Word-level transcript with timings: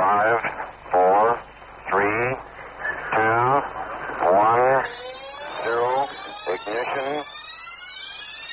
Five, 0.00 0.40
four, 0.90 1.36
three, 1.90 2.32
two, 3.12 3.60
one, 4.32 4.84
zero. 5.60 6.08
Ignition. 6.48 7.08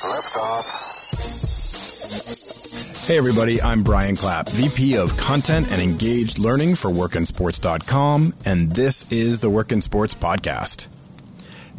Liftoff. 0.04 0.66
Hey 3.08 3.16
everybody, 3.16 3.62
I'm 3.62 3.82
Brian 3.82 4.14
Clapp, 4.14 4.50
VP 4.50 4.98
of 4.98 5.16
Content 5.16 5.72
and 5.72 5.80
Engaged 5.80 6.38
Learning 6.38 6.74
for 6.74 6.90
WorkinSports.com, 6.90 8.34
and 8.44 8.72
this 8.72 9.10
is 9.10 9.40
the 9.40 9.48
Work 9.48 9.72
in 9.72 9.80
Sports 9.80 10.14
Podcast. 10.14 10.88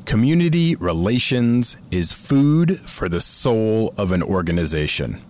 Community 0.05 0.73
relations 0.77 1.77
is 1.91 2.11
food 2.11 2.75
for 2.75 3.07
the 3.07 3.21
soul 3.21 3.93
of 3.99 4.11
an 4.11 4.23
organization. 4.23 5.21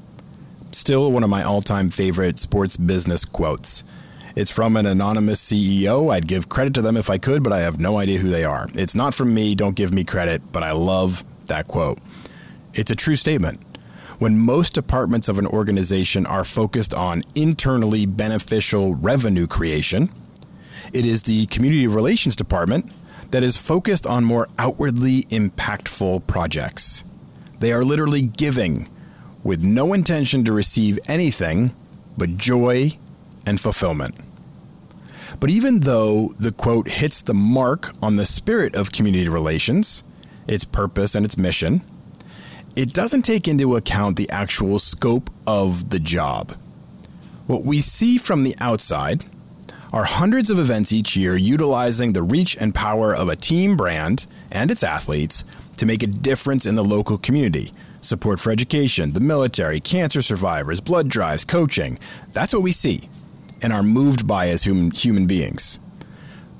Still 0.71 1.11
one 1.11 1.25
of 1.25 1.29
my 1.29 1.43
all 1.43 1.59
time 1.61 1.89
favorite 1.89 2.39
sports 2.39 2.77
business 2.77 3.25
quotes. 3.25 3.83
It's 4.39 4.51
from 4.51 4.77
an 4.77 4.85
anonymous 4.85 5.43
CEO. 5.43 6.13
I'd 6.13 6.25
give 6.25 6.47
credit 6.47 6.73
to 6.75 6.81
them 6.81 6.95
if 6.95 7.09
I 7.09 7.17
could, 7.17 7.43
but 7.43 7.51
I 7.51 7.59
have 7.59 7.77
no 7.77 7.97
idea 7.97 8.19
who 8.19 8.29
they 8.29 8.45
are. 8.45 8.69
It's 8.73 8.95
not 8.95 9.13
from 9.13 9.33
me, 9.33 9.53
don't 9.53 9.75
give 9.75 9.93
me 9.93 10.05
credit, 10.05 10.53
but 10.53 10.63
I 10.63 10.71
love 10.71 11.25
that 11.47 11.67
quote. 11.67 11.97
It's 12.73 12.89
a 12.89 12.95
true 12.95 13.17
statement. 13.17 13.59
When 14.17 14.39
most 14.39 14.73
departments 14.73 15.27
of 15.27 15.39
an 15.39 15.45
organization 15.45 16.25
are 16.25 16.45
focused 16.45 16.93
on 16.93 17.23
internally 17.35 18.05
beneficial 18.05 18.95
revenue 18.95 19.45
creation, 19.45 20.09
it 20.93 21.03
is 21.03 21.23
the 21.23 21.45
community 21.47 21.87
relations 21.87 22.37
department 22.37 22.89
that 23.31 23.43
is 23.43 23.57
focused 23.57 24.07
on 24.07 24.23
more 24.23 24.47
outwardly 24.57 25.23
impactful 25.23 26.27
projects. 26.27 27.03
They 27.59 27.73
are 27.73 27.83
literally 27.83 28.21
giving 28.21 28.87
with 29.43 29.61
no 29.61 29.91
intention 29.91 30.45
to 30.45 30.53
receive 30.53 30.97
anything 31.09 31.73
but 32.17 32.37
joy 32.37 32.91
and 33.45 33.59
fulfillment. 33.59 34.15
But 35.39 35.49
even 35.49 35.81
though 35.81 36.33
the 36.37 36.51
quote 36.51 36.89
hits 36.89 37.21
the 37.21 37.33
mark 37.33 37.91
on 38.01 38.17
the 38.17 38.25
spirit 38.25 38.75
of 38.75 38.91
community 38.91 39.29
relations, 39.29 40.03
its 40.47 40.65
purpose 40.65 41.15
and 41.15 41.25
its 41.25 41.37
mission, 41.37 41.81
it 42.75 42.93
doesn't 42.93 43.21
take 43.21 43.47
into 43.47 43.75
account 43.75 44.17
the 44.17 44.29
actual 44.29 44.79
scope 44.79 45.29
of 45.47 45.89
the 45.89 45.99
job. 45.99 46.55
What 47.47 47.63
we 47.63 47.81
see 47.81 48.17
from 48.17 48.43
the 48.43 48.55
outside 48.59 49.25
are 49.91 50.03
hundreds 50.03 50.49
of 50.49 50.59
events 50.59 50.93
each 50.93 51.17
year 51.17 51.35
utilizing 51.35 52.13
the 52.13 52.21
reach 52.21 52.55
and 52.57 52.75
power 52.75 53.15
of 53.15 53.27
a 53.27 53.35
team 53.35 53.75
brand 53.75 54.27
and 54.51 54.69
its 54.69 54.83
athletes 54.83 55.43
to 55.77 55.85
make 55.85 56.03
a 56.03 56.07
difference 56.07 56.65
in 56.65 56.75
the 56.75 56.83
local 56.83 57.17
community. 57.17 57.71
Support 58.01 58.39
for 58.39 58.51
education, 58.51 59.13
the 59.13 59.19
military, 59.19 59.79
cancer 59.79 60.21
survivors, 60.21 60.79
blood 60.79 61.07
drives, 61.07 61.43
coaching. 61.43 61.97
That's 62.33 62.53
what 62.53 62.61
we 62.61 62.71
see 62.71 63.09
and 63.61 63.73
are 63.73 63.83
moved 63.83 64.27
by 64.27 64.49
as 64.49 64.63
human, 64.63 64.91
human 64.91 65.27
beings. 65.27 65.79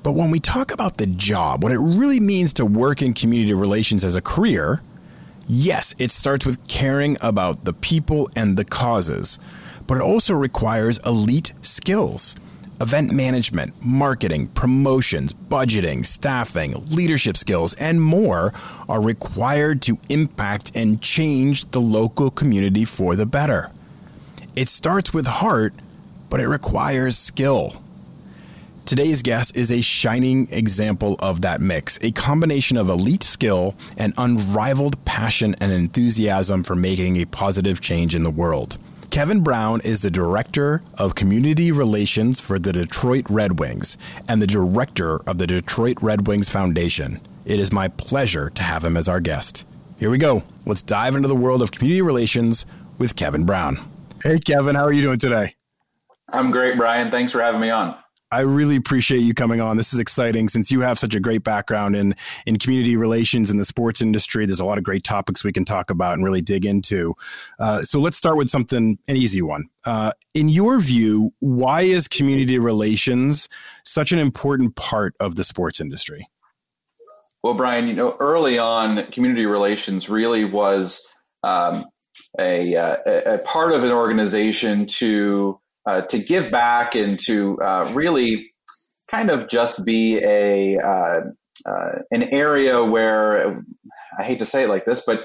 But 0.02 0.12
when 0.12 0.30
we 0.30 0.40
talk 0.40 0.72
about 0.72 0.96
the 0.96 1.06
job, 1.06 1.62
what 1.62 1.72
it 1.72 1.78
really 1.78 2.20
means 2.20 2.52
to 2.54 2.64
work 2.64 3.02
in 3.02 3.12
community 3.12 3.52
relations 3.52 4.02
as 4.02 4.14
a 4.14 4.22
career, 4.22 4.80
yes, 5.46 5.94
it 5.98 6.10
starts 6.10 6.46
with 6.46 6.66
caring 6.68 7.16
about 7.20 7.64
the 7.64 7.72
people 7.72 8.30
and 8.34 8.56
the 8.56 8.64
causes, 8.64 9.38
but 9.86 9.98
it 9.98 10.02
also 10.02 10.34
requires 10.34 10.98
elite 11.04 11.52
skills 11.62 12.36
event 12.80 13.12
management, 13.12 13.74
marketing, 13.84 14.46
promotions, 14.48 15.34
budgeting, 15.34 16.04
staffing, 16.04 16.72
leadership 16.88 17.36
skills, 17.36 17.74
and 17.74 18.00
more 18.00 18.52
are 18.88 19.02
required 19.02 19.82
to 19.82 19.98
impact 20.08 20.72
and 20.74 21.02
change 21.02 21.70
the 21.72 21.80
local 21.80 22.30
community 22.30 22.84
for 22.84 23.14
the 23.14 23.26
better. 23.26 23.70
It 24.56 24.68
starts 24.68 25.12
with 25.12 25.26
heart, 25.26 25.74
but 26.30 26.40
it 26.40 26.48
requires 26.48 27.18
skill. 27.18 27.82
Today's 28.86 29.22
guest 29.22 29.56
is 29.56 29.70
a 29.70 29.82
shining 29.82 30.48
example 30.50 31.16
of 31.20 31.42
that 31.42 31.60
mix, 31.60 32.02
a 32.02 32.10
combination 32.10 32.76
of 32.76 32.88
elite 32.88 33.22
skill 33.22 33.76
and 33.96 34.14
unrivaled 34.16 35.04
passion 35.04 35.54
and 35.60 35.70
enthusiasm 35.70 36.64
for 36.64 36.74
making 36.74 37.16
a 37.16 37.24
positive 37.26 37.80
change 37.80 38.14
in 38.14 38.24
the 38.24 38.30
world. 38.30 38.78
Kevin 39.10 39.42
Brown 39.42 39.80
is 39.84 40.02
the 40.02 40.10
Director 40.10 40.82
of 40.96 41.14
Community 41.14 41.70
Relations 41.72 42.40
for 42.40 42.58
the 42.58 42.72
Detroit 42.72 43.26
Red 43.28 43.58
Wings 43.58 43.96
and 44.28 44.40
the 44.40 44.46
Director 44.46 45.20
of 45.28 45.38
the 45.38 45.46
Detroit 45.46 45.98
Red 46.00 46.26
Wings 46.26 46.48
Foundation. 46.48 47.20
It 47.44 47.60
is 47.60 47.72
my 47.72 47.88
pleasure 47.88 48.50
to 48.50 48.62
have 48.62 48.84
him 48.84 48.96
as 48.96 49.08
our 49.08 49.20
guest. 49.20 49.66
Here 49.98 50.10
we 50.10 50.18
go. 50.18 50.44
Let's 50.64 50.82
dive 50.82 51.14
into 51.14 51.28
the 51.28 51.36
world 51.36 51.62
of 51.62 51.72
community 51.72 52.02
relations 52.02 52.66
with 52.98 53.16
Kevin 53.16 53.44
Brown. 53.44 53.78
Hey, 54.22 54.38
Kevin, 54.38 54.76
how 54.76 54.84
are 54.84 54.92
you 54.92 55.02
doing 55.02 55.18
today? 55.18 55.54
I'm 56.32 56.50
great, 56.50 56.76
Brian. 56.76 57.10
Thanks 57.10 57.32
for 57.32 57.40
having 57.40 57.60
me 57.60 57.70
on. 57.70 57.96
I 58.32 58.40
really 58.40 58.76
appreciate 58.76 59.22
you 59.22 59.34
coming 59.34 59.60
on. 59.60 59.76
This 59.76 59.92
is 59.92 59.98
exciting 59.98 60.48
since 60.48 60.70
you 60.70 60.82
have 60.82 61.00
such 61.00 61.16
a 61.16 61.20
great 61.20 61.42
background 61.42 61.96
in 61.96 62.14
in 62.46 62.58
community 62.58 62.96
relations 62.96 63.50
in 63.50 63.56
the 63.56 63.64
sports 63.64 64.00
industry. 64.00 64.46
There's 64.46 64.60
a 64.60 64.64
lot 64.64 64.78
of 64.78 64.84
great 64.84 65.02
topics 65.02 65.42
we 65.42 65.52
can 65.52 65.64
talk 65.64 65.90
about 65.90 66.14
and 66.14 66.24
really 66.24 66.40
dig 66.40 66.64
into. 66.64 67.14
Uh, 67.58 67.82
so 67.82 67.98
let's 67.98 68.16
start 68.16 68.36
with 68.36 68.48
something 68.48 68.98
an 69.08 69.16
easy 69.16 69.42
one. 69.42 69.64
Uh, 69.84 70.12
in 70.32 70.48
your 70.48 70.78
view, 70.78 71.32
why 71.40 71.82
is 71.82 72.06
community 72.06 72.58
relations 72.58 73.48
such 73.84 74.12
an 74.12 74.20
important 74.20 74.76
part 74.76 75.16
of 75.18 75.34
the 75.34 75.42
sports 75.42 75.80
industry? 75.80 76.28
Well, 77.42 77.54
Brian, 77.54 77.88
you 77.88 77.94
know, 77.94 78.14
early 78.20 78.58
on, 78.58 79.04
community 79.06 79.46
relations 79.46 80.08
really 80.08 80.44
was 80.44 81.08
um, 81.42 81.86
a, 82.38 82.76
uh, 82.76 82.96
a 83.06 83.38
part 83.38 83.72
of 83.72 83.82
an 83.82 83.90
organization 83.90 84.86
to 84.86 85.59
uh, 85.86 86.02
to 86.02 86.18
give 86.18 86.50
back 86.50 86.94
and 86.94 87.18
to 87.26 87.58
uh, 87.62 87.90
really 87.94 88.44
kind 89.10 89.30
of 89.30 89.48
just 89.48 89.84
be 89.84 90.18
a 90.18 90.78
uh, 90.78 91.20
uh, 91.66 91.98
an 92.10 92.22
area 92.24 92.84
where 92.84 93.62
I 94.18 94.22
hate 94.22 94.38
to 94.38 94.46
say 94.46 94.64
it 94.64 94.68
like 94.68 94.84
this, 94.84 95.02
but 95.04 95.24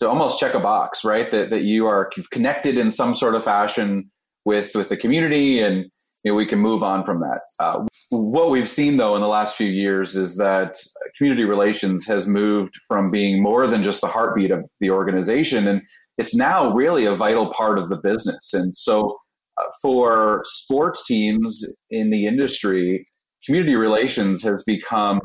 to 0.00 0.08
almost 0.08 0.38
check 0.38 0.54
a 0.54 0.60
box, 0.60 1.04
right? 1.04 1.30
That 1.30 1.50
that 1.50 1.62
you 1.62 1.86
are 1.86 2.10
connected 2.30 2.76
in 2.76 2.92
some 2.92 3.16
sort 3.16 3.34
of 3.34 3.44
fashion 3.44 4.10
with 4.44 4.72
with 4.74 4.88
the 4.88 4.96
community, 4.96 5.60
and 5.60 5.86
you 6.24 6.32
know, 6.32 6.34
we 6.34 6.46
can 6.46 6.58
move 6.58 6.82
on 6.82 7.04
from 7.04 7.20
that. 7.20 7.40
Uh, 7.60 7.84
what 8.10 8.50
we've 8.50 8.68
seen 8.68 8.96
though 8.96 9.14
in 9.14 9.20
the 9.20 9.28
last 9.28 9.56
few 9.56 9.68
years 9.68 10.16
is 10.16 10.36
that 10.36 10.76
community 11.16 11.44
relations 11.44 12.06
has 12.06 12.26
moved 12.26 12.74
from 12.88 13.10
being 13.10 13.42
more 13.42 13.66
than 13.66 13.82
just 13.82 14.00
the 14.00 14.06
heartbeat 14.06 14.50
of 14.50 14.68
the 14.80 14.90
organization, 14.90 15.66
and 15.68 15.82
it's 16.18 16.34
now 16.34 16.72
really 16.72 17.04
a 17.04 17.14
vital 17.14 17.52
part 17.52 17.78
of 17.78 17.88
the 17.88 17.96
business. 17.96 18.54
And 18.54 18.74
so 18.74 19.16
for 19.82 20.42
sports 20.44 21.06
teams 21.06 21.64
in 21.90 22.10
the 22.10 22.26
industry, 22.26 23.06
community 23.44 23.76
relations 23.76 24.42
has 24.42 24.64
become 24.64 25.20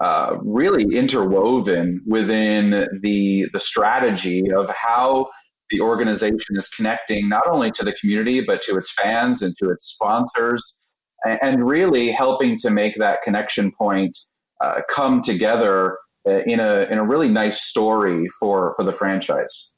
uh, 0.00 0.36
really 0.46 0.84
interwoven 0.96 2.00
within 2.06 2.88
the 3.02 3.46
the 3.52 3.60
strategy 3.60 4.42
of 4.56 4.68
how 4.70 5.26
the 5.70 5.80
organization 5.80 6.56
is 6.56 6.68
connecting 6.68 7.28
not 7.28 7.46
only 7.46 7.70
to 7.70 7.84
the 7.84 7.92
community 7.94 8.40
but 8.40 8.60
to 8.62 8.76
its 8.76 8.92
fans 8.92 9.42
and 9.42 9.54
to 9.58 9.70
its 9.70 9.86
sponsors, 9.86 10.74
and, 11.24 11.38
and 11.42 11.66
really 11.66 12.10
helping 12.10 12.56
to 12.58 12.70
make 12.70 12.96
that 12.96 13.18
connection 13.24 13.70
point 13.78 14.16
uh, 14.60 14.80
come 14.88 15.22
together 15.22 15.96
uh, 16.28 16.38
in 16.46 16.60
a 16.60 16.82
in 16.90 16.98
a 16.98 17.04
really 17.04 17.28
nice 17.28 17.62
story 17.62 18.28
for 18.40 18.74
for 18.76 18.84
the 18.84 18.92
franchise. 18.92 19.71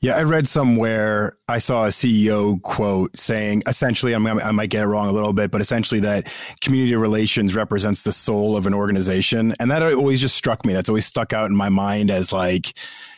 Yeah, 0.00 0.16
I 0.16 0.22
read 0.24 0.46
somewhere 0.46 1.38
I 1.48 1.58
saw 1.58 1.86
a 1.86 1.88
CEO 1.88 2.60
quote 2.62 3.16
saying 3.16 3.62
essentially, 3.66 4.12
I'm, 4.12 4.26
I 4.26 4.50
might 4.50 4.68
get 4.68 4.82
it 4.82 4.86
wrong 4.86 5.08
a 5.08 5.12
little 5.12 5.32
bit, 5.32 5.50
but 5.50 5.62
essentially 5.62 6.00
that 6.00 6.30
community 6.60 6.94
relations 6.96 7.56
represents 7.56 8.02
the 8.02 8.12
soul 8.12 8.56
of 8.56 8.66
an 8.66 8.74
organization. 8.74 9.54
And 9.58 9.70
that 9.70 9.82
always 9.82 10.20
just 10.20 10.36
struck 10.36 10.66
me. 10.66 10.74
That's 10.74 10.90
always 10.90 11.06
stuck 11.06 11.32
out 11.32 11.48
in 11.48 11.56
my 11.56 11.70
mind 11.70 12.10
as 12.10 12.30
like, 12.30 12.74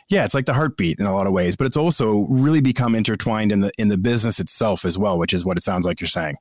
yeah, 0.09 0.25
it's 0.25 0.35
like 0.35 0.47
the 0.47 0.55
heartbeat 0.55 1.01
in 1.01 1.07
a 1.07 1.15
lot 1.15 1.27
of 1.27 1.33
ways, 1.33 1.57
but 1.57 1.67
it's 1.67 1.77
also 1.77 2.27
really 2.31 2.61
become 2.61 2.95
intertwined 2.95 3.53
in 3.53 3.61
the 3.61 3.73
in 3.77 3.89
the 3.89 3.99
business 3.99 4.41
itself 4.41 4.85
as 4.85 4.97
well, 4.97 5.19
which 5.19 5.33
is 5.33 5.45
what 5.45 5.59
it 5.59 5.63
sounds 5.63 5.85
like 5.85 6.01
you're 6.01 6.09
saying. 6.09 6.37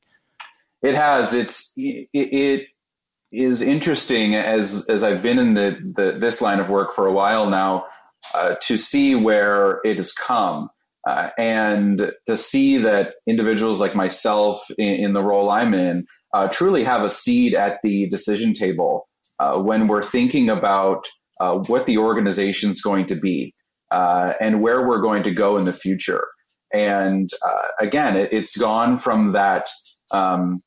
It 0.81 0.95
has. 0.95 1.33
It's 1.33 1.73
it, 1.75 2.07
it 2.13 2.67
is 3.31 3.61
interesting 3.61 4.35
as 4.35 4.85
as 4.87 5.03
I've 5.03 5.21
been 5.21 5.39
in 5.39 5.53
the, 5.53 5.93
the 5.95 6.17
this 6.17 6.41
line 6.41 6.59
of 6.59 6.69
work 6.69 6.93
for 6.93 7.07
a 7.07 7.11
while 7.11 7.49
now 7.49 7.87
uh, 8.33 8.55
to 8.61 8.77
see 8.77 9.15
where 9.15 9.79
it 9.83 9.97
has 9.97 10.11
come. 10.11 10.69
Uh, 11.07 11.29
and 11.37 12.11
to 12.25 12.35
see 12.35 12.77
that 12.77 13.13
individuals 13.27 13.79
like 13.79 13.95
myself 13.95 14.61
in, 14.77 14.93
in 14.95 15.13
the 15.13 15.21
role 15.21 15.49
I'm 15.49 15.73
in 15.73 16.05
uh, 16.33 16.49
truly 16.51 16.83
have 16.83 17.01
a 17.01 17.09
seat 17.09 17.53
at 17.53 17.79
the 17.81 18.09
decision 18.09 18.53
table 18.53 19.07
uh, 19.39 19.57
when 19.57 19.87
we're 19.87 20.03
thinking 20.03 20.49
about 20.49 21.05
uh, 21.39 21.59
what 21.67 21.85
the 21.85 21.97
organization 21.97 22.71
is 22.71 22.81
going 22.81 23.05
to 23.05 23.15
be 23.15 23.53
and 23.89 24.61
where 24.61 24.85
we're 24.85 24.99
going 24.99 25.23
to 25.23 25.31
go 25.31 25.55
in 25.55 25.63
the 25.63 25.71
future. 25.71 26.25
And 26.73 27.29
again, 27.79 28.17
it, 28.17 28.33
has 28.33 28.57
gone 28.57 28.97
from 28.97 29.31
that 29.31 29.63
um, 30.11 30.61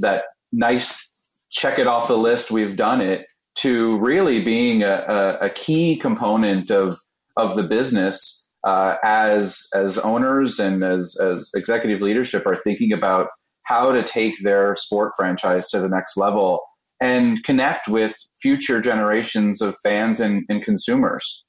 that 0.00 0.24
nice 0.52 1.06
check 1.50 1.78
it 1.78 1.86
off 1.86 2.08
the 2.08 2.18
list, 2.18 2.50
we've 2.50 2.76
done 2.76 3.00
it, 3.00 3.26
to 3.56 3.98
really 3.98 4.42
being 4.42 4.82
a, 4.82 5.04
a, 5.08 5.46
a 5.46 5.50
key 5.50 5.96
component 5.96 6.70
of 6.70 6.98
of 7.36 7.56
the 7.56 7.62
business 7.62 8.48
uh, 8.64 8.96
as 9.02 9.66
as 9.74 9.98
owners 9.98 10.58
and 10.58 10.82
as 10.82 11.16
as 11.20 11.50
executive 11.54 12.00
leadership 12.00 12.46
are 12.46 12.58
thinking 12.58 12.92
about 12.92 13.28
how 13.64 13.92
to 13.92 14.02
take 14.02 14.34
their 14.42 14.76
sport 14.76 15.12
franchise 15.16 15.68
to 15.68 15.80
the 15.80 15.88
next 15.88 16.16
level 16.16 16.60
and 17.00 17.42
connect 17.44 17.88
with 17.88 18.16
future 18.40 18.80
generations 18.80 19.60
of 19.60 19.76
fans 19.82 20.20
and, 20.20 20.44
and 20.48 20.64
consumers. 20.64 21.44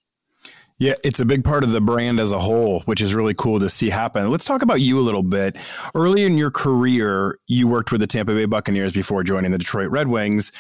Yeah, 0.80 0.94
it's 1.04 1.19
a 1.19 1.25
big 1.25 1.44
part 1.44 1.63
of 1.63 1.71
the 1.71 1.81
brand 1.81 2.19
as 2.19 2.31
a 2.31 2.38
whole, 2.38 2.81
which 2.81 3.01
is 3.01 3.15
really 3.15 3.33
cool 3.33 3.59
to 3.59 3.69
see 3.69 3.89
happen. 3.89 4.30
Let's 4.30 4.45
talk 4.45 4.62
about 4.62 4.80
you 4.80 5.00
a 5.00 5.01
little 5.01 5.24
bit. 5.24 5.57
Early 5.95 6.24
in 6.24 6.38
your 6.38 6.51
career, 6.51 7.39
you 7.48 7.68
worked 7.68 7.92
with 7.92 8.00
the 8.00 8.06
Tampa 8.06 8.36
Bay 8.36 8.45
Buccaneers 8.45 8.94
before 8.94 9.24
joining 9.24 9.50
the 9.50 9.57
Detroit 9.57 9.89
Red 9.89 10.07
Wings. 10.07 10.51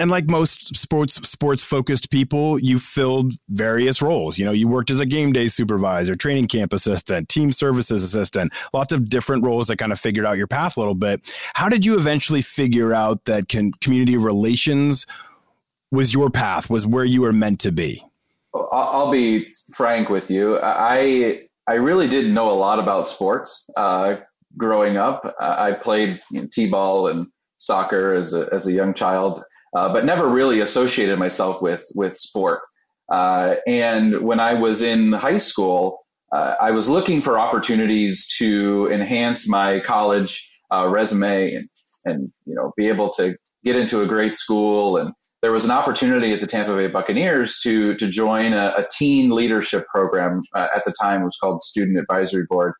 And 0.00 0.10
like 0.10 0.30
most 0.30 0.74
sports 0.74 1.16
sports 1.28 1.62
focused 1.62 2.10
people, 2.10 2.58
you 2.58 2.78
filled 2.78 3.34
various 3.50 4.00
roles. 4.00 4.38
You 4.38 4.46
know, 4.46 4.52
you 4.52 4.66
worked 4.66 4.90
as 4.90 4.98
a 4.98 5.04
game 5.04 5.32
day 5.32 5.46
supervisor, 5.46 6.16
training 6.16 6.46
camp 6.46 6.72
assistant, 6.72 7.28
team 7.28 7.52
services 7.52 8.02
assistant, 8.02 8.54
lots 8.72 8.94
of 8.94 9.10
different 9.10 9.44
roles 9.44 9.66
that 9.66 9.76
kind 9.76 9.92
of 9.92 10.00
figured 10.00 10.24
out 10.24 10.38
your 10.38 10.46
path 10.46 10.78
a 10.78 10.80
little 10.80 10.94
bit. 10.94 11.20
How 11.54 11.68
did 11.68 11.84
you 11.84 11.98
eventually 11.98 12.40
figure 12.40 12.94
out 12.94 13.26
that 13.26 13.48
can, 13.48 13.72
community 13.72 14.16
relations 14.16 15.06
was 15.92 16.14
your 16.14 16.30
path, 16.30 16.70
was 16.70 16.86
where 16.86 17.04
you 17.04 17.20
were 17.20 17.32
meant 17.32 17.60
to 17.60 17.70
be? 17.70 18.02
I'll 18.54 19.10
be 19.10 19.50
frank 19.74 20.08
with 20.08 20.30
you. 20.30 20.58
I 20.62 21.42
I 21.68 21.74
really 21.74 22.08
didn't 22.08 22.32
know 22.32 22.50
a 22.50 22.56
lot 22.56 22.78
about 22.78 23.06
sports 23.06 23.64
uh, 23.76 24.16
growing 24.56 24.96
up. 24.96 25.36
I 25.38 25.72
played 25.72 26.20
you 26.32 26.40
know, 26.40 26.48
t-ball 26.50 27.08
and 27.08 27.26
soccer 27.58 28.14
as 28.14 28.32
a 28.32 28.48
as 28.50 28.66
a 28.66 28.72
young 28.72 28.94
child, 28.94 29.42
uh, 29.74 29.92
but 29.92 30.04
never 30.04 30.28
really 30.28 30.60
associated 30.60 31.18
myself 31.18 31.62
with 31.62 31.84
with 31.94 32.16
sport. 32.16 32.60
Uh, 33.10 33.56
and 33.66 34.20
when 34.22 34.40
I 34.40 34.54
was 34.54 34.82
in 34.82 35.12
high 35.12 35.38
school, 35.38 35.98
uh, 36.32 36.54
I 36.60 36.70
was 36.70 36.88
looking 36.88 37.20
for 37.20 37.38
opportunities 37.38 38.28
to 38.38 38.88
enhance 38.90 39.48
my 39.48 39.80
college 39.80 40.48
uh, 40.70 40.88
resume 40.88 41.52
and 41.52 41.64
and 42.04 42.32
you 42.46 42.54
know 42.54 42.72
be 42.76 42.88
able 42.88 43.10
to 43.10 43.36
get 43.64 43.76
into 43.76 44.00
a 44.00 44.06
great 44.06 44.34
school 44.34 44.96
and 44.96 45.12
there 45.42 45.52
was 45.52 45.64
an 45.64 45.70
opportunity 45.70 46.32
at 46.32 46.40
the 46.40 46.46
Tampa 46.46 46.74
Bay 46.74 46.88
Buccaneers 46.88 47.58
to 47.60 47.94
to 47.96 48.08
join 48.08 48.52
a, 48.52 48.74
a 48.76 48.86
teen 48.90 49.30
leadership 49.30 49.84
program. 49.92 50.42
Uh, 50.54 50.68
at 50.74 50.84
the 50.84 50.92
time, 51.00 51.22
it 51.22 51.24
was 51.24 51.36
called 51.40 51.62
Student 51.62 51.98
Advisory 51.98 52.44
Board, 52.48 52.74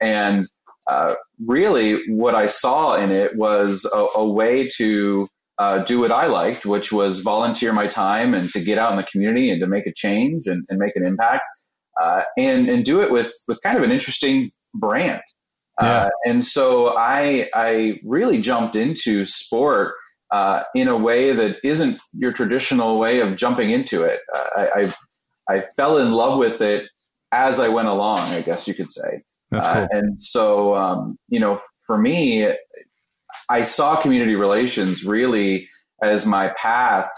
and 0.00 0.46
uh, 0.86 1.14
really, 1.44 2.08
what 2.08 2.34
I 2.34 2.46
saw 2.46 2.94
in 2.94 3.10
it 3.10 3.36
was 3.36 3.84
a, 3.92 4.06
a 4.14 4.26
way 4.26 4.68
to 4.76 5.28
uh, 5.58 5.78
do 5.78 6.00
what 6.00 6.12
I 6.12 6.26
liked, 6.26 6.66
which 6.66 6.92
was 6.92 7.20
volunteer 7.20 7.72
my 7.72 7.86
time 7.86 8.34
and 8.34 8.50
to 8.50 8.60
get 8.60 8.78
out 8.78 8.90
in 8.90 8.96
the 8.96 9.04
community 9.04 9.50
and 9.50 9.60
to 9.60 9.66
make 9.66 9.86
a 9.86 9.92
change 9.92 10.46
and, 10.46 10.64
and 10.68 10.78
make 10.78 10.96
an 10.96 11.06
impact, 11.06 11.44
uh, 12.00 12.22
and 12.36 12.68
and 12.68 12.84
do 12.84 13.02
it 13.02 13.10
with 13.10 13.32
with 13.48 13.60
kind 13.62 13.76
of 13.76 13.82
an 13.82 13.90
interesting 13.90 14.48
brand. 14.80 15.22
Yeah. 15.80 15.86
Uh, 15.86 16.08
and 16.24 16.44
so 16.44 16.96
I 16.96 17.48
I 17.54 18.00
really 18.04 18.40
jumped 18.40 18.76
into 18.76 19.24
sport 19.24 19.94
uh, 20.30 20.62
in 20.74 20.88
a 20.88 20.96
way 20.96 21.32
that 21.32 21.58
isn't 21.62 21.98
your 22.14 22.32
traditional 22.32 22.98
way 22.98 23.20
of 23.20 23.36
jumping 23.36 23.70
into 23.70 24.02
it. 24.02 24.20
Uh, 24.34 24.44
I, 24.56 24.94
I, 25.48 25.56
I 25.56 25.60
fell 25.76 25.98
in 25.98 26.12
love 26.12 26.38
with 26.38 26.60
it 26.60 26.86
as 27.32 27.60
I 27.60 27.68
went 27.68 27.88
along, 27.88 28.20
I 28.20 28.40
guess 28.42 28.66
you 28.66 28.74
could 28.74 28.90
say. 28.90 29.22
That's 29.50 29.68
cool. 29.68 29.76
Uh, 29.76 29.86
and 29.92 30.20
so, 30.20 30.74
um, 30.74 31.18
you 31.28 31.38
know, 31.38 31.60
for 31.86 31.98
me, 31.98 32.52
I 33.48 33.62
saw 33.62 34.00
community 34.00 34.34
relations 34.34 35.04
really 35.04 35.68
as 36.02 36.26
my 36.26 36.48
path 36.56 37.08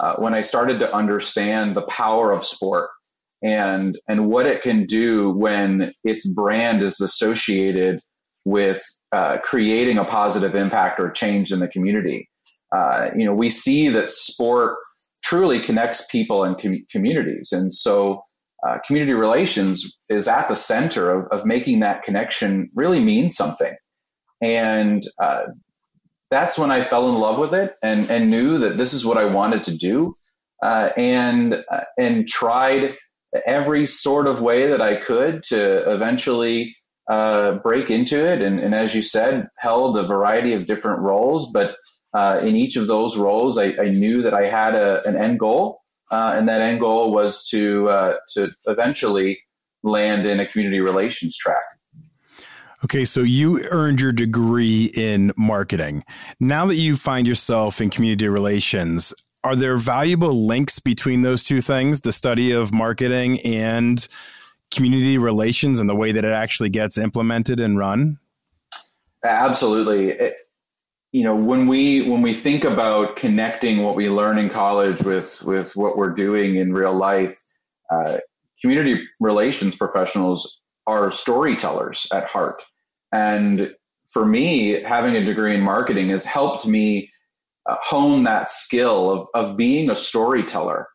uh, 0.00 0.14
when 0.16 0.34
I 0.34 0.42
started 0.42 0.78
to 0.80 0.94
understand 0.94 1.74
the 1.74 1.82
power 1.82 2.32
of 2.32 2.44
sport 2.44 2.90
and 3.42 3.98
and 4.08 4.30
what 4.30 4.46
it 4.46 4.62
can 4.62 4.86
do 4.86 5.30
when 5.30 5.92
its 6.04 6.26
brand 6.26 6.82
is 6.82 7.00
associated 7.00 8.00
with 8.44 8.82
uh, 9.12 9.38
creating 9.42 9.98
a 9.98 10.04
positive 10.04 10.54
impact 10.54 10.98
or 10.98 11.10
change 11.10 11.52
in 11.52 11.60
the 11.60 11.68
community 11.68 12.28
uh, 12.72 13.10
you 13.14 13.24
know, 13.24 13.34
we 13.34 13.50
see 13.50 13.88
that 13.88 14.10
sport 14.10 14.70
truly 15.22 15.60
connects 15.60 16.06
people 16.10 16.42
and 16.42 16.58
com- 16.58 16.84
communities. 16.90 17.52
And 17.52 17.72
so 17.72 18.22
uh, 18.66 18.78
community 18.86 19.12
relations 19.12 19.98
is 20.08 20.26
at 20.26 20.48
the 20.48 20.56
center 20.56 21.10
of, 21.10 21.26
of, 21.26 21.44
making 21.44 21.80
that 21.80 22.02
connection 22.02 22.70
really 22.74 23.04
mean 23.04 23.28
something. 23.28 23.76
And 24.40 25.02
uh, 25.20 25.44
that's 26.32 26.58
when 26.58 26.70
I 26.70 26.82
fell 26.82 27.10
in 27.10 27.20
love 27.20 27.38
with 27.38 27.52
it 27.52 27.76
and, 27.82 28.10
and 28.10 28.30
knew 28.30 28.56
that 28.58 28.78
this 28.78 28.94
is 28.94 29.04
what 29.04 29.18
I 29.18 29.26
wanted 29.26 29.62
to 29.64 29.76
do. 29.76 30.14
Uh, 30.62 30.90
and 30.96 31.64
uh, 31.70 31.84
and 31.98 32.26
tried 32.28 32.96
every 33.46 33.84
sort 33.84 34.26
of 34.28 34.40
way 34.40 34.68
that 34.68 34.80
I 34.80 34.94
could 34.94 35.42
to 35.44 35.92
eventually 35.92 36.76
uh, 37.10 37.58
break 37.58 37.90
into 37.90 38.24
it. 38.24 38.40
And, 38.40 38.60
and 38.60 38.72
as 38.72 38.94
you 38.94 39.02
said, 39.02 39.44
held 39.60 39.96
a 39.96 40.04
variety 40.04 40.52
of 40.54 40.68
different 40.68 41.00
roles, 41.02 41.50
but 41.52 41.74
uh, 42.14 42.40
in 42.44 42.54
each 42.54 42.76
of 42.76 42.86
those 42.86 43.16
roles, 43.16 43.58
I, 43.58 43.74
I 43.80 43.88
knew 43.90 44.22
that 44.22 44.34
I 44.34 44.46
had 44.46 44.74
a, 44.74 45.06
an 45.06 45.16
end 45.16 45.40
goal, 45.40 45.80
uh, 46.12 46.34
and 46.36 46.48
that 46.48 46.60
end 46.60 46.78
goal 46.78 47.12
was 47.12 47.44
to 47.48 47.88
uh, 47.88 48.16
to 48.34 48.52
eventually 48.66 49.40
land 49.82 50.26
in 50.26 50.38
a 50.38 50.46
community 50.46 50.80
relations 50.80 51.36
track. 51.36 51.71
Okay, 52.84 53.04
so 53.04 53.20
you 53.20 53.62
earned 53.70 54.00
your 54.00 54.10
degree 54.10 54.90
in 54.94 55.32
marketing. 55.36 56.04
Now 56.40 56.66
that 56.66 56.74
you 56.74 56.96
find 56.96 57.26
yourself 57.26 57.80
in 57.80 57.90
community 57.90 58.28
relations, 58.28 59.14
are 59.44 59.54
there 59.54 59.76
valuable 59.76 60.46
links 60.46 60.80
between 60.80 61.22
those 61.22 61.44
two 61.44 61.60
things, 61.60 62.00
the 62.00 62.12
study 62.12 62.50
of 62.50 62.72
marketing 62.72 63.38
and 63.40 64.06
community 64.72 65.16
relations 65.16 65.78
and 65.78 65.88
the 65.88 65.94
way 65.94 66.10
that 66.10 66.24
it 66.24 66.32
actually 66.32 66.70
gets 66.70 66.98
implemented 66.98 67.60
and 67.60 67.78
run? 67.78 68.18
Absolutely. 69.24 70.10
It, 70.10 70.34
you 71.12 71.22
know 71.22 71.36
when 71.36 71.66
we 71.66 72.08
when 72.08 72.22
we 72.22 72.32
think 72.32 72.64
about 72.64 73.16
connecting 73.16 73.82
what 73.82 73.94
we 73.94 74.08
learn 74.08 74.38
in 74.38 74.48
college 74.48 75.02
with 75.02 75.42
with 75.44 75.76
what 75.76 75.96
we're 75.96 76.14
doing 76.14 76.56
in 76.56 76.72
real 76.72 76.94
life 76.94 77.38
uh, 77.90 78.16
community 78.62 79.04
relations 79.20 79.76
professionals 79.76 80.60
are 80.86 81.12
storytellers 81.12 82.06
at 82.14 82.24
heart 82.24 82.54
and 83.12 83.74
for 84.12 84.24
me 84.24 84.80
having 84.82 85.16
a 85.16 85.24
degree 85.24 85.54
in 85.54 85.60
marketing 85.60 86.08
has 86.08 86.24
helped 86.24 86.66
me 86.66 87.10
uh, 87.66 87.76
hone 87.82 88.24
that 88.24 88.48
skill 88.48 89.10
of, 89.10 89.26
of 89.34 89.56
being 89.56 89.90
a 89.90 89.96
storyteller 89.96 90.86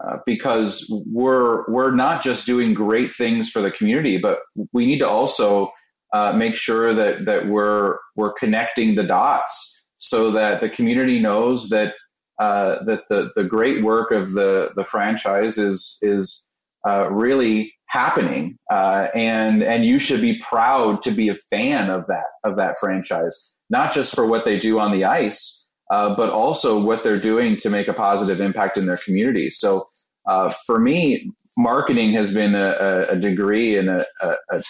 uh, 0.00 0.18
because 0.26 0.86
we're 1.12 1.64
we're 1.70 1.94
not 1.94 2.22
just 2.22 2.46
doing 2.46 2.74
great 2.74 3.10
things 3.10 3.48
for 3.48 3.62
the 3.62 3.70
community 3.70 4.18
but 4.18 4.38
we 4.72 4.86
need 4.86 4.98
to 4.98 5.08
also 5.08 5.70
uh, 6.12 6.32
make 6.32 6.56
sure 6.56 6.94
that 6.94 7.24
that 7.24 7.46
we're 7.46 7.98
we're 8.16 8.32
connecting 8.32 8.94
the 8.94 9.04
dots 9.04 9.84
so 9.98 10.30
that 10.30 10.60
the 10.60 10.68
community 10.68 11.20
knows 11.20 11.68
that 11.70 11.94
uh, 12.38 12.82
that 12.84 13.08
the 13.08 13.30
the 13.34 13.44
great 13.44 13.82
work 13.82 14.10
of 14.10 14.32
the 14.32 14.70
the 14.76 14.84
franchise 14.84 15.58
is 15.58 15.98
is 16.02 16.42
uh, 16.86 17.10
really 17.10 17.72
happening, 17.88 18.58
uh, 18.70 19.08
and 19.14 19.62
and 19.62 19.84
you 19.84 19.98
should 19.98 20.20
be 20.20 20.38
proud 20.38 21.02
to 21.02 21.10
be 21.10 21.28
a 21.28 21.34
fan 21.34 21.90
of 21.90 22.06
that 22.06 22.26
of 22.44 22.56
that 22.56 22.76
franchise, 22.80 23.52
not 23.70 23.92
just 23.92 24.14
for 24.14 24.26
what 24.26 24.44
they 24.44 24.58
do 24.58 24.78
on 24.78 24.92
the 24.92 25.04
ice, 25.04 25.66
uh, 25.90 26.14
but 26.14 26.30
also 26.30 26.84
what 26.84 27.04
they're 27.04 27.20
doing 27.20 27.56
to 27.56 27.70
make 27.70 27.88
a 27.88 27.94
positive 27.94 28.40
impact 28.40 28.76
in 28.76 28.86
their 28.86 28.98
community. 28.98 29.50
So, 29.50 29.86
uh, 30.26 30.52
for 30.66 30.78
me, 30.78 31.30
marketing 31.56 32.12
has 32.12 32.32
been 32.32 32.54
a, 32.54 33.06
a 33.10 33.16
degree 33.16 33.76
and 33.76 33.88
a, 33.88 34.06
a, 34.22 34.62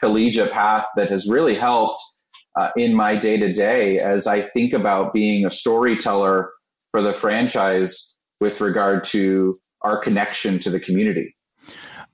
collegiate 0.00 0.50
path 0.50 0.84
that 0.96 1.08
has 1.08 1.30
really 1.30 1.54
helped 1.54 2.02
uh, 2.56 2.70
in 2.76 2.92
my 2.92 3.14
day 3.14 3.36
to 3.36 3.48
day 3.52 3.98
as 3.98 4.26
I 4.26 4.40
think 4.40 4.72
about 4.72 5.12
being 5.12 5.46
a 5.46 5.50
storyteller 5.50 6.50
for 6.90 7.02
the 7.02 7.12
franchise 7.12 8.16
with 8.40 8.60
regard 8.60 9.04
to 9.04 9.56
our 9.82 9.96
connection 9.98 10.58
to 10.58 10.70
the 10.70 10.80
community. 10.80 11.34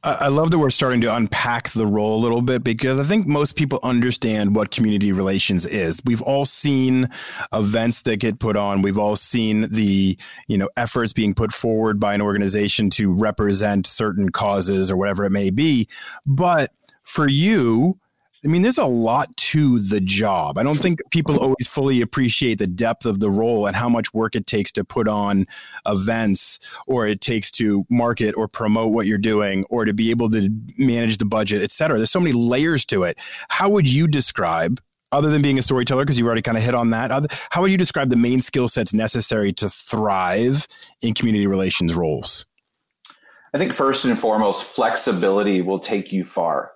I 0.05 0.29
love 0.29 0.53
that 0.53 0.59
we're 0.59 0.71
starting 0.71 1.01
to 1.01 1.15
unpack 1.15 1.71
the 1.71 1.87
role 1.87 2.17
a 2.17 2.23
little 2.23 2.41
bit 2.41 2.63
because 2.63 3.01
I 3.01 3.05
think 3.05 3.27
most 3.27 3.57
people 3.57 3.81
understand 3.83 4.55
what 4.55 4.71
community 4.71 5.11
relations 5.11 5.67
is. 5.67 6.01
We've 6.05 6.23
all 6.23 6.45
seen 6.45 7.09
events 7.53 8.03
that 8.03 8.19
get 8.19 8.39
put 8.39 8.57
on. 8.57 8.83
We've 8.83 8.99
all 8.99 9.17
seen 9.17 9.63
the, 9.63 10.17
you 10.47 10.57
know, 10.57 10.69
efforts 10.77 11.13
being 11.13 11.35
put 11.35 11.53
forward 11.53 11.99
by 11.99 12.15
an 12.15 12.23
organization 12.23 12.91
to 12.91 13.13
represent 13.13 13.89
certain 13.89 14.31
causes 14.31 14.89
or 14.89 14.97
whatever 14.97 15.25
it 15.25 15.33
may 15.33 15.51
be. 15.51 15.89
But 16.25 16.73
for 17.03 17.29
you, 17.29 17.99
I 18.45 18.49
mean, 18.49 18.63
there's 18.63 18.79
a 18.79 18.87
lot 18.87 19.37
to 19.37 19.81
the 19.81 20.01
job. 20.01 20.59
I 20.59 20.63
don't 20.63 20.77
think 20.77 21.01
people 21.11 21.41
always 21.41 21.67
fully 21.67 22.01
appreciate 22.01 22.61
the 22.61 22.69
depth 22.69 23.05
of 23.05 23.19
the 23.19 23.31
role 23.31 23.67
and 23.67 23.75
how 23.75 23.89
much 23.89 24.15
work 24.15 24.37
it 24.37 24.47
takes 24.47 24.71
to 24.73 24.85
put 24.85 25.09
on 25.09 25.47
events 25.87 26.61
or 26.87 27.09
it 27.09 27.21
takes 27.21 27.51
to 27.53 27.85
market 27.91 28.37
or 28.37 28.47
promote 28.47 28.93
what 28.93 29.07
you're 29.07 29.19
doing 29.19 29.65
or 29.71 29.85
to 29.85 29.93
be 29.93 30.11
able 30.11 30.31
to 30.31 30.51
manage 30.77 31.19
the 31.19 31.25
budget, 31.25 31.65
et 31.65 31.73
cetera. 31.73 31.97
There's 31.97 32.13
so 32.13 32.21
many 32.21 32.33
layers 32.33 32.87
to 32.87 33.03
it. 33.03 33.19
How 33.49 33.69
would 33.71 33.89
you 33.89 34.07
describe, 34.07 34.81
other 35.11 35.31
than 35.31 35.43
being 35.43 35.59
a 35.59 35.63
storyteller, 35.63 36.05
because 36.05 36.17
you've 36.17 36.27
already 36.27 36.43
kind 36.43 36.57
of 36.57 36.63
hit 36.63 36.77
on 36.77 36.91
that, 36.91 37.11
how 37.51 37.61
would 37.61 37.73
you 37.73 37.79
describe 37.79 38.09
the 38.09 38.17
main 38.17 38.41
skill 38.41 38.69
sets 38.69 38.95
necessary 38.95 39.53
to 39.55 39.69
thrive 39.69 40.69
in 41.03 41.13
community 41.13 41.49
relations 41.49 41.97
roles? 41.97 42.47
I 43.53 43.59
think 43.59 43.75
first 43.75 44.05
and 44.05 44.17
foremost, 44.17 44.77
flexibility 44.77 45.61
will 45.61 45.81
take 45.81 46.13
you 46.13 46.25
far 46.25 46.71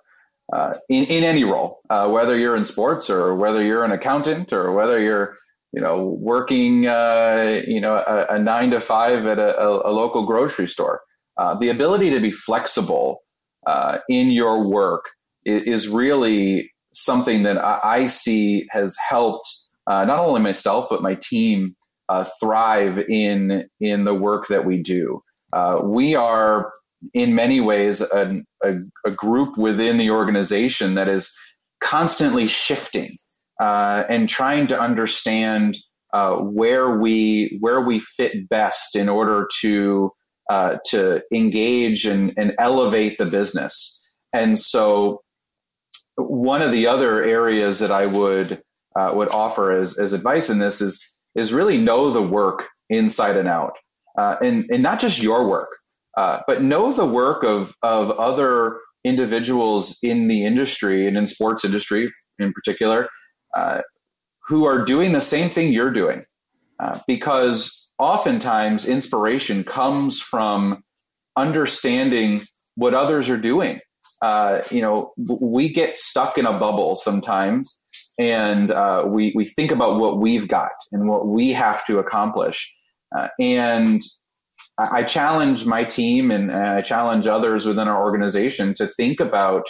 uh, 0.51 0.73
in 0.89 1.05
in 1.05 1.23
any 1.23 1.43
role, 1.43 1.77
uh, 1.89 2.09
whether 2.09 2.37
you're 2.37 2.55
in 2.55 2.65
sports 2.65 3.09
or 3.09 3.37
whether 3.37 3.61
you're 3.61 3.85
an 3.85 3.91
accountant 3.91 4.51
or 4.51 4.73
whether 4.73 4.99
you're 4.99 5.37
you 5.71 5.81
know 5.81 6.17
working 6.21 6.85
uh, 6.85 7.61
you 7.65 7.79
know 7.79 7.95
a, 7.95 8.35
a, 8.35 8.39
nine 8.39 8.71
to 8.71 8.79
five 8.79 9.25
at 9.25 9.39
a, 9.39 9.57
a, 9.59 9.91
local 9.91 10.25
grocery 10.25 10.67
store. 10.67 11.01
Uh, 11.37 11.55
the 11.55 11.69
ability 11.69 12.09
to 12.09 12.19
be 12.19 12.29
flexible 12.29 13.19
uh, 13.65 13.99
in 14.09 14.29
your 14.29 14.69
work 14.69 15.05
is, 15.45 15.63
is, 15.63 15.89
really 15.89 16.69
something 16.91 17.41
that 17.41 17.57
I, 17.57 18.05
see 18.05 18.67
has 18.69 18.95
helped 19.09 19.49
not 19.87 20.19
only 20.19 20.41
myself 20.41 20.87
but 20.89 21.01
my 21.01 21.15
team 21.15 21.75
thrive 22.39 22.99
in 22.99 23.67
in 23.79 24.03
the 24.03 24.13
work 24.13 24.47
that 24.47 24.65
we 24.65 24.83
do. 24.83 25.21
we 25.83 26.13
are 26.13 26.71
in 27.13 27.33
many 27.33 27.59
ways 27.59 28.01
a, 28.01 28.41
a, 28.63 28.79
a, 29.05 29.11
group 29.11 29.57
within 29.57 29.97
the 29.97 30.09
organization 30.09 30.95
that 30.95 31.07
is 31.07 31.35
constantly 31.81 32.47
shifting 32.47 33.11
uh, 33.59 34.03
and 34.09 34.29
trying 34.29 34.67
to 34.67 34.79
understand 34.79 35.77
uh, 36.13 36.35
where 36.37 36.97
we 36.97 37.57
where 37.59 37.81
we 37.81 37.99
fit 37.99 38.47
best 38.47 38.95
in 38.95 39.09
order 39.09 39.47
to 39.61 40.11
uh, 40.49 40.77
to 40.85 41.21
engage 41.33 42.05
and, 42.05 42.33
and 42.37 42.53
elevate 42.59 43.17
the 43.17 43.25
business. 43.25 43.99
And 44.33 44.59
so, 44.59 45.21
one 46.15 46.61
of 46.61 46.71
the 46.71 46.87
other 46.87 47.23
areas 47.23 47.79
that 47.79 47.91
I 47.91 48.05
would 48.05 48.61
uh, 48.95 49.11
would 49.15 49.29
offer 49.29 49.71
as, 49.71 49.97
as 49.97 50.13
advice 50.13 50.49
in 50.49 50.59
this 50.59 50.81
is 50.81 51.03
is 51.35 51.53
really 51.53 51.77
know 51.77 52.11
the 52.11 52.21
work 52.21 52.67
inside 52.89 53.37
and 53.37 53.47
out, 53.47 53.73
uh, 54.17 54.35
and 54.41 54.65
and 54.69 54.83
not 54.83 54.99
just 54.99 55.23
your 55.23 55.49
work, 55.49 55.69
uh, 56.17 56.39
but 56.47 56.61
know 56.61 56.93
the 56.93 57.05
work 57.05 57.43
of 57.43 57.75
of 57.81 58.11
other 58.11 58.79
individuals 59.03 59.97
in 60.01 60.27
the 60.27 60.45
industry 60.45 61.07
and 61.07 61.17
in 61.17 61.27
sports 61.27 61.65
industry 61.65 62.09
in 62.39 62.53
particular 62.53 63.09
uh, 63.55 63.81
who 64.47 64.65
are 64.65 64.85
doing 64.85 65.11
the 65.11 65.21
same 65.21 65.49
thing 65.49 65.71
you're 65.71 65.91
doing. 65.91 66.23
Uh, 66.79 66.99
because 67.07 67.91
oftentimes 67.99 68.85
inspiration 68.85 69.63
comes 69.63 70.21
from 70.21 70.83
understanding 71.37 72.41
what 72.75 72.93
others 72.93 73.29
are 73.29 73.37
doing. 73.37 73.79
Uh, 74.21 74.61
you 74.71 74.81
know 74.81 75.11
we 75.17 75.67
get 75.67 75.97
stuck 75.97 76.37
in 76.37 76.45
a 76.45 76.57
bubble 76.57 76.95
sometimes 76.95 77.77
and 78.17 78.71
uh, 78.71 79.03
we, 79.05 79.33
we 79.35 79.45
think 79.45 79.71
about 79.71 79.99
what 79.99 80.17
we've 80.17 80.47
got 80.47 80.71
and 80.91 81.09
what 81.09 81.27
we 81.27 81.51
have 81.51 81.85
to 81.87 81.97
accomplish. 81.97 82.73
And 83.39 84.01
I 84.77 85.03
challenge 85.03 85.65
my 85.65 85.83
team 85.83 86.31
and 86.31 86.51
I 86.51 86.81
challenge 86.81 87.27
others 87.27 87.65
within 87.65 87.87
our 87.87 88.03
organization 88.03 88.73
to 88.75 88.87
think 88.87 89.19
about 89.19 89.63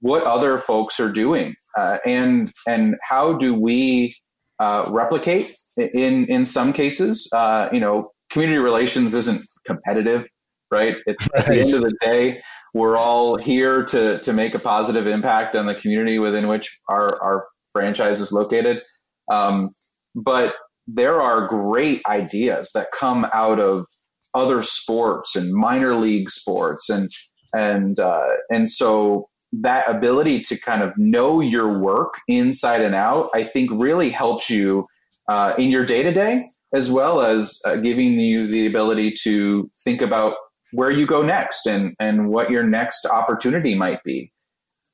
what 0.00 0.22
other 0.24 0.58
folks 0.58 0.98
are 0.98 1.12
doing 1.12 1.54
uh, 1.78 1.98
and 2.06 2.52
and 2.66 2.96
how 3.02 3.34
do 3.34 3.54
we 3.54 4.14
uh, 4.58 4.86
replicate 4.88 5.46
in 5.76 6.26
in 6.26 6.46
some 6.46 6.72
cases? 6.72 7.28
Uh, 7.32 7.68
you 7.72 7.80
know 7.80 8.10
community 8.30 8.62
relations 8.62 9.14
isn't 9.14 9.42
competitive 9.66 10.26
right? 10.72 10.96
It's, 11.06 11.28
at 11.36 11.46
the 11.46 11.60
end 11.60 11.74
of 11.74 11.82
the 11.82 11.94
day 12.00 12.38
we're 12.74 12.96
all 12.96 13.36
here 13.36 13.84
to 13.84 14.18
to 14.18 14.32
make 14.32 14.54
a 14.54 14.58
positive 14.58 15.06
impact 15.06 15.54
on 15.54 15.66
the 15.66 15.74
community 15.74 16.18
within 16.18 16.48
which 16.48 16.80
our 16.88 17.22
our 17.22 17.46
franchise 17.72 18.20
is 18.20 18.32
located. 18.32 18.82
Um, 19.30 19.70
but 20.14 20.54
there 20.86 21.20
are 21.20 21.46
great 21.46 22.02
ideas 22.08 22.70
that 22.74 22.86
come 22.98 23.26
out 23.32 23.60
of 23.60 23.86
other 24.34 24.62
sports 24.62 25.36
and 25.36 25.52
minor 25.52 25.94
league 25.94 26.30
sports 26.30 26.88
and 26.88 27.08
and 27.54 28.00
uh, 28.00 28.28
and 28.50 28.70
so 28.70 29.26
that 29.52 29.88
ability 29.88 30.40
to 30.40 30.58
kind 30.58 30.82
of 30.82 30.92
know 30.96 31.40
your 31.40 31.82
work 31.82 32.08
inside 32.26 32.80
and 32.80 32.94
out 32.94 33.28
i 33.34 33.44
think 33.44 33.70
really 33.74 34.08
helps 34.08 34.48
you 34.48 34.86
uh, 35.28 35.52
in 35.58 35.70
your 35.70 35.84
day 35.84 36.02
to 36.02 36.12
day 36.12 36.42
as 36.72 36.90
well 36.90 37.20
as 37.20 37.60
uh, 37.64 37.76
giving 37.76 38.12
you 38.12 38.46
the 38.50 38.66
ability 38.66 39.12
to 39.22 39.70
think 39.84 40.00
about 40.00 40.36
where 40.72 40.90
you 40.90 41.06
go 41.06 41.22
next 41.22 41.66
and 41.66 41.92
and 42.00 42.28
what 42.28 42.50
your 42.50 42.64
next 42.64 43.06
opportunity 43.06 43.74
might 43.74 44.02
be. 44.04 44.30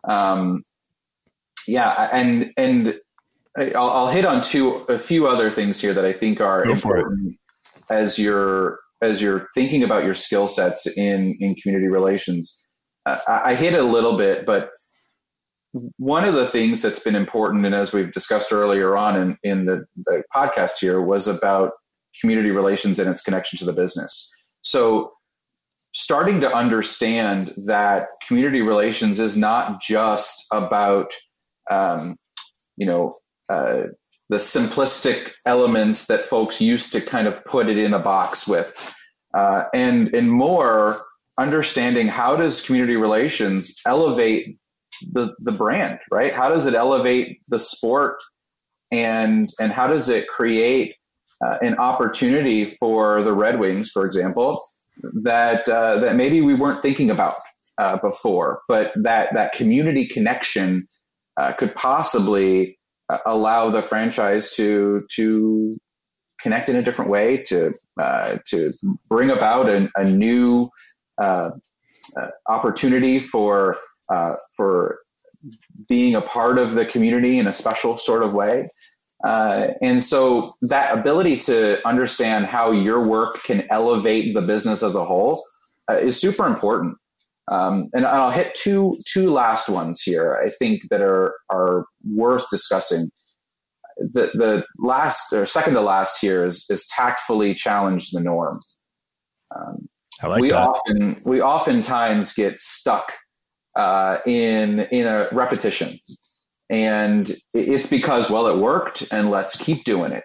Um, 0.08 0.62
yeah 1.66 2.08
and 2.12 2.52
and 2.56 2.98
I'll, 3.56 3.90
I'll, 3.90 4.08
hit 4.08 4.24
on 4.24 4.42
two 4.42 4.84
a 4.88 4.98
few 4.98 5.26
other 5.26 5.50
things 5.50 5.80
here 5.80 5.94
that 5.94 6.04
I 6.04 6.12
think 6.12 6.40
are 6.40 6.64
Go 6.64 6.72
important 6.72 7.36
as 7.90 8.18
you're 8.18 8.78
as 9.00 9.22
you're 9.22 9.48
thinking 9.54 9.82
about 9.82 10.04
your 10.04 10.14
skill 10.14 10.48
sets 10.48 10.86
in 10.86 11.36
in 11.40 11.54
community 11.56 11.88
relations. 11.88 12.66
Uh, 13.06 13.18
I, 13.26 13.50
I 13.50 13.54
hit 13.54 13.74
it 13.74 13.80
a 13.80 13.84
little 13.84 14.16
bit, 14.16 14.46
but 14.46 14.70
one 15.96 16.24
of 16.24 16.34
the 16.34 16.46
things 16.46 16.82
that's 16.82 17.00
been 17.00 17.14
important, 17.14 17.64
and 17.66 17.74
as 17.74 17.92
we've 17.92 18.12
discussed 18.12 18.52
earlier 18.52 18.96
on 18.96 19.16
in, 19.16 19.36
in 19.42 19.66
the, 19.66 19.84
the 20.06 20.22
podcast 20.34 20.78
here, 20.80 21.00
was 21.00 21.28
about 21.28 21.72
community 22.20 22.50
relations 22.50 22.98
and 22.98 23.08
its 23.08 23.22
connection 23.22 23.58
to 23.58 23.64
the 23.64 23.72
business. 23.72 24.32
So 24.62 25.12
starting 25.94 26.40
to 26.40 26.54
understand 26.54 27.52
that 27.66 28.06
community 28.26 28.62
relations 28.62 29.18
is 29.18 29.36
not 29.36 29.80
just 29.80 30.46
about 30.52 31.12
um, 31.70 32.16
you 32.76 32.86
know 32.86 33.16
uh, 33.48 33.84
the 34.28 34.36
simplistic 34.36 35.32
elements 35.46 36.06
that 36.06 36.26
folks 36.26 36.60
used 36.60 36.92
to 36.92 37.00
kind 37.00 37.26
of 37.26 37.42
put 37.44 37.68
it 37.68 37.78
in 37.78 37.94
a 37.94 37.98
box 37.98 38.46
with, 38.46 38.94
uh, 39.34 39.64
and 39.72 40.14
and 40.14 40.30
more 40.30 40.96
understanding 41.38 42.08
how 42.08 42.36
does 42.36 42.60
community 42.60 42.96
relations 42.96 43.80
elevate 43.86 44.58
the 45.12 45.34
the 45.38 45.52
brand, 45.52 45.98
right? 46.10 46.34
How 46.34 46.48
does 46.48 46.66
it 46.66 46.74
elevate 46.74 47.40
the 47.48 47.60
sport, 47.60 48.16
and 48.90 49.48
and 49.58 49.72
how 49.72 49.86
does 49.86 50.08
it 50.08 50.28
create 50.28 50.94
uh, 51.44 51.58
an 51.62 51.76
opportunity 51.76 52.64
for 52.64 53.22
the 53.22 53.32
Red 53.32 53.60
Wings, 53.60 53.90
for 53.90 54.04
example, 54.04 54.60
that 55.22 55.68
uh, 55.68 55.98
that 56.00 56.16
maybe 56.16 56.40
we 56.40 56.54
weren't 56.54 56.82
thinking 56.82 57.10
about 57.10 57.34
uh, 57.78 57.96
before, 57.98 58.60
but 58.68 58.92
that 58.96 59.32
that 59.34 59.52
community 59.52 60.06
connection 60.06 60.88
uh, 61.36 61.52
could 61.52 61.74
possibly 61.74 62.77
allow 63.26 63.70
the 63.70 63.82
franchise 63.82 64.54
to 64.56 65.06
to 65.10 65.74
connect 66.40 66.68
in 66.68 66.76
a 66.76 66.82
different 66.82 67.10
way 67.10 67.38
to 67.38 67.72
uh, 68.00 68.38
to 68.46 68.72
bring 69.08 69.30
about 69.30 69.68
a, 69.68 69.90
a 69.96 70.04
new 70.04 70.70
uh, 71.20 71.50
uh, 72.16 72.28
opportunity 72.48 73.18
for 73.18 73.76
uh, 74.12 74.34
for 74.56 75.00
being 75.88 76.14
a 76.14 76.20
part 76.20 76.58
of 76.58 76.74
the 76.74 76.84
community 76.84 77.38
in 77.38 77.46
a 77.46 77.52
special 77.52 77.96
sort 77.96 78.22
of 78.22 78.34
way. 78.34 78.68
Uh, 79.24 79.68
and 79.82 80.02
so 80.02 80.52
that 80.62 80.96
ability 80.96 81.36
to 81.36 81.86
understand 81.86 82.46
how 82.46 82.70
your 82.70 83.04
work 83.04 83.42
can 83.42 83.66
elevate 83.70 84.34
the 84.34 84.40
business 84.40 84.82
as 84.82 84.94
a 84.94 85.04
whole 85.04 85.42
uh, 85.90 85.94
is 85.94 86.20
super 86.20 86.46
important. 86.46 86.96
Um, 87.50 87.88
and 87.94 88.04
I'll 88.04 88.30
hit 88.30 88.54
two 88.54 88.96
two 89.06 89.30
last 89.30 89.68
ones 89.68 90.02
here. 90.02 90.40
I 90.44 90.50
think 90.50 90.82
that 90.90 91.00
are 91.00 91.34
are 91.50 91.86
worth 92.12 92.44
discussing. 92.50 93.08
The 93.98 94.30
the 94.34 94.64
last 94.78 95.32
or 95.32 95.44
second 95.46 95.74
to 95.74 95.80
last 95.80 96.20
here 96.20 96.44
is 96.44 96.66
is 96.68 96.86
tactfully 96.86 97.54
challenge 97.54 98.10
the 98.10 98.20
norm. 98.20 98.60
Um, 99.56 99.88
I 100.22 100.26
like 100.28 100.40
we 100.42 100.50
that. 100.50 100.68
often 100.68 101.16
we 101.26 101.40
oftentimes 101.42 102.34
get 102.34 102.60
stuck 102.60 103.12
uh, 103.76 104.18
in 104.26 104.80
in 104.92 105.06
a 105.06 105.28
repetition, 105.32 105.98
and 106.68 107.32
it's 107.54 107.88
because 107.88 108.30
well 108.30 108.46
it 108.46 108.58
worked 108.58 109.08
and 109.10 109.30
let's 109.30 109.56
keep 109.56 109.84
doing 109.84 110.12
it. 110.12 110.24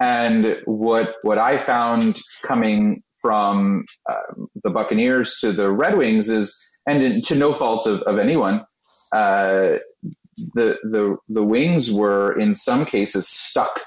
And 0.00 0.60
what 0.64 1.14
what 1.22 1.38
I 1.38 1.58
found 1.58 2.18
coming 2.42 3.03
from 3.24 3.86
uh, 4.06 4.34
the 4.62 4.68
Buccaneers 4.68 5.38
to 5.40 5.50
the 5.50 5.70
Red 5.70 5.96
Wings 5.96 6.28
is, 6.28 6.62
and 6.86 7.24
to 7.24 7.34
no 7.34 7.54
fault 7.54 7.86
of, 7.86 8.02
of 8.02 8.18
anyone, 8.18 8.60
uh, 9.12 9.78
the 10.54 10.76
the 10.82 11.16
the 11.28 11.42
Wings 11.42 11.90
were 11.90 12.38
in 12.38 12.54
some 12.54 12.84
cases 12.84 13.26
stuck 13.26 13.80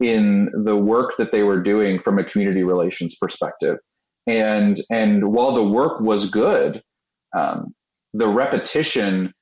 in 0.00 0.50
the 0.64 0.76
work 0.76 1.18
that 1.18 1.30
they 1.30 1.42
were 1.42 1.62
doing 1.62 1.98
from 1.98 2.18
a 2.18 2.24
community 2.24 2.62
relations 2.62 3.14
perspective, 3.20 3.76
and 4.26 4.78
and 4.90 5.30
while 5.30 5.52
the 5.52 5.68
work 5.68 6.00
was 6.00 6.30
good, 6.30 6.80
um, 7.36 7.74
the 8.14 8.28
repetition 8.28 9.34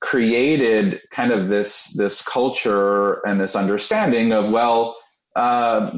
created 0.00 0.98
kind 1.10 1.30
of 1.30 1.48
this 1.48 1.94
this 1.98 2.22
culture 2.22 3.20
and 3.26 3.38
this 3.38 3.54
understanding 3.54 4.32
of 4.32 4.50
well 4.50 4.96
uh, 5.38 5.90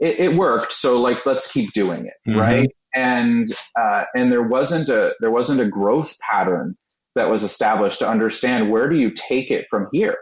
it, 0.00 0.18
it, 0.18 0.34
worked, 0.34 0.72
so 0.72 1.00
like 1.00 1.24
let's 1.24 1.50
keep 1.50 1.72
doing 1.72 2.04
it, 2.04 2.14
mm-hmm. 2.28 2.38
right? 2.38 2.70
And 2.94 3.48
uh, 3.78 4.04
and 4.16 4.32
there 4.32 4.42
wasn't 4.42 4.88
a 4.88 5.14
there 5.20 5.30
wasn't 5.30 5.60
a 5.60 5.66
growth 5.66 6.18
pattern 6.18 6.74
that 7.14 7.30
was 7.30 7.44
established 7.44 8.00
to 8.00 8.08
understand 8.08 8.72
where 8.72 8.88
do 8.88 8.98
you 8.98 9.10
take 9.10 9.52
it 9.52 9.66
from 9.70 9.86
here, 9.92 10.18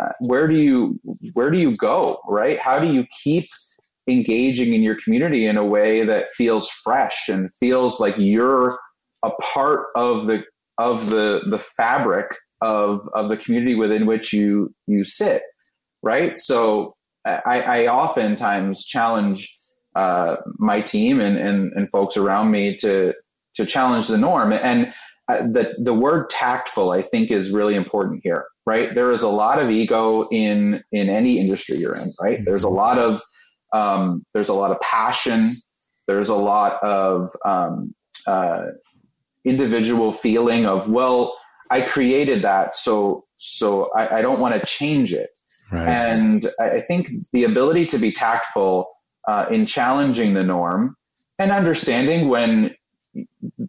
uh, 0.00 0.10
where 0.20 0.46
do 0.46 0.56
you 0.56 1.00
where 1.32 1.50
do 1.50 1.58
you 1.58 1.76
go, 1.76 2.20
right? 2.28 2.58
How 2.58 2.78
do 2.78 2.86
you 2.86 3.04
keep 3.24 3.46
engaging 4.06 4.74
in 4.74 4.82
your 4.82 4.96
community 5.02 5.46
in 5.46 5.56
a 5.56 5.66
way 5.66 6.04
that 6.04 6.30
feels 6.30 6.70
fresh 6.70 7.28
and 7.28 7.52
feels 7.54 7.98
like 7.98 8.14
you're 8.16 8.78
a 9.24 9.30
part 9.42 9.86
of 9.96 10.26
the 10.26 10.44
of 10.78 11.08
the 11.08 11.42
the 11.46 11.58
fabric 11.58 12.26
of 12.60 13.00
of 13.14 13.28
the 13.28 13.36
community 13.36 13.74
within 13.74 14.06
which 14.06 14.32
you 14.32 14.72
you 14.86 15.04
sit, 15.04 15.42
right? 16.02 16.38
So 16.38 16.94
I, 17.24 17.60
I 17.62 17.86
oftentimes 17.88 18.84
challenge 18.84 19.54
uh, 19.94 20.36
my 20.58 20.80
team 20.80 21.20
and, 21.20 21.36
and 21.38 21.72
and 21.72 21.90
folks 21.90 22.16
around 22.16 22.50
me 22.50 22.76
to 22.76 23.14
to 23.54 23.66
challenge 23.66 24.08
the 24.08 24.18
norm. 24.18 24.52
And 24.52 24.92
uh, 25.28 25.42
the 25.42 25.74
the 25.78 25.94
word 25.94 26.30
tactful 26.30 26.90
I 26.90 27.02
think 27.02 27.30
is 27.30 27.50
really 27.50 27.74
important 27.74 28.20
here 28.22 28.46
right? 28.68 28.94
There 28.94 29.12
is 29.12 29.22
a 29.22 29.28
lot 29.28 29.58
of 29.58 29.70
ego 29.70 30.28
in 30.30 30.82
in 30.92 31.08
any 31.08 31.38
industry 31.38 31.78
you're 31.78 31.96
in 31.96 32.10
right? 32.22 32.40
There's 32.44 32.64
a 32.64 32.68
lot 32.68 32.98
of 32.98 33.22
um, 33.72 34.24
there's 34.34 34.50
a 34.50 34.54
lot 34.54 34.70
of 34.70 34.78
passion. 34.80 35.52
There's 36.06 36.28
a 36.28 36.36
lot 36.36 36.82
of 36.82 37.30
um, 37.44 37.94
uh, 38.26 38.66
individual 39.44 40.12
feeling 40.12 40.66
of 40.66 40.90
well 40.90 41.34
I 41.70 41.80
created 41.80 42.40
that 42.42 42.74
so 42.74 43.24
so 43.38 43.90
I, 43.96 44.18
I 44.18 44.22
don't 44.22 44.40
want 44.40 44.60
to 44.60 44.66
change 44.66 45.12
it 45.12 45.30
right. 45.72 45.88
and 45.88 46.46
I 46.60 46.80
think 46.80 47.08
the 47.32 47.44
ability 47.44 47.86
to 47.86 47.98
be 47.98 48.12
tactful 48.12 48.88
uh, 49.26 49.46
in 49.50 49.66
challenging 49.66 50.34
the 50.34 50.42
norm 50.42 50.96
and 51.38 51.50
understanding 51.50 52.28
when 52.28 52.74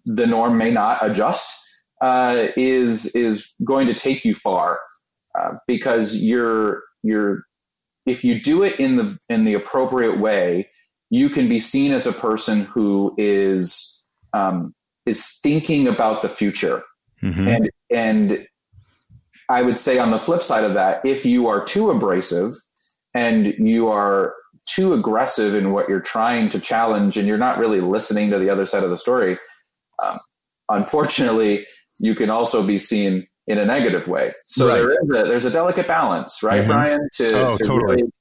the 0.06 0.28
norm 0.28 0.58
may 0.58 0.72
not 0.72 1.00
adjust 1.02 1.56
uh, 2.02 2.48
is 2.56 3.14
is 3.16 3.54
going 3.64 3.88
to 3.88 3.94
take 3.94 4.24
you 4.24 4.34
far 4.34 4.80
uh, 5.38 5.56
because 5.68 6.18
you're 6.18 6.84
you're 7.04 7.44
if 8.06 8.24
you 8.24 8.40
do 8.40 8.64
it 8.64 8.80
in 8.80 8.96
the 8.96 9.18
in 9.30 9.46
the 9.46 9.54
appropriate 9.54 10.18
way, 10.18 10.70
you 11.10 11.30
can 11.30 11.48
be 11.48 11.60
seen 11.60 11.94
as 11.94 12.08
a 12.08 12.12
person 12.12 12.62
who 12.62 13.14
is 13.18 14.04
um, 14.34 14.74
is 15.06 15.40
thinking 15.42 15.88
about 15.88 16.22
the 16.22 16.30
future, 16.30 16.82
mm-hmm. 17.22 17.48
and 17.48 17.70
and 17.92 18.48
I 19.50 19.64
would 19.64 19.78
say 19.78 19.98
on 19.98 20.12
the 20.12 20.20
flip 20.20 20.44
side 20.44 20.64
of 20.64 20.76
that, 20.76 21.04
if 21.04 21.26
you 21.26 21.48
are 21.48 21.66
too 21.66 21.90
abrasive 21.90 22.54
and 23.16 23.48
you 23.58 23.88
are 23.88 24.36
too 24.68 24.94
aggressive 24.94 25.56
in 25.56 25.72
what 25.74 25.90
you're 25.90 26.00
trying 26.00 26.50
to 26.50 26.60
challenge, 26.60 27.18
and 27.18 27.28
you're 27.28 27.40
not 27.40 27.58
really 27.58 27.82
listening 27.82 28.30
to 28.30 28.38
the 28.38 28.50
other 28.50 28.68
side 28.68 28.84
of 28.84 28.92
the 28.92 28.98
story, 28.98 29.38
um, 30.04 30.20
unfortunately, 30.70 31.66
you 32.00 32.14
can 32.14 32.30
also 32.30 32.66
be 32.66 32.78
seen 32.78 33.26
in 33.48 33.58
a 33.58 33.66
negative 33.66 34.08
way. 34.08 34.32
So 34.46 34.68
right. 34.68 34.76
there 34.76 34.90
is 34.90 34.98
a, 34.98 35.28
there's 35.28 35.46
a 35.46 35.52
delicate 35.52 35.88
balance, 35.88 36.44
right, 36.44 36.62
mm-hmm. 36.62 36.70
Brian, 36.70 37.10
to, 37.16 37.48
oh, 37.48 37.54
to 37.56 37.64
totally. 37.64 37.96
really 37.96 38.14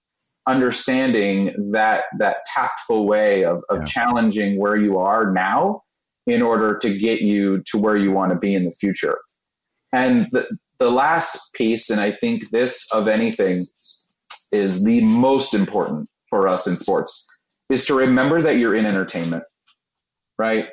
understanding 0.47 1.54
that 1.73 2.04
that 2.18 2.38
tactful 2.54 3.06
way 3.06 3.44
of, 3.44 3.62
of 3.68 3.80
yeah. 3.80 3.85
challenging 3.85 4.58
where 4.58 4.76
you 4.76 4.97
are 4.97 5.30
now 5.30 5.82
in 6.26 6.40
order 6.40 6.78
to 6.78 6.97
get 6.99 7.20
you 7.20 7.62
to 7.66 7.76
where 7.76 7.97
you 7.97 8.11
want 8.11 8.32
to 8.32 8.38
be 8.38 8.54
in 8.54 8.64
the 8.64 8.75
future. 8.80 9.18
And 9.92 10.26
the, 10.32 10.49
the 10.78 10.90
last 10.90 11.52
piece, 11.54 11.90
and 11.90 12.00
I 12.00 12.12
think 12.12 12.50
this 12.50 12.87
of 12.92 13.08
anything 13.08 13.64
is 14.52 14.85
the 14.85 15.02
most 15.02 15.54
important 15.54 16.08
for 16.30 16.49
us 16.49 16.66
in 16.66 16.76
sports, 16.76 17.26
is 17.68 17.85
to 17.87 17.94
remember 17.94 18.42
that 18.42 18.58
you're 18.58 18.75
in 18.75 18.87
entertainment, 18.87 19.44
right? 20.38 20.68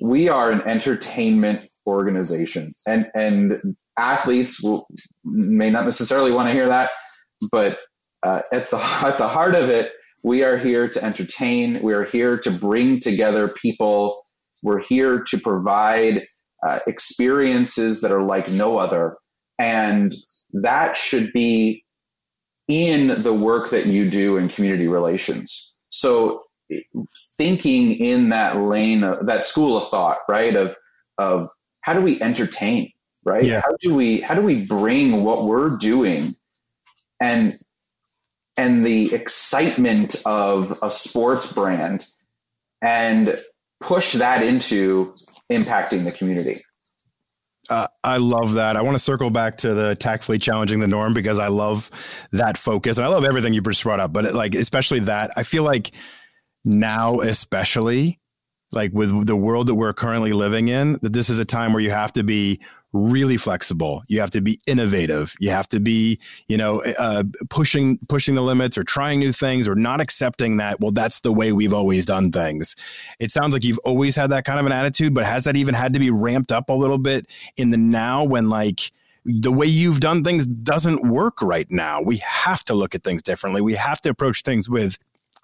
We 0.00 0.28
are 0.28 0.50
an 0.50 0.62
entertainment 0.62 1.62
organization 1.88 2.72
and 2.86 3.10
and 3.14 3.76
athletes 3.98 4.62
will 4.62 4.86
may 5.24 5.70
not 5.70 5.84
necessarily 5.84 6.30
want 6.30 6.46
to 6.46 6.52
hear 6.52 6.68
that 6.68 6.90
but 7.50 7.78
uh, 8.22 8.42
at 8.52 8.70
the 8.70 8.76
at 8.76 9.18
the 9.18 9.26
heart 9.26 9.54
of 9.54 9.70
it 9.70 9.90
we 10.22 10.42
are 10.42 10.58
here 10.58 10.88
to 10.88 11.02
entertain 11.02 11.80
we 11.82 11.94
are 11.94 12.04
here 12.04 12.38
to 12.38 12.50
bring 12.50 13.00
together 13.00 13.48
people 13.48 14.20
we're 14.62 14.82
here 14.82 15.24
to 15.24 15.38
provide 15.38 16.26
uh, 16.66 16.78
experiences 16.86 18.02
that 18.02 18.12
are 18.12 18.22
like 18.22 18.50
no 18.50 18.78
other 18.78 19.16
and 19.58 20.12
that 20.62 20.96
should 20.96 21.32
be 21.32 21.84
in 22.68 23.22
the 23.22 23.32
work 23.32 23.70
that 23.70 23.86
you 23.86 24.10
do 24.10 24.36
in 24.36 24.48
community 24.48 24.88
relations. 24.88 25.72
So 25.88 26.44
thinking 27.36 27.94
in 27.94 28.28
that 28.28 28.56
lane 28.56 29.02
of, 29.02 29.26
that 29.26 29.44
school 29.44 29.76
of 29.76 29.88
thought 29.88 30.18
right 30.28 30.54
of 30.54 30.76
of 31.16 31.48
how 31.80 31.94
do 31.94 32.02
we 32.02 32.20
entertain 32.20 32.92
right? 33.24 33.44
Yeah. 33.44 33.60
how 33.60 33.76
do 33.80 33.94
we 33.94 34.20
how 34.20 34.34
do 34.34 34.42
we 34.42 34.64
bring 34.64 35.22
what 35.22 35.44
we're 35.44 35.76
doing 35.76 36.34
and 37.20 37.54
and 38.56 38.84
the 38.84 39.14
excitement 39.14 40.16
of 40.26 40.78
a 40.82 40.90
sports 40.90 41.52
brand 41.52 42.06
and 42.82 43.38
push 43.80 44.14
that 44.14 44.42
into 44.42 45.14
impacting 45.52 46.04
the 46.04 46.12
community 46.12 46.56
uh, 47.70 47.88
I 48.02 48.16
love 48.16 48.54
that. 48.54 48.76
I 48.76 48.82
want 48.82 48.94
to 48.94 49.02
circle 49.02 49.30
back 49.30 49.58
to 49.58 49.74
the 49.74 49.94
tactfully 49.94 50.38
challenging 50.38 50.80
the 50.80 50.86
norm 50.86 51.14
because 51.14 51.38
I 51.38 51.48
love 51.48 51.90
that 52.32 52.56
focus 52.58 52.96
and 52.96 53.04
I 53.04 53.08
love 53.08 53.24
everything 53.24 53.54
you 53.54 53.60
just 53.60 53.82
brought 53.82 54.00
up, 54.00 54.12
but 54.12 54.34
like 54.34 54.54
especially 54.54 55.00
that 55.00 55.30
I 55.36 55.42
feel 55.42 55.62
like 55.62 55.92
now 56.64 57.20
especially 57.20 58.20
like 58.72 58.92
with 58.92 59.26
the 59.26 59.36
world 59.36 59.66
that 59.68 59.74
we're 59.74 59.94
currently 59.94 60.32
living 60.32 60.68
in, 60.68 60.98
that 61.02 61.12
this 61.12 61.30
is 61.30 61.38
a 61.38 61.44
time 61.44 61.72
where 61.72 61.80
you 61.80 61.90
have 61.90 62.12
to 62.14 62.22
be 62.22 62.60
really 62.92 63.36
flexible. 63.36 64.02
You 64.08 64.20
have 64.20 64.30
to 64.30 64.40
be 64.40 64.58
innovative. 64.66 65.34
You 65.38 65.50
have 65.50 65.68
to 65.68 65.80
be, 65.80 66.18
you 66.48 66.56
know, 66.56 66.82
uh, 66.82 67.24
pushing 67.50 67.98
pushing 68.08 68.34
the 68.34 68.42
limits 68.42 68.78
or 68.78 68.84
trying 68.84 69.20
new 69.20 69.32
things 69.32 69.68
or 69.68 69.74
not 69.74 70.00
accepting 70.00 70.56
that. 70.56 70.80
Well, 70.80 70.92
that's 70.92 71.20
the 71.20 71.32
way 71.32 71.52
we've 71.52 71.74
always 71.74 72.06
done 72.06 72.32
things. 72.32 72.74
It 73.18 73.30
sounds 73.30 73.52
like 73.52 73.64
you've 73.64 73.78
always 73.78 74.16
had 74.16 74.30
that 74.30 74.44
kind 74.44 74.58
of 74.58 74.66
an 74.66 74.72
attitude, 74.72 75.14
but 75.14 75.24
has 75.24 75.44
that 75.44 75.56
even 75.56 75.74
had 75.74 75.92
to 75.92 75.98
be 75.98 76.10
ramped 76.10 76.52
up 76.52 76.68
a 76.68 76.74
little 76.74 76.98
bit 76.98 77.26
in 77.56 77.70
the 77.70 77.76
now 77.76 78.24
when 78.24 78.48
like 78.48 78.92
the 79.24 79.52
way 79.52 79.66
you've 79.66 80.00
done 80.00 80.24
things 80.24 80.46
doesn't 80.46 81.06
work 81.06 81.42
right 81.42 81.70
now? 81.70 82.00
We 82.00 82.18
have 82.18 82.64
to 82.64 82.74
look 82.74 82.94
at 82.94 83.04
things 83.04 83.22
differently. 83.22 83.60
We 83.60 83.74
have 83.74 84.00
to 84.02 84.08
approach 84.08 84.42
things 84.42 84.70
with 84.70 84.98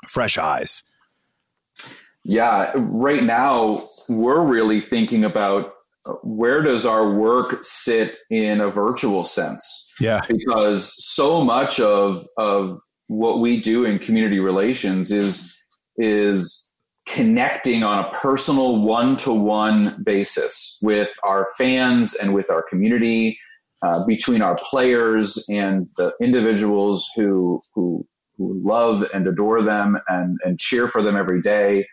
fresh 0.09 0.39
eyes. 0.39 0.83
Yeah, 2.27 2.73
right 2.75 3.23
now 3.23 3.83
we're 4.09 4.47
really 4.47 4.81
thinking 4.81 5.25
about 5.25 5.74
where 6.23 6.63
does 6.63 6.85
our 6.85 7.11
work 7.11 7.59
sit 7.63 8.19
in 8.31 8.61
a 8.61 8.69
virtual 8.69 9.25
sense? 9.25 9.91
Yeah. 10.01 10.21
Because 10.29 10.95
so 10.99 11.43
much 11.43 11.81
of 11.81 12.27
of 12.37 12.81
what 13.07 13.39
we 13.39 13.61
do 13.61 13.85
in 13.85 13.99
community 13.99 14.41
relations 14.41 15.11
is 15.11 15.53
is 15.97 16.61
connecting 17.07 17.83
on 17.83 18.03
a 18.03 18.11
personal 18.13 18.81
one-to-one 18.81 20.03
basis 20.07 20.79
with 20.83 21.15
our 21.23 21.47
fans 21.59 22.15
and 22.15 22.33
with 22.33 22.51
our 22.51 22.63
community 22.63 23.39
uh, 23.83 24.05
between 24.07 24.41
our 24.41 24.57
players 24.57 25.45
and 25.51 25.87
the 25.97 26.13
individuals 26.21 27.07
who 27.15 27.61
who 27.75 28.07
who 28.37 28.61
love 28.65 29.05
and 29.15 29.27
adore 29.27 29.63
them 29.63 29.99
and 30.09 30.39
and 30.45 30.59
cheer 30.59 30.89
for 30.89 31.03
them 31.03 31.17
every 31.17 31.41
day 31.41 31.87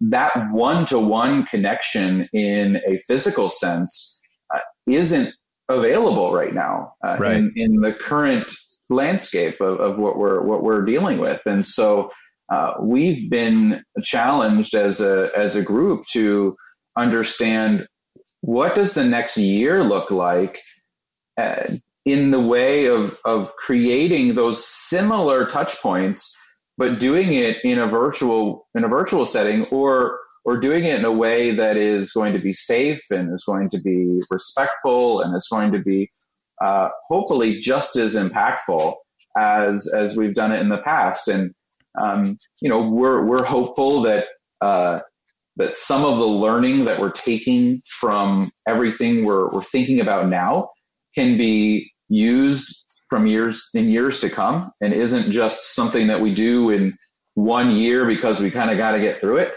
that 0.00 0.30
one 0.50 0.86
to 0.86 0.98
one 0.98 1.44
connection 1.46 2.24
in 2.32 2.76
a 2.88 2.98
physical 3.06 3.48
sense 3.48 4.20
uh, 4.54 4.60
isn't 4.86 5.34
available 5.68 6.32
right 6.32 6.54
now 6.54 6.92
uh, 7.04 7.16
right. 7.18 7.36
In, 7.36 7.52
in 7.56 7.80
the 7.80 7.92
current 7.92 8.46
landscape 8.88 9.60
of, 9.60 9.80
of 9.80 9.98
what 9.98 10.16
we're 10.16 10.42
what 10.42 10.62
we're 10.62 10.84
dealing 10.84 11.18
with 11.18 11.42
and 11.46 11.66
so 11.66 12.10
uh, 12.52 12.74
we've 12.80 13.28
been 13.28 13.82
challenged 14.02 14.74
as 14.74 15.00
a 15.00 15.30
as 15.36 15.56
a 15.56 15.62
group 15.62 16.04
to 16.12 16.56
understand 16.96 17.86
what 18.42 18.76
does 18.76 18.94
the 18.94 19.04
next 19.04 19.36
year 19.36 19.82
look 19.82 20.12
like 20.12 20.60
uh, 21.36 21.64
in 22.04 22.30
the 22.30 22.40
way 22.40 22.86
of 22.86 23.18
of 23.24 23.52
creating 23.56 24.34
those 24.34 24.64
similar 24.64 25.44
touch 25.46 25.80
points 25.82 26.35
but 26.78 26.98
doing 26.98 27.34
it 27.34 27.58
in 27.64 27.78
a 27.78 27.86
virtual 27.86 28.66
in 28.74 28.84
a 28.84 28.88
virtual 28.88 29.26
setting 29.26 29.64
or 29.66 30.18
or 30.44 30.60
doing 30.60 30.84
it 30.84 30.98
in 30.98 31.04
a 31.04 31.12
way 31.12 31.50
that 31.50 31.76
is 31.76 32.12
going 32.12 32.32
to 32.32 32.38
be 32.38 32.52
safe 32.52 33.02
and 33.10 33.34
is 33.34 33.44
going 33.44 33.68
to 33.68 33.80
be 33.80 34.20
respectful 34.30 35.20
and 35.20 35.34
is 35.34 35.48
going 35.50 35.72
to 35.72 35.80
be 35.80 36.08
uh, 36.64 36.88
hopefully 37.08 37.60
just 37.60 37.96
as 37.96 38.14
impactful 38.14 38.94
as 39.36 39.92
as 39.92 40.16
we've 40.16 40.34
done 40.34 40.52
it 40.52 40.60
in 40.60 40.68
the 40.68 40.78
past. 40.78 41.28
And 41.28 41.52
um, 42.00 42.38
you 42.60 42.68
know 42.68 42.88
we're 42.88 43.28
we're 43.28 43.44
hopeful 43.44 44.02
that 44.02 44.26
uh, 44.60 45.00
that 45.56 45.76
some 45.76 46.04
of 46.04 46.18
the 46.18 46.26
learning 46.26 46.84
that 46.84 47.00
we're 47.00 47.10
taking 47.10 47.80
from 47.86 48.50
everything 48.66 49.24
we're 49.24 49.50
we're 49.50 49.62
thinking 49.62 50.00
about 50.00 50.28
now 50.28 50.68
can 51.14 51.36
be 51.36 51.90
used 52.08 52.85
from 53.08 53.26
years 53.26 53.68
in 53.74 53.84
years 53.84 54.20
to 54.20 54.30
come 54.30 54.70
and 54.80 54.92
isn't 54.92 55.30
just 55.30 55.74
something 55.74 56.06
that 56.08 56.20
we 56.20 56.34
do 56.34 56.70
in 56.70 56.96
one 57.34 57.70
year 57.70 58.06
because 58.06 58.40
we 58.40 58.50
kind 58.50 58.70
of 58.70 58.78
got 58.78 58.92
to 58.92 59.00
get 59.00 59.14
through 59.14 59.36
it. 59.36 59.54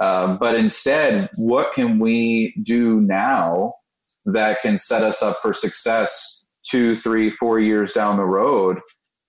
Uh, 0.00 0.36
but 0.36 0.54
instead, 0.54 1.28
what 1.36 1.74
can 1.74 1.98
we 1.98 2.54
do 2.62 3.00
now 3.00 3.72
that 4.24 4.60
can 4.62 4.78
set 4.78 5.02
us 5.02 5.22
up 5.22 5.36
for 5.40 5.52
success 5.52 6.46
two, 6.68 6.96
three, 6.96 7.30
four 7.30 7.60
years 7.60 7.92
down 7.92 8.16
the 8.16 8.24
road, 8.24 8.78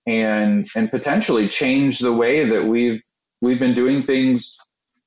and 0.06 0.66
and 0.74 0.90
potentially 0.90 1.48
change 1.48 2.00
the 2.00 2.12
way 2.12 2.44
that 2.44 2.64
we've 2.64 3.02
we've 3.40 3.58
been 3.58 3.74
doing 3.74 4.02
things 4.02 4.56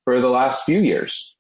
for 0.03 0.19
the 0.19 0.29
last 0.29 0.63
few 0.63 0.79
years. 0.79 1.35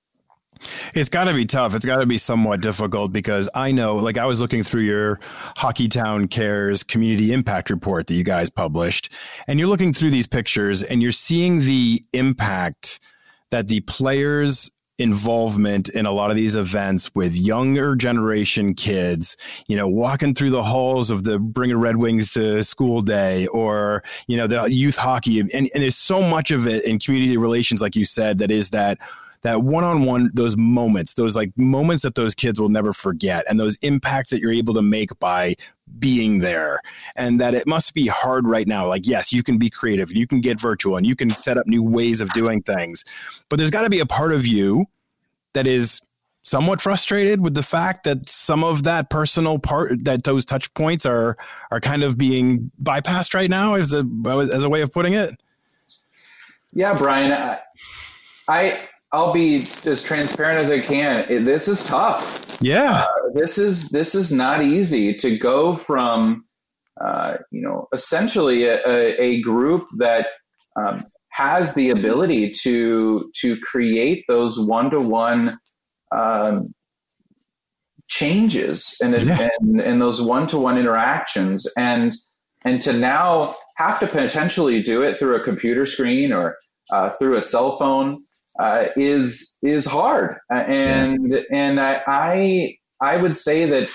It's 0.93 1.09
got 1.09 1.25
to 1.25 1.33
be 1.33 1.45
tough. 1.45 1.75
It's 1.75 1.85
got 1.85 1.97
to 1.97 2.05
be 2.05 2.17
somewhat 2.17 2.61
difficult 2.61 3.11
because 3.11 3.49
I 3.55 3.71
know, 3.71 3.95
like, 3.95 4.17
I 4.17 4.25
was 4.25 4.41
looking 4.41 4.63
through 4.63 4.83
your 4.83 5.17
Hockeytown 5.57 6.29
Cares 6.29 6.83
community 6.83 7.33
impact 7.33 7.69
report 7.69 8.07
that 8.07 8.13
you 8.15 8.23
guys 8.23 8.49
published, 8.49 9.11
and 9.47 9.59
you're 9.59 9.69
looking 9.69 9.93
through 9.93 10.11
these 10.11 10.27
pictures 10.27 10.83
and 10.83 11.01
you're 11.01 11.11
seeing 11.11 11.59
the 11.59 12.01
impact 12.13 12.99
that 13.51 13.67
the 13.67 13.81
players 13.81 14.69
involvement 14.97 15.89
in 15.89 16.05
a 16.05 16.11
lot 16.11 16.29
of 16.29 16.37
these 16.37 16.55
events 16.55 17.13
with 17.13 17.35
younger 17.35 17.95
generation 17.95 18.73
kids, 18.73 19.35
you 19.67 19.75
know, 19.75 19.87
walking 19.87 20.33
through 20.33 20.49
the 20.49 20.63
halls 20.63 21.11
of 21.11 21.25
the 21.25 21.37
bringing 21.37 21.77
Red 21.77 21.97
Wings 21.97 22.31
to 22.33 22.63
school 22.63 23.01
day 23.01 23.45
or, 23.47 24.03
you 24.27 24.37
know, 24.37 24.47
the 24.47 24.63
youth 24.71 24.95
hockey. 24.95 25.41
And, 25.41 25.51
and 25.53 25.69
there's 25.73 25.97
so 25.97 26.21
much 26.21 26.49
of 26.51 26.65
it 26.65 26.85
in 26.85 26.99
community 26.99 27.35
relations, 27.35 27.81
like 27.81 27.95
you 27.95 28.05
said, 28.05 28.37
that 28.39 28.51
is 28.51 28.69
that 28.69 28.97
that 29.45 29.61
one-on-one 29.61 30.31
those 30.33 30.57
moments 30.57 31.13
those 31.13 31.35
like 31.35 31.51
moments 31.55 32.01
that 32.01 32.15
those 32.15 32.33
kids 32.33 32.59
will 32.59 32.69
never 32.69 32.91
forget 32.91 33.45
and 33.47 33.59
those 33.59 33.75
impacts 33.83 34.31
that 34.31 34.39
you're 34.39 34.51
able 34.51 34.73
to 34.73 34.81
make 34.81 35.17
by 35.19 35.55
being 35.99 36.39
there. 36.39 36.81
And 37.15 37.39
that 37.39 37.53
it 37.53 37.67
must 37.67 37.93
be 37.93 38.07
hard 38.07 38.47
right 38.47 38.67
now. 38.67 38.87
Like 38.87 39.05
yes 39.05 39.31
you 39.31 39.43
can 39.43 39.59
be 39.59 39.69
creative. 39.69 40.11
You 40.11 40.25
can 40.25 40.41
get 40.41 40.59
virtual 40.59 40.97
and 40.97 41.05
you 41.05 41.15
can 41.15 41.35
set 41.35 41.57
up 41.57 41.67
new 41.67 41.83
ways 41.83 42.21
of 42.21 42.31
doing 42.33 42.63
things. 42.63 43.05
But 43.49 43.57
there's 43.57 43.69
got 43.69 43.83
to 43.83 43.89
be 43.89 43.99
a 43.99 44.05
part 44.05 44.33
of 44.33 44.47
you 44.47 44.87
that 45.53 45.67
is 45.67 46.01
somewhat 46.41 46.81
frustrated 46.81 47.41
with 47.41 47.53
the 47.53 47.63
fact 47.63 48.03
that 48.05 48.27
some 48.27 48.63
of 48.63 48.83
that 48.83 49.11
personal 49.11 49.59
part 49.59 50.03
that 50.05 50.23
those 50.23 50.43
touch 50.43 50.73
points 50.73 51.05
are 51.05 51.37
are 51.69 51.79
kind 51.79 52.03
of 52.03 52.17
being 52.17 52.71
bypassed 52.81 53.35
right 53.35 53.49
now 53.49 53.75
as 53.75 53.93
a 53.93 54.03
as 54.51 54.63
a 54.63 54.69
way 54.69 54.81
of 54.81 54.91
putting 54.91 55.13
it. 55.13 55.31
Yeah 56.73 56.97
brian 56.97 57.31
i, 57.31 57.59
I 58.47 58.89
I'll 59.15 59.31
be 59.31 59.55
as 59.55 60.03
transparent 60.03 60.57
as 60.57 60.69
I 60.69 60.81
can. 60.81 61.25
It, 61.29 61.45
this 61.45 61.69
is 61.69 61.85
tough. 61.85 62.57
Yeah, 62.59 63.05
uh, 63.05 63.29
this 63.33 63.57
is 63.57 63.89
this 63.89 64.13
is 64.13 64.33
not 64.33 64.61
easy 64.61 65.13
to 65.15 65.37
go 65.37 65.75
from, 65.75 66.43
uh, 66.99 67.37
you 67.49 67.61
know, 67.61 67.87
essentially 67.93 68.65
a, 68.65 68.85
a, 68.85 69.21
a 69.21 69.41
group 69.41 69.87
that 69.99 70.27
um, 70.75 71.05
has 71.29 71.73
the 71.75 71.91
ability 71.91 72.51
to 72.63 73.31
to 73.39 73.57
create 73.61 74.25
those 74.27 74.59
one 74.59 74.89
to 74.89 74.99
one 74.99 75.57
changes 78.07 78.97
and, 79.01 79.13
yeah. 79.13 79.49
and 79.59 79.81
and 79.81 80.01
those 80.01 80.21
one 80.21 80.45
to 80.47 80.57
one 80.57 80.77
interactions 80.77 81.67
and 81.77 82.13
and 82.63 82.81
to 82.81 82.93
now 82.93 83.53
have 83.77 83.99
to 83.99 84.07
potentially 84.07 84.81
do 84.81 85.01
it 85.03 85.15
through 85.17 85.35
a 85.35 85.39
computer 85.43 85.85
screen 85.85 86.31
or 86.33 86.57
uh, 86.91 87.09
through 87.11 87.35
a 87.35 87.41
cell 87.41 87.77
phone 87.77 88.24
uh, 88.59 88.85
is 88.95 89.57
is 89.61 89.85
hard, 89.85 90.37
uh, 90.51 90.55
and 90.55 91.31
yeah. 91.31 91.39
and 91.51 91.79
I, 91.79 92.01
I 92.07 92.77
I 93.01 93.21
would 93.21 93.35
say 93.35 93.65
that 93.65 93.89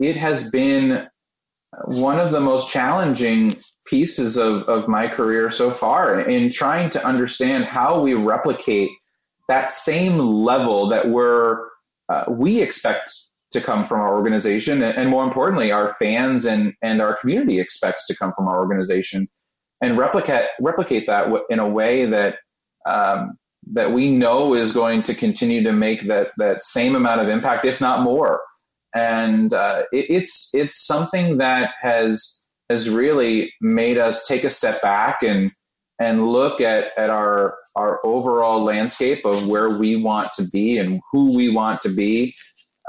it 0.00 0.16
has 0.16 0.50
been 0.50 1.08
one 1.84 2.18
of 2.18 2.32
the 2.32 2.40
most 2.40 2.70
challenging 2.70 3.56
pieces 3.86 4.36
of, 4.36 4.62
of 4.64 4.88
my 4.88 5.08
career 5.08 5.50
so 5.50 5.70
far 5.70 6.20
in 6.20 6.50
trying 6.50 6.90
to 6.90 7.04
understand 7.06 7.64
how 7.64 8.00
we 8.00 8.14
replicate 8.14 8.90
that 9.48 9.70
same 9.70 10.18
level 10.18 10.88
that 10.88 11.08
we're 11.08 11.66
uh, 12.08 12.24
we 12.28 12.62
expect 12.62 13.10
to 13.50 13.60
come 13.60 13.84
from 13.84 14.00
our 14.00 14.14
organization 14.14 14.82
and, 14.82 14.96
and 14.96 15.08
more 15.10 15.24
importantly 15.24 15.72
our 15.72 15.94
fans 15.94 16.44
and 16.44 16.74
and 16.82 17.00
our 17.00 17.16
community 17.16 17.58
expects 17.58 18.06
to 18.06 18.16
come 18.16 18.32
from 18.36 18.46
our 18.46 18.58
organization 18.58 19.26
and 19.80 19.96
replicate 19.96 20.46
replicate 20.60 21.06
that 21.06 21.30
in 21.48 21.58
a 21.58 21.68
way 21.68 22.04
that 22.04 22.38
um, 22.86 23.36
that 23.72 23.92
we 23.92 24.10
know 24.10 24.54
is 24.54 24.72
going 24.72 25.02
to 25.04 25.14
continue 25.14 25.62
to 25.62 25.72
make 25.72 26.02
that 26.02 26.32
that 26.38 26.62
same 26.62 26.94
amount 26.94 27.20
of 27.20 27.28
impact, 27.28 27.64
if 27.64 27.80
not 27.80 28.00
more. 28.00 28.40
And 28.94 29.52
uh, 29.52 29.82
it, 29.92 30.06
it's 30.08 30.50
it's 30.54 30.86
something 30.86 31.38
that 31.38 31.74
has 31.80 32.46
has 32.70 32.88
really 32.88 33.52
made 33.60 33.98
us 33.98 34.26
take 34.26 34.44
a 34.44 34.50
step 34.50 34.80
back 34.82 35.22
and 35.22 35.50
and 35.98 36.28
look 36.28 36.60
at 36.60 36.96
at 36.96 37.10
our 37.10 37.56
our 37.76 38.00
overall 38.04 38.62
landscape 38.62 39.24
of 39.24 39.46
where 39.46 39.78
we 39.78 39.96
want 39.96 40.32
to 40.34 40.48
be 40.48 40.78
and 40.78 41.00
who 41.12 41.34
we 41.36 41.48
want 41.48 41.80
to 41.82 41.88
be 41.88 42.34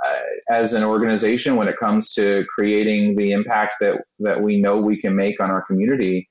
uh, 0.06 0.20
as 0.50 0.74
an 0.74 0.84
organization 0.84 1.56
when 1.56 1.68
it 1.68 1.78
comes 1.78 2.13
to 2.13 2.46
creating 2.54 3.15
the 3.15 3.32
impact 3.32 3.74
that 3.82 4.02
that 4.20 4.42
we 4.42 4.62
know 4.62 4.82
we 4.82 5.00
can 5.00 5.15
make 5.15 5.42
on 5.42 5.50
our 5.50 5.62
community 5.63 6.28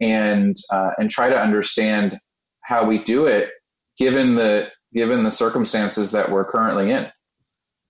and 0.00 0.56
uh, 0.70 0.92
and 0.98 1.10
try 1.10 1.28
to 1.28 1.40
understand 1.40 2.18
how 2.62 2.84
we 2.84 3.02
do 3.02 3.26
it 3.26 3.50
given 4.00 4.34
the 4.34 4.72
given 4.92 5.22
the 5.22 5.30
circumstances 5.30 6.10
that 6.10 6.28
we're 6.30 6.44
currently 6.44 6.90
in. 6.90 7.08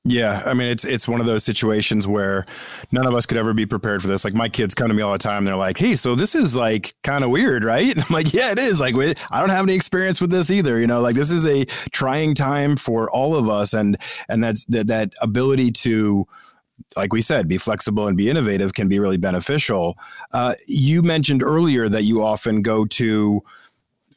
Yeah, 0.05 0.43
I 0.45 0.55
mean 0.55 0.69
it's 0.69 0.85
it's 0.85 1.07
one 1.07 1.21
of 1.21 1.27
those 1.27 1.45
situations 1.45 2.07
where 2.07 2.47
none 2.91 3.07
of 3.07 3.15
us 3.15 3.27
could 3.27 3.37
ever 3.37 3.55
be 3.55 3.65
prepared 3.65 4.03
for 4.03 4.09
this. 4.09 4.25
Like 4.25 4.35
my 4.35 4.49
kids 4.49 4.75
come 4.75 4.89
to 4.89 4.95
me 4.95 5.03
all 5.03 5.13
the 5.13 5.19
time, 5.19 5.45
they're 5.45 5.57
like, 5.57 5.79
"Hey, 5.79 5.95
so 5.95 6.15
this 6.15 6.35
is 6.35 6.57
like 6.57 6.95
kind 7.03 7.23
of 7.23 7.31
weird, 7.31 7.65
right?" 7.65 7.95
And 7.95 8.05
I'm 8.09 8.13
like, 8.13 8.33
"Yeah, 8.33 8.51
it 8.51 8.59
is. 8.59 8.81
Like, 8.81 8.95
I 9.31 9.41
don't 9.41 9.51
have 9.51 9.65
any 9.65 9.75
experience 9.75 10.21
with 10.21 10.31
this 10.31 10.51
either. 10.51 10.81
You 10.81 10.87
know, 10.87 11.01
like 11.01 11.17
this 11.17 11.31
is 11.31 11.47
a 11.47 11.65
trying 11.93 12.35
time 12.35 12.77
for 12.77 13.11
all 13.11 13.37
of 13.37 13.49
us, 13.49 13.73
and 13.73 13.97
and 14.29 14.43
that's 14.43 14.65
that 14.67 14.89
that 14.89 15.13
ability 15.23 15.73
to." 15.73 16.27
like 16.97 17.13
we 17.13 17.21
said, 17.21 17.47
be 17.47 17.59
flexible 17.59 18.09
and 18.09 18.17
be 18.17 18.31
innovative 18.31 18.73
can 18.73 18.89
be 18.89 18.99
really 18.99 19.19
beneficial. 19.19 19.99
Uh, 20.33 20.55
you 20.67 21.03
mentioned 21.03 21.43
earlier 21.43 21.91
that 21.91 22.05
you 22.05 22.23
often 22.23 22.63
go 22.63 22.87
to 22.87 23.43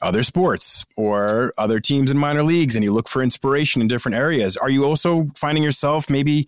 other 0.04 0.24
sports 0.24 0.86
or 0.96 1.54
other 1.58 1.80
teams 1.80 2.12
in 2.12 2.18
minor 2.18 2.44
leagues 2.44 2.76
and 2.76 2.84
you 2.84 2.92
look 2.92 3.08
for 3.08 3.24
inspiration 3.24 3.82
in 3.82 3.88
different 3.88 4.16
areas 4.16 4.58
are 4.58 4.70
you 4.70 4.84
also 4.84 5.28
finding 5.38 5.64
yourself 5.64 6.10
maybe 6.10 6.48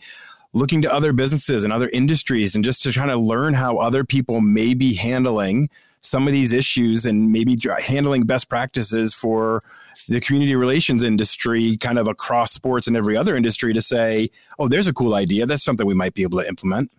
looking 0.53 0.81
to 0.81 0.93
other 0.93 1.11
businesses 1.13 1.63
and 1.63 1.73
other 1.73 1.89
industries 1.89 2.55
and 2.55 2.63
just 2.63 2.81
to 2.81 2.91
kind 2.91 3.11
of 3.11 3.19
learn 3.19 3.53
how 3.53 3.77
other 3.77 4.03
people 4.03 4.41
may 4.41 4.73
be 4.73 4.93
handling 4.93 5.69
some 6.01 6.27
of 6.27 6.33
these 6.33 6.53
issues 6.53 7.05
and 7.05 7.31
maybe 7.31 7.59
handling 7.83 8.23
best 8.23 8.47
practices 8.47 9.13
for 9.13 9.63
the 10.07 10.21
community 10.21 10.55
relations 10.55 11.03
industry 11.03 11.77
kind 11.77 11.97
of 11.97 12.07
across 12.07 12.51
sports 12.51 12.87
and 12.87 12.95
every 12.95 13.17
other 13.17 13.35
industry 13.35 13.73
to 13.73 13.81
say 13.81 14.29
oh 14.59 14.67
there's 14.67 14.87
a 14.87 14.93
cool 14.93 15.15
idea. 15.15 15.45
That's 15.45 15.63
something 15.63 15.85
we 15.85 15.93
might 15.93 16.13
be 16.13 16.23
able 16.23 16.39
to 16.39 16.47
implement 16.47 16.91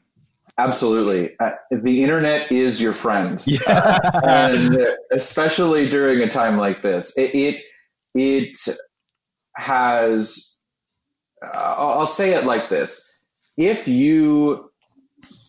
Absolutely. 0.58 1.38
Uh, 1.38 1.52
the 1.70 2.02
internet 2.02 2.50
is 2.50 2.80
your 2.80 2.92
friend. 2.92 3.42
Yeah. 3.46 3.58
Uh, 3.66 4.52
and 4.52 4.86
especially 5.12 5.88
during 5.88 6.20
a 6.20 6.28
time 6.28 6.56
like 6.56 6.82
this, 6.82 7.16
it, 7.16 7.34
it, 7.34 7.62
it 8.14 8.58
has, 9.56 10.56
uh, 11.42 11.74
I'll 11.78 12.06
say 12.06 12.34
it 12.34 12.44
like 12.44 12.68
this. 12.68 13.02
If 13.56 13.86
you 13.86 14.70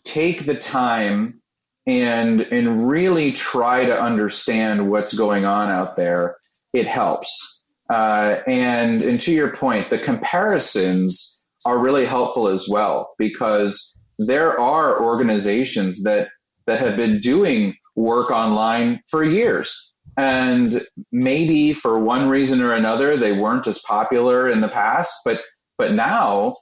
take 0.04 0.46
the 0.46 0.56
time 0.56 1.42
and, 1.86 2.42
and 2.52 2.88
really 2.90 3.32
try 3.32 3.86
to 3.86 4.02
understand 4.02 4.90
what's 4.92 5.14
going 5.14 5.46
on 5.46 5.70
out 5.70 5.96
there, 5.96 6.38
it 6.74 6.86
helps. 6.86 7.64
Uh, 7.90 8.40
and, 8.46 9.04
and 9.04 9.20
to 9.22 9.32
your 9.32 9.56
point, 9.56 9.90
the 9.90 9.98
comparisons 9.98 11.46
are 11.66 11.80
really 11.80 12.06
helpful 12.06 12.48
as 12.48 12.68
well 12.70 13.14
because 13.18 13.97
there 14.18 14.60
are 14.60 15.02
organizations 15.04 16.04
that 16.04 16.30
that 16.66 16.80
have 16.80 16.98
been 16.98 17.20
doing 17.20 17.76
work 17.96 18.30
online 18.30 19.02
for 19.10 19.24
years. 19.24 19.92
And 20.18 20.86
maybe 21.12 21.74
for 21.74 22.00
one 22.00 22.28
reason 22.28 22.62
or 22.62 22.74
another 22.74 23.18
they 23.18 23.34
weren't 23.34 23.68
as 23.68 23.80
popular 23.80 24.50
in 24.50 24.62
the 24.62 24.68
past 24.68 25.14
but 25.24 25.42
but 25.78 25.94
now 25.94 26.56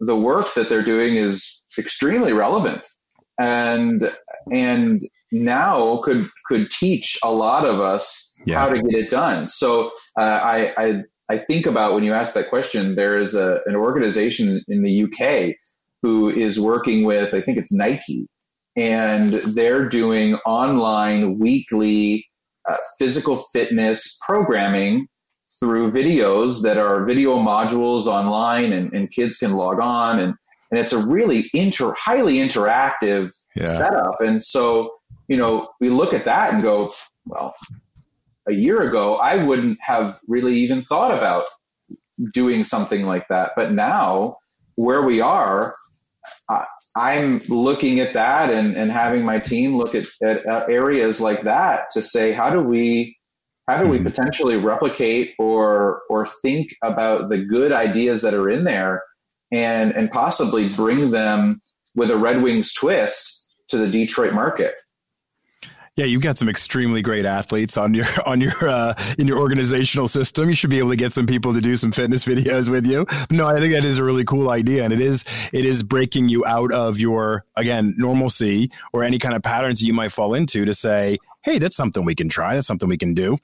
the 0.00 0.16
work 0.16 0.54
that 0.54 0.68
they're 0.68 0.82
doing 0.82 1.16
is 1.16 1.60
extremely 1.78 2.32
relevant. 2.32 2.86
And 3.38 4.10
and 4.50 5.02
now 5.30 5.98
could 5.98 6.28
could 6.46 6.70
teach 6.70 7.18
a 7.22 7.32
lot 7.32 7.64
of 7.64 7.80
us 7.80 8.32
yeah. 8.46 8.58
how 8.58 8.68
to 8.68 8.82
get 8.82 8.94
it 8.94 9.10
done. 9.10 9.48
So 9.48 9.92
uh, 10.18 10.40
I, 10.42 10.72
I 10.76 11.02
I 11.30 11.38
think 11.38 11.66
about 11.66 11.94
when 11.94 12.04
you 12.04 12.12
ask 12.12 12.34
that 12.34 12.50
question 12.50 12.94
there 12.94 13.18
is 13.18 13.34
a, 13.34 13.60
an 13.66 13.74
organization 13.74 14.60
in 14.68 14.82
the 14.82 15.04
UK 15.04 15.54
who 16.02 16.28
is 16.28 16.60
working 16.60 17.04
with, 17.04 17.32
I 17.32 17.40
think 17.40 17.58
it's 17.58 17.72
Nike, 17.72 18.26
and 18.76 19.30
they're 19.54 19.88
doing 19.88 20.34
online 20.46 21.38
weekly 21.38 22.26
uh, 22.68 22.76
physical 22.98 23.36
fitness 23.52 24.18
programming 24.26 25.06
through 25.60 25.92
videos 25.92 26.62
that 26.62 26.76
are 26.76 27.04
video 27.04 27.38
modules 27.38 28.06
online 28.06 28.72
and, 28.72 28.92
and 28.92 29.10
kids 29.12 29.36
can 29.36 29.52
log 29.52 29.78
on 29.78 30.18
and, 30.18 30.34
and 30.70 30.80
it's 30.80 30.92
a 30.92 30.98
really 30.98 31.44
inter, 31.54 31.92
highly 31.92 32.36
interactive 32.36 33.30
yeah. 33.54 33.64
setup. 33.64 34.20
And 34.20 34.42
so, 34.42 34.90
you 35.28 35.36
know, 35.36 35.68
we 35.80 35.88
look 35.88 36.12
at 36.14 36.24
that 36.24 36.52
and 36.52 36.62
go, 36.62 36.92
well, 37.26 37.54
a 38.48 38.52
year 38.52 38.82
ago, 38.82 39.16
I 39.16 39.44
wouldn't 39.44 39.78
have 39.82 40.18
really 40.26 40.56
even 40.56 40.82
thought 40.82 41.16
about 41.16 41.44
doing 42.32 42.64
something 42.64 43.06
like 43.06 43.28
that. 43.28 43.52
But 43.54 43.72
now, 43.72 44.36
where 44.74 45.02
we 45.02 45.20
are, 45.20 45.74
I'm 46.96 47.38
looking 47.48 48.00
at 48.00 48.14
that 48.14 48.50
and, 48.50 48.76
and 48.76 48.90
having 48.90 49.24
my 49.24 49.38
team 49.38 49.76
look 49.76 49.94
at, 49.94 50.06
at, 50.22 50.68
areas 50.68 51.20
like 51.20 51.42
that 51.42 51.90
to 51.92 52.02
say, 52.02 52.32
how 52.32 52.50
do 52.50 52.60
we 52.60 53.16
how 53.68 53.82
do 53.82 53.88
we 53.88 53.96
mm-hmm. 53.96 54.06
potentially 54.06 54.56
replicate 54.56 55.34
or 55.38 56.02
or 56.10 56.26
think 56.26 56.74
about 56.82 57.28
the 57.28 57.38
good 57.38 57.72
ideas 57.72 58.22
that 58.22 58.34
are 58.34 58.50
in 58.50 58.64
there 58.64 59.02
and 59.50 59.94
and 59.94 60.10
possibly 60.10 60.68
bring 60.68 61.10
them 61.10 61.60
with 61.94 62.10
a 62.10 62.16
Red 62.16 62.42
Wings 62.42 62.72
twist 62.74 63.62
to 63.68 63.78
the 63.78 63.88
Detroit 63.88 64.34
market? 64.34 64.74
Yeah, 65.94 66.06
you've 66.06 66.22
got 66.22 66.38
some 66.38 66.48
extremely 66.48 67.02
great 67.02 67.26
athletes 67.26 67.76
on 67.76 67.92
your 67.92 68.06
on 68.26 68.40
your 68.40 68.54
uh, 68.62 68.94
in 69.18 69.26
your 69.26 69.38
organizational 69.38 70.08
system. 70.08 70.48
You 70.48 70.54
should 70.54 70.70
be 70.70 70.78
able 70.78 70.90
to 70.90 70.96
get 70.96 71.12
some 71.12 71.26
people 71.26 71.52
to 71.52 71.60
do 71.60 71.76
some 71.76 71.92
fitness 71.92 72.24
videos 72.32 72.70
with 72.70 72.86
you. 72.86 73.06
No, 73.30 73.46
I 73.46 73.56
think 73.56 73.74
that 73.74 73.84
is 73.84 73.98
a 73.98 74.04
really 74.04 74.24
cool 74.24 74.50
idea, 74.50 74.84
and 74.84 74.92
it 74.92 75.00
is 75.00 75.24
it 75.52 75.66
is 75.66 75.82
breaking 75.82 76.30
you 76.30 76.46
out 76.46 76.72
of 76.72 76.98
your 76.98 77.44
again 77.56 77.94
normalcy 77.98 78.70
or 78.94 79.04
any 79.04 79.18
kind 79.18 79.34
of 79.34 79.42
patterns 79.42 79.82
you 79.82 79.92
might 79.92 80.12
fall 80.12 80.32
into 80.32 80.64
to 80.64 80.72
say, 80.72 81.18
hey, 81.42 81.58
that's 81.58 81.76
something 81.76 82.04
we 82.04 82.14
can 82.14 82.30
try. 82.30 82.54
That's 82.54 82.66
something 82.66 82.88
we 82.88 82.98
can 82.98 83.12
do. 83.12 83.36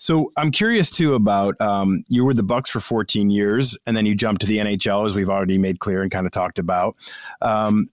So 0.00 0.30
I'm 0.36 0.52
curious 0.52 0.92
too 0.92 1.14
about 1.14 1.60
um, 1.60 2.04
you 2.06 2.24
were 2.24 2.32
the 2.32 2.44
Bucks 2.44 2.70
for 2.70 2.78
14 2.78 3.30
years, 3.30 3.76
and 3.84 3.96
then 3.96 4.06
you 4.06 4.14
jumped 4.14 4.42
to 4.42 4.46
the 4.46 4.58
NHL, 4.58 5.04
as 5.04 5.16
we've 5.16 5.28
already 5.28 5.58
made 5.58 5.80
clear 5.80 6.02
and 6.02 6.10
kind 6.12 6.24
of 6.24 6.30
talked 6.30 6.60
about. 6.60 6.94
Um, 7.42 7.88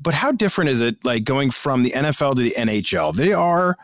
but 0.00 0.14
how 0.14 0.32
different 0.32 0.70
is 0.70 0.80
it 0.80 1.04
like 1.04 1.24
going 1.24 1.50
from 1.50 1.82
the 1.82 1.90
NFL 1.90 2.36
to 2.36 2.42
the 2.42 2.54
NHL? 2.56 3.14
They 3.14 3.32
are 3.32 3.76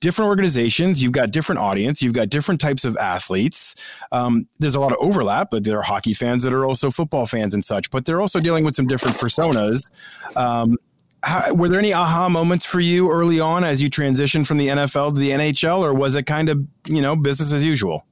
different 0.00 0.28
organizations. 0.28 1.02
You've 1.02 1.12
got 1.12 1.30
different 1.30 1.60
audience. 1.60 2.02
You've 2.02 2.14
got 2.14 2.30
different 2.30 2.60
types 2.60 2.84
of 2.84 2.96
athletes. 2.96 3.74
Um, 4.12 4.48
there's 4.58 4.74
a 4.74 4.80
lot 4.80 4.92
of 4.92 4.98
overlap, 5.00 5.50
but 5.50 5.64
there 5.64 5.78
are 5.78 5.82
hockey 5.82 6.14
fans 6.14 6.42
that 6.42 6.52
are 6.52 6.64
also 6.64 6.90
football 6.90 7.26
fans 7.26 7.54
and 7.54 7.64
such. 7.64 7.90
But 7.90 8.06
they're 8.06 8.20
also 8.20 8.40
dealing 8.40 8.64
with 8.64 8.74
some 8.74 8.86
different 8.86 9.16
personas. 9.16 9.90
Um, 10.36 10.76
how, 11.22 11.54
were 11.54 11.68
there 11.68 11.78
any 11.78 11.92
aha 11.92 12.30
moments 12.30 12.64
for 12.64 12.80
you 12.80 13.10
early 13.10 13.40
on 13.40 13.62
as 13.62 13.82
you 13.82 13.90
transitioned 13.90 14.46
from 14.46 14.56
the 14.56 14.68
NFL 14.68 15.14
to 15.14 15.20
the 15.20 15.30
NHL, 15.30 15.80
or 15.80 15.92
was 15.92 16.14
it 16.14 16.24
kind 16.24 16.48
of 16.48 16.66
you 16.88 17.02
know 17.02 17.14
business 17.14 17.52
as 17.52 17.62
usual? 17.62 18.06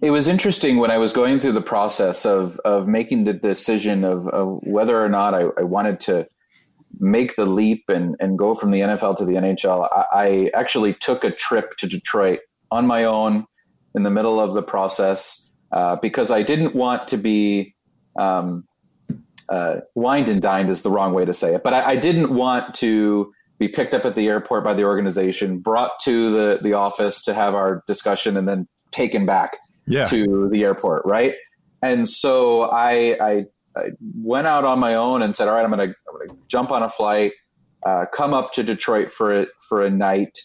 It 0.00 0.12
was 0.12 0.28
interesting 0.28 0.78
when 0.78 0.90
I 0.90 0.96
was 0.96 1.12
going 1.12 1.40
through 1.40 1.52
the 1.52 1.60
process 1.60 2.24
of 2.24 2.60
of 2.60 2.86
making 2.86 3.24
the 3.24 3.32
decision 3.32 4.04
of, 4.04 4.28
of 4.28 4.60
whether 4.62 5.02
or 5.04 5.08
not 5.08 5.34
I, 5.34 5.46
I 5.58 5.62
wanted 5.62 5.98
to 6.00 6.28
make 7.00 7.36
the 7.36 7.46
leap 7.46 7.84
and, 7.88 8.16
and 8.20 8.38
go 8.38 8.54
from 8.54 8.70
the 8.70 8.80
NFL 8.80 9.16
to 9.18 9.24
the 9.24 9.34
NHL, 9.34 9.88
I, 9.90 10.04
I 10.12 10.50
actually 10.54 10.94
took 10.94 11.24
a 11.24 11.30
trip 11.30 11.76
to 11.78 11.88
Detroit 11.88 12.40
on 12.70 12.86
my 12.86 13.04
own 13.04 13.46
in 13.94 14.02
the 14.02 14.10
middle 14.10 14.38
of 14.40 14.54
the 14.54 14.62
process 14.62 15.52
uh, 15.72 15.96
because 15.96 16.30
I 16.30 16.42
didn't 16.42 16.74
want 16.74 17.08
to 17.08 17.16
be 17.16 17.74
um, 18.18 18.64
uh, 19.48 19.80
wined 19.94 20.28
and 20.28 20.40
dined 20.40 20.70
is 20.70 20.82
the 20.82 20.90
wrong 20.90 21.12
way 21.12 21.24
to 21.24 21.34
say 21.34 21.54
it, 21.54 21.62
but 21.62 21.74
I, 21.74 21.90
I, 21.90 21.96
didn't 21.96 22.32
want 22.32 22.74
to 22.76 23.32
be 23.58 23.68
picked 23.68 23.94
up 23.94 24.04
at 24.04 24.14
the 24.14 24.28
airport 24.28 24.62
by 24.62 24.74
the 24.74 24.84
organization, 24.84 25.58
brought 25.58 25.98
to 26.02 26.30
the 26.30 26.58
the 26.62 26.74
office 26.74 27.22
to 27.22 27.34
have 27.34 27.54
our 27.54 27.82
discussion, 27.86 28.36
and 28.36 28.48
then 28.48 28.68
taken 28.90 29.26
back 29.26 29.56
yeah. 29.86 30.04
to 30.04 30.48
the 30.50 30.64
airport, 30.64 31.04
right? 31.04 31.34
And 31.82 32.08
so 32.08 32.62
I, 32.70 33.16
I 33.20 33.46
I 33.76 33.90
went 34.22 34.46
out 34.46 34.64
on 34.64 34.78
my 34.78 34.94
own 34.94 35.22
and 35.22 35.34
said, 35.34 35.48
"All 35.48 35.54
right, 35.54 35.64
I'm 35.64 35.70
going 35.70 35.90
to 35.90 35.94
jump 36.48 36.70
on 36.70 36.82
a 36.82 36.90
flight, 36.90 37.32
uh, 37.84 38.06
come 38.12 38.34
up 38.34 38.52
to 38.54 38.62
Detroit 38.62 39.10
for 39.10 39.32
it 39.32 39.50
for 39.68 39.84
a 39.84 39.90
night, 39.90 40.38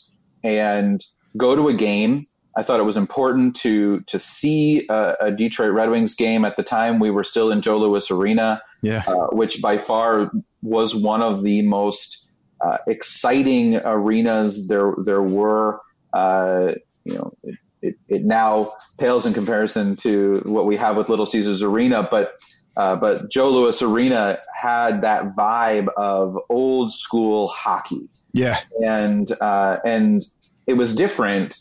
and 0.43 1.03
go 1.37 1.55
to 1.55 1.67
a 1.67 1.73
game." 1.73 2.25
I 2.57 2.63
thought 2.63 2.79
it 2.79 2.83
was 2.83 2.97
important 2.97 3.55
to 3.57 3.99
to 4.01 4.17
see 4.17 4.87
a, 4.89 5.15
a, 5.19 5.31
Detroit 5.31 5.73
Red 5.73 5.89
Wings 5.89 6.15
game. 6.15 6.45
At 6.45 6.55
the 6.55 6.63
time, 6.63 6.99
we 6.99 7.11
were 7.11 7.23
still 7.23 7.51
in 7.51 7.61
Joe 7.61 7.77
Louis 7.77 8.09
Arena, 8.09 8.61
yeah. 8.81 9.03
uh, 9.07 9.27
which 9.31 9.61
by 9.61 9.77
far 9.77 10.31
was 10.61 10.95
one 10.95 11.21
of 11.21 11.43
the 11.43 11.63
most 11.63 12.31
uh, 12.61 12.77
exciting 12.87 13.75
arenas 13.77 14.67
there 14.67 14.93
there 15.03 15.21
were. 15.21 15.81
Uh, 16.13 16.73
you 17.03 17.15
know, 17.15 17.33
it, 17.43 17.55
it, 17.81 17.95
it 18.07 18.21
now 18.23 18.67
pales 18.99 19.25
in 19.25 19.33
comparison 19.33 19.97
to 19.97 20.41
what 20.45 20.65
we 20.65 20.77
have 20.77 20.95
with 20.95 21.09
Little 21.09 21.25
Caesars 21.25 21.61
Arena, 21.61 22.07
but 22.09 22.31
uh, 22.77 22.95
but 22.95 23.29
Joe 23.29 23.49
Louis 23.49 23.81
Arena 23.81 24.39
had 24.53 25.01
that 25.01 25.35
vibe 25.35 25.87
of 25.97 26.37
old 26.49 26.93
school 26.93 27.47
hockey. 27.47 28.09
Yeah, 28.33 28.59
and 28.83 29.31
uh, 29.41 29.77
and 29.85 30.21
it 30.67 30.73
was 30.73 30.93
different 30.93 31.57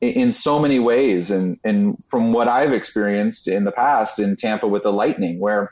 in, 0.00 0.32
so 0.32 0.58
many 0.60 0.78
ways. 0.78 1.30
And 1.30 1.58
and 1.64 1.96
from 2.04 2.32
what 2.32 2.48
I've 2.48 2.72
experienced 2.72 3.48
in 3.48 3.64
the 3.64 3.72
past 3.72 4.18
in 4.18 4.36
Tampa 4.36 4.68
with 4.68 4.84
the 4.84 4.92
Lightning, 4.92 5.40
where 5.40 5.70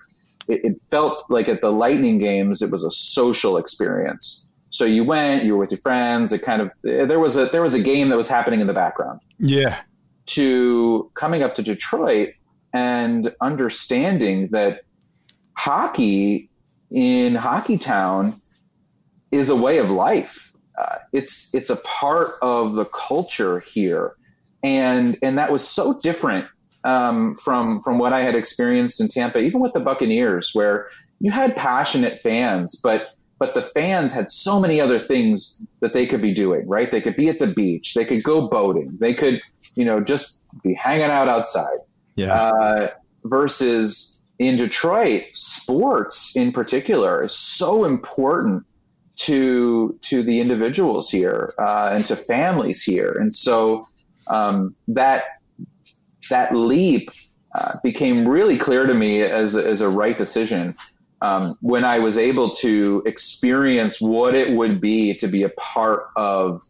it, 0.49 0.65
it 0.65 0.83
felt 0.83 1.25
like 1.31 1.49
at 1.49 1.61
the 1.61 1.71
Lightning 1.71 2.19
games 2.19 2.63
it 2.63 2.71
was 2.71 2.85
a 2.85 2.91
social 2.91 3.57
experience. 3.57 4.47
So 4.71 4.85
you 4.85 5.05
went, 5.05 5.45
you 5.45 5.53
were 5.55 5.61
with 5.61 5.73
your 5.73 5.81
friends. 5.81 6.33
It 6.33 6.43
kind 6.43 6.63
of 6.63 6.73
there 6.83 7.21
was 7.21 7.37
a 7.37 7.47
there 7.47 7.63
was 7.63 7.75
a 7.75 7.83
game 7.83 8.09
that 8.09 8.17
was 8.17 8.29
happening 8.29 8.61
in 8.61 8.67
the 8.67 8.75
background. 8.75 9.21
Yeah. 9.39 9.81
To 10.27 11.11
coming 11.15 11.43
up 11.43 11.55
to 11.57 11.63
Detroit 11.63 12.31
and 12.73 13.35
understanding 13.41 14.49
that 14.49 14.83
hockey 15.57 16.49
in 16.91 17.35
Hockey 17.35 17.79
Town 17.79 18.41
is 19.31 19.49
a 19.49 19.57
way 19.57 19.79
of 19.79 19.91
life. 19.91 20.53
Uh, 20.77 20.97
it's 21.13 21.53
it's 21.55 21.71
a 21.71 21.77
part 21.77 22.29
of 22.43 22.75
the 22.75 22.87
culture 22.87 23.61
here, 23.61 24.15
and 24.63 25.19
and 25.23 25.39
that 25.39 25.53
was 25.53 25.67
so 25.67 25.99
different 26.01 26.47
um, 26.85 27.35
from 27.37 27.81
from 27.81 27.99
what 27.99 28.13
I 28.13 28.21
had 28.21 28.35
experienced 28.35 29.01
in 29.01 29.09
Tampa, 29.09 29.39
even 29.39 29.61
with 29.61 29.73
the 29.73 29.81
Buccaneers, 29.81 30.51
where 30.55 30.89
you 31.21 31.31
had 31.31 31.55
passionate 31.55 32.19
fans, 32.19 32.81
but 32.83 33.15
but 33.39 33.55
the 33.55 33.63
fans 33.63 34.13
had 34.13 34.31
so 34.31 34.61
many 34.61 34.81
other 34.81 34.99
things 34.99 35.63
that 35.81 35.95
they 35.95 36.07
could 36.07 36.23
be 36.23 36.33
doing. 36.33 36.67
Right? 36.69 36.91
They 36.91 37.01
could 37.01 37.17
be 37.17 37.29
at 37.29 37.39
the 37.39 37.47
beach, 37.47 37.95
they 37.95 38.05
could 38.05 38.23
go 38.23 38.49
boating, 38.49 38.97
they 39.01 39.15
could 39.15 39.41
you 39.75 39.85
know 39.85 40.01
just 40.01 40.61
be 40.63 40.75
hanging 40.75 41.11
out 41.11 41.29
outside. 41.29 41.79
Yeah. 42.21 42.35
Uh, 42.35 42.89
versus 43.25 44.21
in 44.39 44.57
Detroit, 44.57 45.25
sports 45.33 46.35
in 46.35 46.53
particular 46.53 47.23
is 47.23 47.33
so 47.33 47.85
important 47.85 48.65
to 49.17 49.99
to 50.03 50.23
the 50.23 50.41
individuals 50.41 51.11
here 51.11 51.53
uh, 51.59 51.91
and 51.93 52.05
to 52.07 52.17
families 52.17 52.83
here, 52.83 53.13
and 53.21 53.35
so 53.35 53.87
um, 54.29 54.75
that 54.89 55.25
that 56.31 56.55
leap 56.55 57.11
uh, 57.55 57.75
became 57.83 58.27
really 58.27 58.57
clear 58.57 58.87
to 58.87 58.95
me 58.95 59.23
as 59.23 59.57
as 59.57 59.81
a 59.83 59.89
right 59.89 60.17
decision 60.17 60.75
um, 61.21 61.57
when 61.61 61.85
I 61.85 61.99
was 61.99 62.17
able 62.17 62.51
to 62.57 63.03
experience 63.05 64.01
what 64.01 64.35
it 64.35 64.57
would 64.57 64.81
be 64.81 65.15
to 65.17 65.29
be 65.29 65.43
a 65.43 65.51
part 65.51 66.05
of 66.17 66.63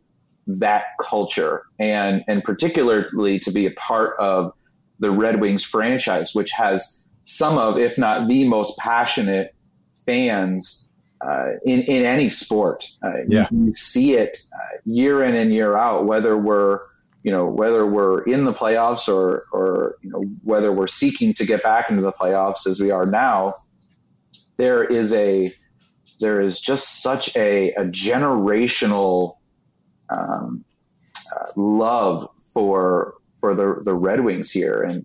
that 0.46 0.86
culture, 1.00 1.62
and 1.78 2.24
and 2.26 2.42
particularly 2.42 3.38
to 3.40 3.52
be 3.52 3.66
a 3.66 3.70
part 3.72 4.18
of 4.18 4.52
the 5.00 5.10
Red 5.10 5.40
Wings 5.40 5.64
franchise, 5.64 6.34
which 6.34 6.52
has 6.52 7.02
some 7.24 7.58
of, 7.58 7.78
if 7.78 7.98
not 7.98 8.28
the 8.28 8.46
most 8.46 8.76
passionate 8.78 9.54
fans 10.06 10.88
uh, 11.20 11.52
in 11.64 11.82
in 11.82 12.04
any 12.04 12.28
sport. 12.28 12.84
Uh, 13.02 13.22
yeah. 13.28 13.46
you, 13.50 13.66
you, 13.66 13.74
see 13.74 14.14
it 14.14 14.38
uh, 14.54 14.76
year 14.84 15.22
in 15.22 15.34
and 15.34 15.52
year 15.52 15.76
out, 15.76 16.06
whether 16.06 16.36
we're 16.36 16.80
you 17.22 17.30
know 17.30 17.46
whether 17.46 17.84
we're 17.84 18.22
in 18.22 18.44
the 18.44 18.54
playoffs 18.54 19.08
or 19.08 19.44
or 19.52 19.96
you 20.02 20.10
know 20.10 20.24
whether 20.44 20.72
we're 20.72 20.86
seeking 20.86 21.34
to 21.34 21.44
get 21.44 21.62
back 21.62 21.90
into 21.90 22.02
the 22.02 22.12
playoffs 22.12 22.66
as 22.66 22.80
we 22.80 22.90
are 22.90 23.06
now. 23.06 23.54
There 24.56 24.84
is 24.84 25.12
a 25.12 25.52
there 26.20 26.40
is 26.40 26.60
just 26.60 27.02
such 27.02 27.34
a, 27.36 27.72
a 27.72 27.84
generational 27.84 29.36
um, 30.10 30.64
uh, 31.34 31.46
love 31.56 32.28
for 32.52 33.14
for 33.40 33.55
the 33.55 33.81
the 33.85 33.94
Red 33.94 34.20
Wings 34.20 34.50
here 34.50 34.83
and 34.83 35.05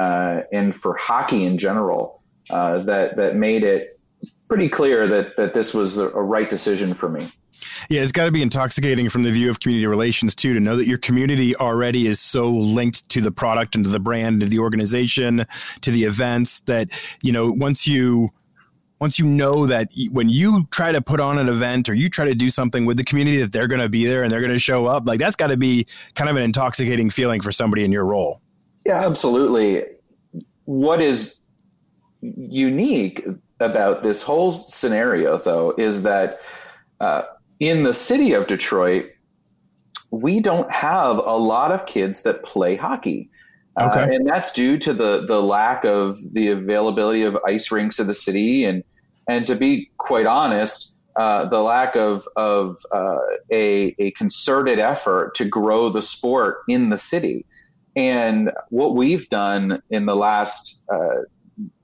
uh, 0.00 0.42
and 0.52 0.74
for 0.74 0.96
hockey 0.96 1.44
in 1.44 1.58
general 1.58 2.22
uh, 2.50 2.78
that 2.78 3.16
that 3.16 3.36
made 3.36 3.62
it 3.62 3.98
pretty 4.48 4.68
clear 4.68 5.06
that 5.06 5.36
that 5.36 5.54
this 5.54 5.74
was 5.74 5.98
a, 5.98 6.08
right 6.08 6.48
decision 6.48 6.94
for 6.94 7.08
me. 7.08 7.26
Yeah, 7.88 8.02
it's 8.02 8.12
got 8.12 8.24
to 8.24 8.30
be 8.30 8.42
intoxicating 8.42 9.08
from 9.08 9.22
the 9.22 9.30
view 9.30 9.50
of 9.50 9.60
community 9.60 9.86
relations 9.86 10.34
too 10.34 10.52
to 10.54 10.60
know 10.60 10.76
that 10.76 10.86
your 10.86 10.98
community 10.98 11.56
already 11.56 12.06
is 12.06 12.20
so 12.20 12.50
linked 12.50 13.08
to 13.10 13.20
the 13.20 13.30
product 13.30 13.74
and 13.74 13.84
to 13.84 13.90
the 13.90 13.98
brand, 13.98 14.40
to 14.40 14.46
the 14.46 14.58
organization, 14.58 15.46
to 15.80 15.90
the 15.90 16.04
events 16.04 16.60
that 16.60 16.90
you 17.22 17.32
know 17.32 17.52
once 17.52 17.86
you 17.86 18.30
once 18.98 19.18
you 19.18 19.26
know 19.26 19.66
that 19.66 19.90
when 20.10 20.28
you 20.28 20.66
try 20.70 20.92
to 20.92 21.00
put 21.00 21.20
on 21.20 21.38
an 21.38 21.48
event 21.48 21.88
or 21.88 21.94
you 21.94 22.08
try 22.08 22.24
to 22.24 22.34
do 22.34 22.48
something 22.48 22.84
with 22.84 22.96
the 22.96 23.04
community 23.04 23.38
that 23.38 23.52
they're 23.52 23.66
going 23.66 23.80
to 23.80 23.88
be 23.88 24.06
there 24.06 24.22
and 24.22 24.30
they're 24.30 24.40
going 24.40 24.52
to 24.52 24.58
show 24.58 24.86
up 24.86 25.06
like 25.06 25.18
that's 25.20 25.36
got 25.36 25.48
to 25.48 25.56
be 25.56 25.86
kind 26.14 26.30
of 26.30 26.36
an 26.36 26.42
intoxicating 26.42 27.10
feeling 27.10 27.40
for 27.40 27.52
somebody 27.52 27.84
in 27.84 27.92
your 27.92 28.04
role. 28.04 28.40
Yeah 28.84 29.06
absolutely. 29.06 29.84
What 30.64 31.00
is 31.00 31.36
unique 32.22 33.24
about 33.60 34.02
this 34.02 34.22
whole 34.22 34.52
scenario 34.52 35.38
though 35.38 35.74
is 35.76 36.02
that 36.02 36.40
uh, 37.00 37.22
in 37.60 37.82
the 37.82 37.94
city 37.94 38.32
of 38.32 38.46
detroit 38.46 39.10
we 40.10 40.40
don't 40.40 40.70
have 40.72 41.18
a 41.18 41.36
lot 41.36 41.72
of 41.72 41.84
kids 41.86 42.22
that 42.22 42.42
play 42.42 42.76
hockey 42.76 43.28
okay. 43.80 44.02
Uh, 44.02 44.10
and 44.10 44.26
that's 44.26 44.52
due 44.52 44.78
to 44.78 44.92
the 44.92 45.24
the 45.26 45.42
lack 45.42 45.84
of 45.84 46.18
the 46.32 46.48
availability 46.48 47.22
of 47.22 47.36
ice 47.46 47.70
rinks 47.70 47.98
in 47.98 48.06
the 48.06 48.14
city, 48.14 48.64
and 48.64 48.82
and 49.28 49.46
to 49.46 49.54
be 49.54 49.90
quite 49.98 50.26
honest, 50.26 50.94
uh, 51.16 51.44
the 51.46 51.60
lack 51.60 51.96
of 51.96 52.26
of 52.36 52.76
uh, 52.92 53.18
a 53.50 53.94
a 53.98 54.10
concerted 54.12 54.78
effort 54.78 55.34
to 55.34 55.44
grow 55.44 55.88
the 55.88 56.02
sport 56.02 56.58
in 56.68 56.90
the 56.90 56.98
city. 56.98 57.44
And 57.94 58.52
what 58.68 58.94
we've 58.94 59.26
done 59.30 59.82
in 59.88 60.04
the 60.04 60.16
last 60.16 60.82
uh, 60.92 61.22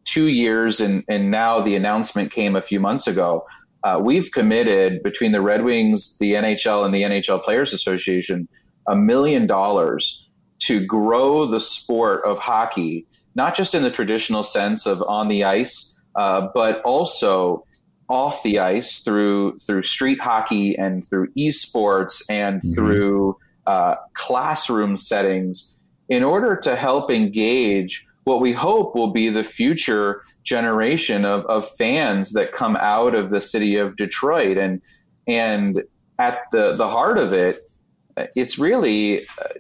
two 0.05 0.26
years, 0.28 0.78
and, 0.78 1.05
and 1.09 1.31
now 1.31 1.61
the 1.61 1.74
announcement 1.74 2.31
came 2.31 2.55
a 2.55 2.61
few 2.61 2.81
months 2.81 3.07
ago, 3.07 3.46
uh, 3.83 3.98
we've 4.02 4.31
committed 4.31 5.02
between 5.02 5.33
the 5.33 5.40
Red 5.40 5.64
Wings, 5.64 6.18
the 6.18 6.35
NHL, 6.35 6.85
and 6.85 6.94
the 6.94 7.02
NHL 7.02 7.42
Players 7.42 7.72
Association 7.72 8.46
a 8.87 8.96
million 8.96 9.46
dollars 9.46 10.22
to 10.62 10.85
grow 10.85 11.46
the 11.46 11.61
sport 11.61 12.20
of 12.25 12.38
hockey, 12.38 13.07
not 13.35 13.55
just 13.55 13.75
in 13.75 13.83
the 13.83 13.90
traditional 13.90 14.42
sense 14.42 14.87
of 14.87 15.03
on 15.03 15.29
the 15.29 15.44
ice, 15.44 15.98
uh, 16.14 16.48
but 16.55 16.81
also 16.83 17.64
off 18.09 18.42
the 18.42 18.59
ice 18.59 18.98
through 18.98 19.59
through 19.61 19.83
street 19.83 20.20
hockey 20.20 20.77
and 20.77 21.09
through 21.09 21.29
esports 21.33 22.22
and 22.29 22.61
mm-hmm. 22.61 22.75
through 22.75 23.37
uh, 23.66 23.94
classroom 24.14 24.96
settings 24.96 25.79
in 26.09 26.22
order 26.22 26.57
to 26.57 26.77
help 26.77 27.11
engage 27.11 28.07
what 28.25 28.40
we 28.40 28.53
hope 28.53 28.94
will 28.94 29.12
be 29.12 29.29
the 29.29 29.44
future 29.44 30.22
generation 30.44 31.25
of, 31.25 31.44
of 31.46 31.68
fans 31.77 32.33
that 32.33 32.53
come 32.53 32.77
out 32.77 33.14
of 33.14 33.31
the 33.31 33.40
city 33.40 33.77
of 33.77 33.96
Detroit. 33.96 34.57
And, 34.57 34.81
and 35.27 35.83
at 36.18 36.42
the, 36.53 36.75
the 36.75 36.88
heart 36.88 37.18
of 37.18 37.33
it, 37.33 37.57
it's 38.37 38.59
really 38.59 39.20
uh, 39.22 39.55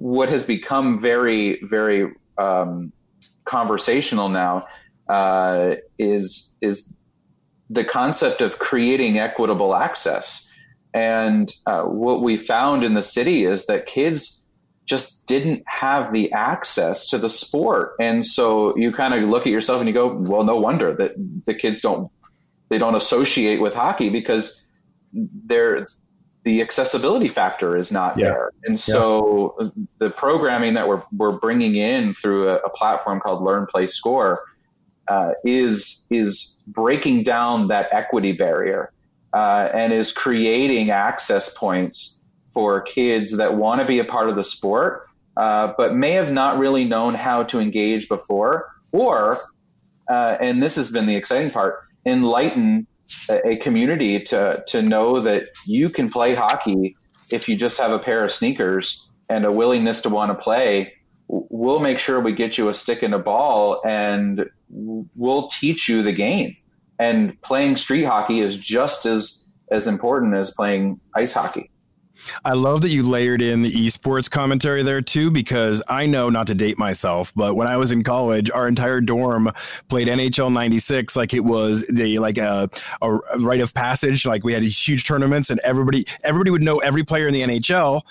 what 0.00 0.28
has 0.28 0.44
become 0.44 0.98
very, 0.98 1.58
very 1.62 2.12
um, 2.38 2.92
conversational 3.44 4.28
now 4.28 4.66
uh, 5.08 5.74
is, 5.98 6.54
is 6.60 6.96
the 7.70 7.84
concept 7.84 8.40
of 8.40 8.58
creating 8.58 9.18
equitable 9.18 9.74
access. 9.74 10.50
And 10.94 11.50
uh, 11.66 11.84
what 11.84 12.22
we 12.22 12.36
found 12.36 12.84
in 12.84 12.94
the 12.94 13.02
city 13.02 13.44
is 13.44 13.66
that 13.66 13.86
kids 13.86 14.42
just 14.84 15.26
didn't 15.28 15.62
have 15.66 16.12
the 16.12 16.32
access 16.32 17.08
to 17.08 17.18
the 17.18 17.30
sport. 17.30 17.94
And 18.00 18.26
so 18.26 18.76
you 18.76 18.92
kind 18.92 19.14
of 19.14 19.28
look 19.28 19.46
at 19.46 19.52
yourself 19.52 19.80
and 19.80 19.88
you 19.88 19.94
go, 19.94 20.16
well, 20.28 20.44
no 20.44 20.58
wonder 20.58 20.94
that 20.96 21.12
the 21.46 21.54
kids 21.54 21.80
don't 21.80 22.10
they 22.68 22.78
don't 22.78 22.94
associate 22.94 23.60
with 23.60 23.74
hockey 23.74 24.08
because 24.08 24.64
they're 25.12 25.86
the 26.44 26.60
accessibility 26.60 27.28
factor 27.28 27.76
is 27.76 27.92
not 27.92 28.16
yeah. 28.16 28.24
there. 28.26 28.50
And 28.64 28.78
so 28.78 29.54
yeah. 29.60 29.68
the 29.98 30.10
programming 30.10 30.74
that 30.74 30.88
we're, 30.88 31.00
we're 31.16 31.38
bringing 31.38 31.76
in 31.76 32.12
through 32.12 32.48
a, 32.48 32.56
a 32.56 32.70
platform 32.70 33.20
called 33.20 33.42
Learn, 33.42 33.66
Play, 33.66 33.86
Score 33.86 34.42
uh, 35.08 35.32
is, 35.44 36.04
is 36.10 36.62
breaking 36.66 37.22
down 37.22 37.68
that 37.68 37.88
equity 37.92 38.32
barrier 38.32 38.92
uh, 39.32 39.68
and 39.72 39.92
is 39.92 40.12
creating 40.12 40.90
access 40.90 41.52
points 41.52 42.20
for 42.48 42.80
kids 42.80 43.36
that 43.36 43.54
want 43.54 43.80
to 43.80 43.86
be 43.86 43.98
a 43.98 44.04
part 44.04 44.28
of 44.28 44.36
the 44.36 44.44
sport, 44.44 45.08
uh, 45.36 45.72
but 45.78 45.94
may 45.94 46.12
have 46.12 46.32
not 46.32 46.58
really 46.58 46.84
known 46.84 47.14
how 47.14 47.42
to 47.42 47.58
engage 47.60 48.08
before, 48.08 48.68
or, 48.90 49.38
uh, 50.08 50.36
and 50.40 50.62
this 50.62 50.76
has 50.76 50.90
been 50.90 51.06
the 51.06 51.16
exciting 51.16 51.50
part, 51.50 51.80
enlighten 52.04 52.86
a, 53.28 53.56
community 53.56 54.20
to 54.20 54.62
to 54.68 54.82
know 54.82 55.20
that 55.20 55.48
you 55.66 55.88
can 55.88 56.10
play 56.10 56.34
hockey 56.34 56.96
if 57.30 57.48
you 57.48 57.56
just 57.56 57.78
have 57.78 57.90
a 57.90 57.98
pair 57.98 58.24
of 58.24 58.32
sneakers 58.32 59.08
and 59.28 59.44
a 59.44 59.52
willingness 59.52 60.00
to 60.02 60.08
want 60.08 60.30
to 60.30 60.42
play. 60.42 60.94
We'll 61.28 61.80
make 61.80 61.98
sure 61.98 62.20
we 62.20 62.32
get 62.32 62.58
you 62.58 62.68
a 62.68 62.74
stick 62.74 63.02
and 63.02 63.14
a 63.14 63.18
ball, 63.18 63.80
and 63.86 64.46
we'll 64.68 65.48
teach 65.48 65.88
you 65.88 66.02
the 66.02 66.12
game. 66.12 66.56
And 66.98 67.40
playing 67.42 67.76
street 67.76 68.04
hockey 68.04 68.40
is 68.40 68.62
just 68.62 69.06
as 69.06 69.46
as 69.70 69.86
important 69.86 70.34
as 70.34 70.50
playing 70.50 70.98
ice 71.14 71.34
hockey. 71.34 71.71
I 72.44 72.54
love 72.54 72.82
that 72.82 72.90
you 72.90 73.02
layered 73.02 73.42
in 73.42 73.62
the 73.62 73.72
esports 73.72 74.30
commentary 74.30 74.82
there 74.82 75.00
too, 75.00 75.30
because 75.30 75.82
I 75.88 76.06
know 76.06 76.30
not 76.30 76.46
to 76.48 76.54
date 76.54 76.78
myself, 76.78 77.32
but 77.34 77.56
when 77.56 77.66
I 77.66 77.76
was 77.76 77.92
in 77.92 78.02
college, 78.02 78.50
our 78.50 78.68
entire 78.68 79.00
dorm 79.00 79.50
played 79.88 80.08
NHL 80.08 80.52
'96 80.52 81.16
like 81.16 81.34
it 81.34 81.44
was 81.44 81.86
the 81.88 82.18
like 82.18 82.38
a, 82.38 82.68
a 83.00 83.12
rite 83.38 83.60
of 83.60 83.74
passage. 83.74 84.26
Like 84.26 84.44
we 84.44 84.52
had 84.52 84.62
these 84.62 84.78
huge 84.78 85.04
tournaments, 85.04 85.50
and 85.50 85.60
everybody 85.60 86.04
everybody 86.24 86.50
would 86.50 86.62
know 86.62 86.78
every 86.78 87.04
player 87.04 87.28
in 87.28 87.34
the 87.34 87.42
NHL 87.42 88.02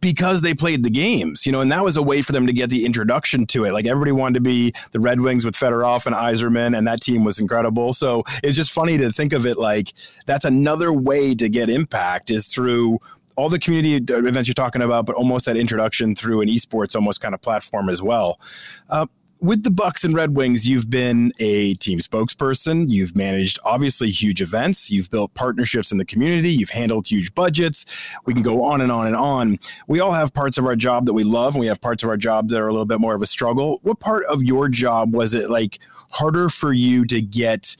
because 0.00 0.42
they 0.42 0.54
played 0.54 0.84
the 0.84 0.90
games, 0.90 1.46
you 1.46 1.52
know, 1.52 1.60
and 1.60 1.72
that 1.72 1.84
was 1.84 1.96
a 1.96 2.02
way 2.02 2.22
for 2.22 2.32
them 2.32 2.46
to 2.46 2.52
get 2.52 2.70
the 2.70 2.84
introduction 2.84 3.46
to 3.46 3.64
it. 3.64 3.72
Like 3.72 3.86
everybody 3.86 4.12
wanted 4.12 4.34
to 4.34 4.40
be 4.40 4.72
the 4.92 5.00
Red 5.00 5.20
Wings 5.20 5.44
with 5.44 5.54
Fedorov 5.54 6.06
and 6.06 6.14
Yzerman, 6.14 6.76
and 6.76 6.86
that 6.86 7.00
team 7.00 7.24
was 7.24 7.38
incredible. 7.38 7.92
So 7.92 8.22
it's 8.42 8.56
just 8.56 8.72
funny 8.72 8.98
to 8.98 9.10
think 9.10 9.32
of 9.32 9.46
it 9.46 9.56
like 9.56 9.92
that's 10.26 10.44
another 10.44 10.92
way 10.92 11.34
to 11.34 11.48
get 11.48 11.70
impact 11.70 12.30
is 12.30 12.46
through 12.46 13.00
all 13.36 13.48
the 13.48 13.58
community 13.58 13.94
events 13.94 14.48
you're 14.48 14.54
talking 14.54 14.82
about, 14.82 15.06
but 15.06 15.14
almost 15.14 15.46
that 15.46 15.56
introduction 15.56 16.14
through 16.14 16.40
an 16.40 16.48
esports 16.48 16.94
almost 16.94 17.20
kind 17.20 17.34
of 17.34 17.42
platform 17.42 17.88
as 17.88 18.02
well. 18.02 18.40
Uh, 18.88 19.06
with 19.40 19.64
the 19.64 19.70
Bucks 19.70 20.02
and 20.02 20.14
Red 20.14 20.34
Wings, 20.34 20.66
you've 20.66 20.88
been 20.88 21.32
a 21.38 21.74
team 21.74 21.98
spokesperson. 21.98 22.86
You've 22.88 23.14
managed 23.14 23.58
obviously 23.64 24.10
huge 24.10 24.40
events. 24.40 24.90
You've 24.90 25.10
built 25.10 25.34
partnerships 25.34 25.92
in 25.92 25.98
the 25.98 26.06
community. 26.06 26.50
You've 26.50 26.70
handled 26.70 27.06
huge 27.06 27.34
budgets. 27.34 27.84
We 28.24 28.32
can 28.32 28.42
go 28.42 28.62
on 28.62 28.80
and 28.80 28.90
on 28.90 29.06
and 29.06 29.14
on. 29.16 29.58
We 29.88 30.00
all 30.00 30.12
have 30.12 30.32
parts 30.32 30.56
of 30.56 30.64
our 30.64 30.76
job 30.76 31.04
that 31.06 31.12
we 31.12 31.22
love, 31.22 31.54
and 31.54 31.60
we 31.60 31.66
have 31.66 31.80
parts 31.80 32.02
of 32.02 32.08
our 32.08 32.16
job 32.16 32.48
that 32.48 32.60
are 32.60 32.68
a 32.68 32.72
little 32.72 32.86
bit 32.86 32.98
more 32.98 33.14
of 33.14 33.20
a 33.20 33.26
struggle. 33.26 33.80
What 33.82 34.00
part 34.00 34.24
of 34.24 34.42
your 34.42 34.68
job 34.68 35.14
was 35.14 35.34
it 35.34 35.50
like 35.50 35.80
harder 36.10 36.48
for 36.48 36.72
you 36.72 37.04
to 37.06 37.20
get? 37.20 37.76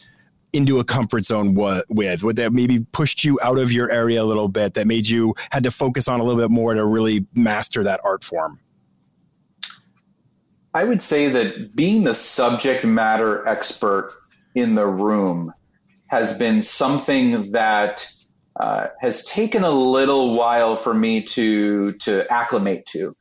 Into 0.53 0.79
a 0.79 0.85
comfort 0.85 1.25
zone 1.25 1.55
with? 1.55 2.23
Would 2.23 2.37
that 2.37 2.53
maybe 2.53 2.81
pushed 2.93 3.25
you 3.25 3.39
out 3.43 3.59
of 3.59 3.73
your 3.73 3.91
area 3.91 4.23
a 4.23 4.25
little 4.25 4.49
bit 4.49 4.75
that 4.75 4.87
made 4.87 5.09
you 5.09 5.35
had 5.51 5.63
to 5.65 5.71
focus 5.71 6.09
on 6.09 6.21
a 6.21 6.25
little 6.25 6.41
bit 6.41 6.51
more 6.51 6.75
to 6.75 6.85
really 6.85 7.27
master 7.35 7.83
that 7.85 8.01
art 8.05 8.25
form? 8.25 8.61
I 10.75 10.85
would 10.85 11.03
say 11.03 11.29
that 11.29 11.75
being 11.75 12.05
the 12.05 12.15
subject 12.15 12.85
matter 12.85 13.47
expert 13.49 14.15
in 14.55 14.75
the 14.75 14.87
room 14.87 15.53
has 16.09 16.37
been 16.39 16.61
something 16.63 17.53
that 17.53 18.07
uh, 18.61 18.89
has 19.01 19.25
taken 19.25 19.65
a 19.65 19.71
little 19.71 20.35
while 20.35 20.77
for 20.77 20.95
me 20.95 21.23
to 21.23 21.93
to 21.93 22.31
acclimate 22.33 22.87
to. 22.87 23.15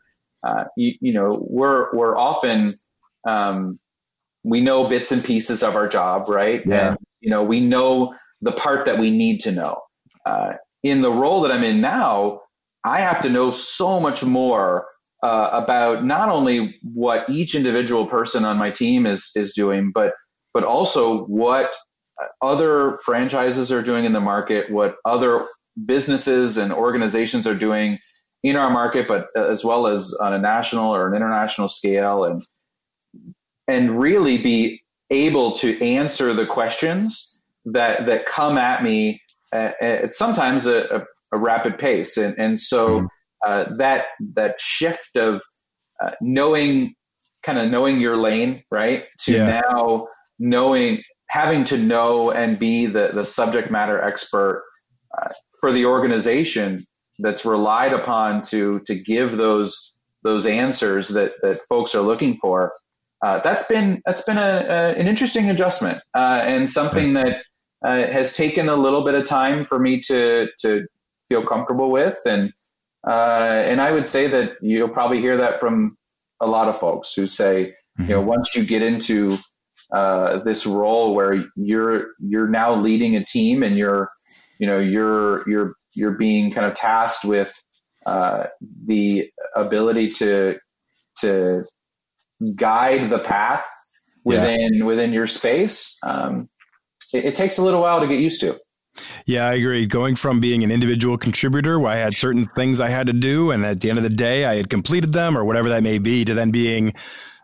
Uh, 0.43 0.65
you, 0.77 0.95
you, 1.01 1.13
know, 1.13 1.45
we're 1.49 1.93
we're 1.95 2.17
often 2.17 2.75
um, 3.25 3.79
we 4.43 4.61
know 4.61 4.87
bits 4.87 5.11
and 5.11 5.23
pieces 5.23 5.63
of 5.63 5.75
our 5.75 5.87
job, 5.89 6.29
right? 6.29 6.61
Yeah. 6.65 6.89
And 6.89 6.97
you 7.25 7.31
know, 7.31 7.43
we 7.43 7.59
know 7.59 8.15
the 8.41 8.51
part 8.51 8.85
that 8.85 8.99
we 8.99 9.09
need 9.09 9.39
to 9.41 9.51
know. 9.51 9.81
Uh, 10.27 10.53
in 10.83 11.01
the 11.01 11.11
role 11.11 11.41
that 11.41 11.51
I'm 11.51 11.63
in 11.63 11.81
now, 11.81 12.39
I 12.85 13.01
have 13.01 13.19
to 13.23 13.29
know 13.29 13.49
so 13.49 13.99
much 13.99 14.23
more 14.23 14.85
uh, 15.23 15.49
about 15.51 16.05
not 16.05 16.29
only 16.29 16.77
what 16.83 17.27
each 17.27 17.55
individual 17.55 18.05
person 18.05 18.45
on 18.45 18.59
my 18.59 18.69
team 18.69 19.07
is 19.07 19.31
is 19.35 19.53
doing, 19.53 19.91
but 19.91 20.13
but 20.53 20.63
also 20.63 21.25
what 21.25 21.73
other 22.43 22.99
franchises 23.03 23.71
are 23.71 23.81
doing 23.81 24.05
in 24.05 24.13
the 24.13 24.19
market, 24.19 24.69
what 24.69 24.95
other 25.03 25.47
businesses 25.83 26.59
and 26.59 26.71
organizations 26.71 27.47
are 27.47 27.55
doing 27.55 27.97
in 28.43 28.55
our 28.55 28.69
market, 28.69 29.07
but 29.07 29.25
as 29.35 29.65
well 29.65 29.87
as 29.87 30.13
on 30.21 30.31
a 30.31 30.37
national 30.37 30.93
or 30.93 31.07
an 31.07 31.15
international 31.15 31.69
scale, 31.69 32.23
and 32.23 32.43
and 33.67 33.99
really 33.99 34.37
be 34.37 34.79
able 35.09 35.51
to 35.51 35.81
answer 35.83 36.33
the 36.33 36.45
questions 36.45 37.39
that 37.65 38.05
that 38.05 38.25
come 38.25 38.57
at 38.57 38.83
me 38.83 39.19
at, 39.53 39.81
at 39.81 40.13
sometimes 40.13 40.65
a, 40.65 40.83
a, 40.95 41.05
a, 41.35 41.37
rapid 41.37 41.77
pace, 41.77 42.17
and 42.17 42.37
and 42.37 42.59
so 42.59 42.99
mm-hmm. 42.99 43.05
uh, 43.45 43.75
that 43.77 44.07
that 44.35 44.59
shift 44.59 45.15
of 45.15 45.41
uh, 46.03 46.11
knowing 46.21 46.93
kind 47.43 47.59
of 47.59 47.69
knowing 47.69 47.99
your 47.99 48.17
lane, 48.17 48.61
right, 48.71 49.05
to 49.21 49.33
yeah. 49.33 49.61
now 49.61 50.05
knowing 50.39 51.01
having 51.29 51.63
to 51.65 51.77
know 51.77 52.31
and 52.31 52.59
be 52.59 52.85
the 52.85 53.09
the 53.13 53.25
subject 53.25 53.71
matter 53.71 54.01
expert 54.01 54.63
uh, 55.17 55.29
for 55.59 55.71
the 55.71 55.85
organization 55.85 56.85
that's 57.19 57.45
relied 57.45 57.93
upon 57.93 58.41
to 58.41 58.79
to 58.81 58.95
give 58.95 59.37
those 59.37 59.93
those 60.23 60.45
answers 60.45 61.09
that 61.09 61.33
that 61.41 61.59
folks 61.69 61.95
are 61.95 62.01
looking 62.01 62.37
for 62.41 62.73
uh, 63.23 63.39
that's 63.39 63.65
been 63.67 64.01
that's 64.05 64.23
been 64.23 64.37
a, 64.37 64.41
a 64.41 64.99
an 64.99 65.07
interesting 65.07 65.49
adjustment 65.49 65.99
uh, 66.15 66.41
and 66.43 66.69
something 66.69 67.13
that 67.13 67.43
uh, 67.83 68.07
has 68.07 68.35
taken 68.35 68.69
a 68.69 68.75
little 68.75 69.03
bit 69.03 69.15
of 69.15 69.25
time 69.25 69.63
for 69.63 69.79
me 69.79 69.99
to 70.01 70.49
to 70.59 70.85
feel 71.29 71.45
comfortable 71.45 71.91
with 71.91 72.17
and 72.25 72.49
uh, 73.07 73.61
and 73.65 73.81
I 73.81 73.91
would 73.91 74.05
say 74.05 74.27
that 74.27 74.53
you'll 74.61 74.89
probably 74.89 75.19
hear 75.19 75.37
that 75.37 75.59
from 75.59 75.95
a 76.39 76.47
lot 76.47 76.67
of 76.67 76.77
folks 76.79 77.13
who 77.13 77.27
say 77.27 77.73
mm-hmm. 77.99 78.03
you 78.03 78.09
know 78.09 78.19
mm-hmm. 78.19 78.29
once 78.29 78.55
you 78.55 78.65
get 78.65 78.81
into 78.81 79.37
uh, 79.91 80.39
this 80.39 80.65
role 80.65 81.13
where 81.13 81.43
you're 81.55 82.07
you're 82.19 82.49
now 82.49 82.73
leading 82.73 83.15
a 83.15 83.23
team 83.23 83.63
and 83.63 83.77
you're 83.77 84.09
you 84.59 84.67
know 84.67 84.79
you're 84.79 85.47
you're 85.49 85.73
you're 85.93 86.17
being 86.17 86.51
kind 86.51 86.65
of 86.65 86.75
tasked 86.75 87.23
with 87.23 87.53
uh, 88.05 88.45
the 88.85 89.29
ability 89.55 90.11
to 90.11 90.59
to 91.19 91.65
guide 92.53 93.09
the 93.09 93.19
path 93.19 93.65
within 94.23 94.75
yeah. 94.75 94.83
within 94.83 95.13
your 95.13 95.27
space, 95.27 95.97
um, 96.03 96.49
it, 97.13 97.25
it, 97.25 97.35
takes 97.35 97.57
a 97.57 97.61
little 97.61 97.81
while 97.81 97.99
to 97.99 98.07
get 98.07 98.19
used 98.19 98.41
to. 98.41 98.57
Yeah, 99.25 99.47
I 99.47 99.53
agree. 99.53 99.85
Going 99.85 100.15
from 100.15 100.39
being 100.39 100.63
an 100.63 100.71
individual 100.71 101.17
contributor 101.17 101.79
where 101.79 101.91
I 101.91 101.97
had 101.97 102.13
certain 102.13 102.45
things 102.45 102.79
I 102.79 102.89
had 102.89 103.07
to 103.07 103.13
do, 103.13 103.51
and 103.51 103.65
at 103.65 103.81
the 103.81 103.89
end 103.89 103.99
of 103.99 104.03
the 104.03 104.09
day, 104.09 104.45
I 104.45 104.55
had 104.55 104.69
completed 104.69 105.13
them 105.13 105.37
or 105.37 105.43
whatever 105.43 105.69
that 105.69 105.83
may 105.83 105.97
be, 105.97 106.25
to 106.25 106.33
then 106.33 106.51
being 106.51 106.93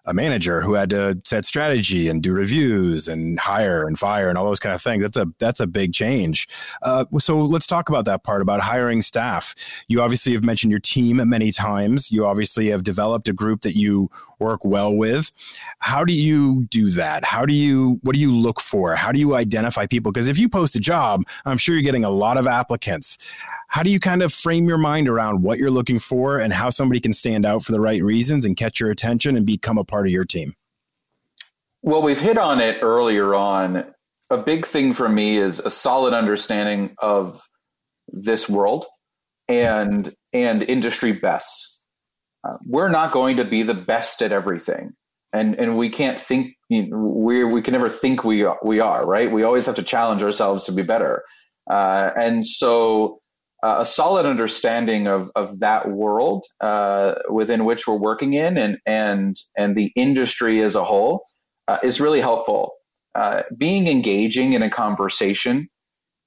a 0.05 0.13
manager 0.13 0.61
who 0.61 0.73
had 0.73 0.89
to 0.89 1.21
set 1.25 1.45
strategy 1.45 2.09
and 2.09 2.23
do 2.23 2.33
reviews 2.33 3.07
and 3.07 3.39
hire 3.39 3.85
and 3.85 3.99
fire 3.99 4.29
and 4.29 4.37
all 4.37 4.45
those 4.45 4.59
kind 4.59 4.73
of 4.73 4.81
things. 4.81 5.03
That's 5.03 5.17
a 5.17 5.27
that's 5.37 5.59
a 5.59 5.67
big 5.67 5.93
change. 5.93 6.47
Uh, 6.81 7.05
so 7.19 7.39
let's 7.39 7.67
talk 7.67 7.89
about 7.89 8.05
that 8.05 8.23
part 8.23 8.41
about 8.41 8.61
hiring 8.61 9.01
staff. 9.01 9.53
You 9.87 10.01
obviously 10.01 10.33
have 10.33 10.43
mentioned 10.43 10.71
your 10.71 10.79
team 10.79 11.21
many 11.29 11.51
times. 11.51 12.11
You 12.11 12.25
obviously 12.25 12.67
have 12.67 12.83
developed 12.83 13.27
a 13.27 13.33
group 13.33 13.61
that 13.61 13.75
you 13.75 14.09
work 14.39 14.65
well 14.65 14.93
with. 14.93 15.31
How 15.79 16.03
do 16.03 16.13
you 16.13 16.65
do 16.65 16.89
that? 16.91 17.23
How 17.23 17.45
do 17.45 17.53
you 17.53 17.99
what 18.01 18.13
do 18.13 18.19
you 18.19 18.33
look 18.33 18.59
for? 18.59 18.95
How 18.95 19.11
do 19.11 19.19
you 19.19 19.35
identify 19.35 19.85
people? 19.85 20.11
Because 20.11 20.27
if 20.27 20.39
you 20.39 20.49
post 20.49 20.75
a 20.75 20.79
job, 20.79 21.23
I'm 21.45 21.57
sure 21.57 21.75
you're 21.75 21.83
getting 21.83 22.05
a 22.05 22.09
lot 22.09 22.37
of 22.37 22.47
applicants. 22.47 23.17
How 23.67 23.83
do 23.83 23.89
you 23.89 23.99
kind 23.99 24.21
of 24.21 24.33
frame 24.33 24.67
your 24.67 24.77
mind 24.77 25.07
around 25.07 25.43
what 25.43 25.57
you're 25.57 25.71
looking 25.71 25.99
for 25.99 26.39
and 26.39 26.51
how 26.51 26.69
somebody 26.69 26.99
can 26.99 27.13
stand 27.13 27.45
out 27.45 27.63
for 27.63 27.71
the 27.71 27.79
right 27.79 28.03
reasons 28.03 28.43
and 28.43 28.57
catch 28.57 28.79
your 28.79 28.91
attention 28.91 29.37
and 29.37 29.45
become 29.45 29.77
a 29.77 29.83
part 29.91 30.07
of 30.07 30.11
your 30.11 30.25
team? 30.25 30.53
Well, 31.83 32.01
we've 32.01 32.19
hit 32.19 32.37
on 32.37 32.59
it 32.59 32.79
earlier 32.81 33.35
on. 33.35 33.85
A 34.29 34.37
big 34.37 34.65
thing 34.65 34.93
for 34.93 35.09
me 35.09 35.37
is 35.37 35.59
a 35.59 35.69
solid 35.71 36.13
understanding 36.13 36.95
of 36.99 37.41
this 38.07 38.49
world 38.49 38.85
and 39.47 40.13
and 40.33 40.63
industry 40.63 41.11
bests. 41.11 41.81
Uh, 42.47 42.57
we're 42.67 42.89
not 42.89 43.11
going 43.11 43.37
to 43.37 43.45
be 43.45 43.63
the 43.63 43.73
best 43.73 44.21
at 44.21 44.31
everything, 44.31 44.93
and 45.33 45.55
and 45.55 45.77
we 45.77 45.89
can't 45.89 46.19
think 46.19 46.55
you 46.69 46.87
know, 46.87 47.13
we 47.17 47.43
we 47.43 47.61
can 47.61 47.73
never 47.73 47.89
think 47.89 48.23
we 48.23 48.43
are, 48.43 48.59
we 48.63 48.79
are 48.79 49.05
right. 49.05 49.31
We 49.31 49.43
always 49.43 49.65
have 49.65 49.75
to 49.75 49.83
challenge 49.83 50.23
ourselves 50.23 50.63
to 50.65 50.71
be 50.71 50.83
better, 50.83 51.23
uh, 51.69 52.11
and 52.15 52.45
so 52.47 53.20
uh, 53.63 53.77
a 53.79 53.85
solid 53.85 54.25
understanding 54.25 55.07
of, 55.07 55.31
of 55.35 55.59
that 55.59 55.89
world 55.89 56.45
uh, 56.61 57.13
within 57.29 57.65
which 57.65 57.87
we're 57.87 57.95
working 57.95 58.33
in 58.33 58.57
and 58.57 58.77
and 58.85 59.37
and 59.55 59.75
the 59.75 59.91
industry 59.95 60.61
as 60.61 60.75
a 60.75 60.83
whole 60.83 61.25
uh, 61.67 61.77
is 61.83 62.01
really 62.01 62.21
helpful. 62.21 62.73
Uh, 63.13 63.43
being 63.57 63.87
engaging 63.87 64.53
in 64.53 64.63
a 64.63 64.69
conversation 64.69 65.67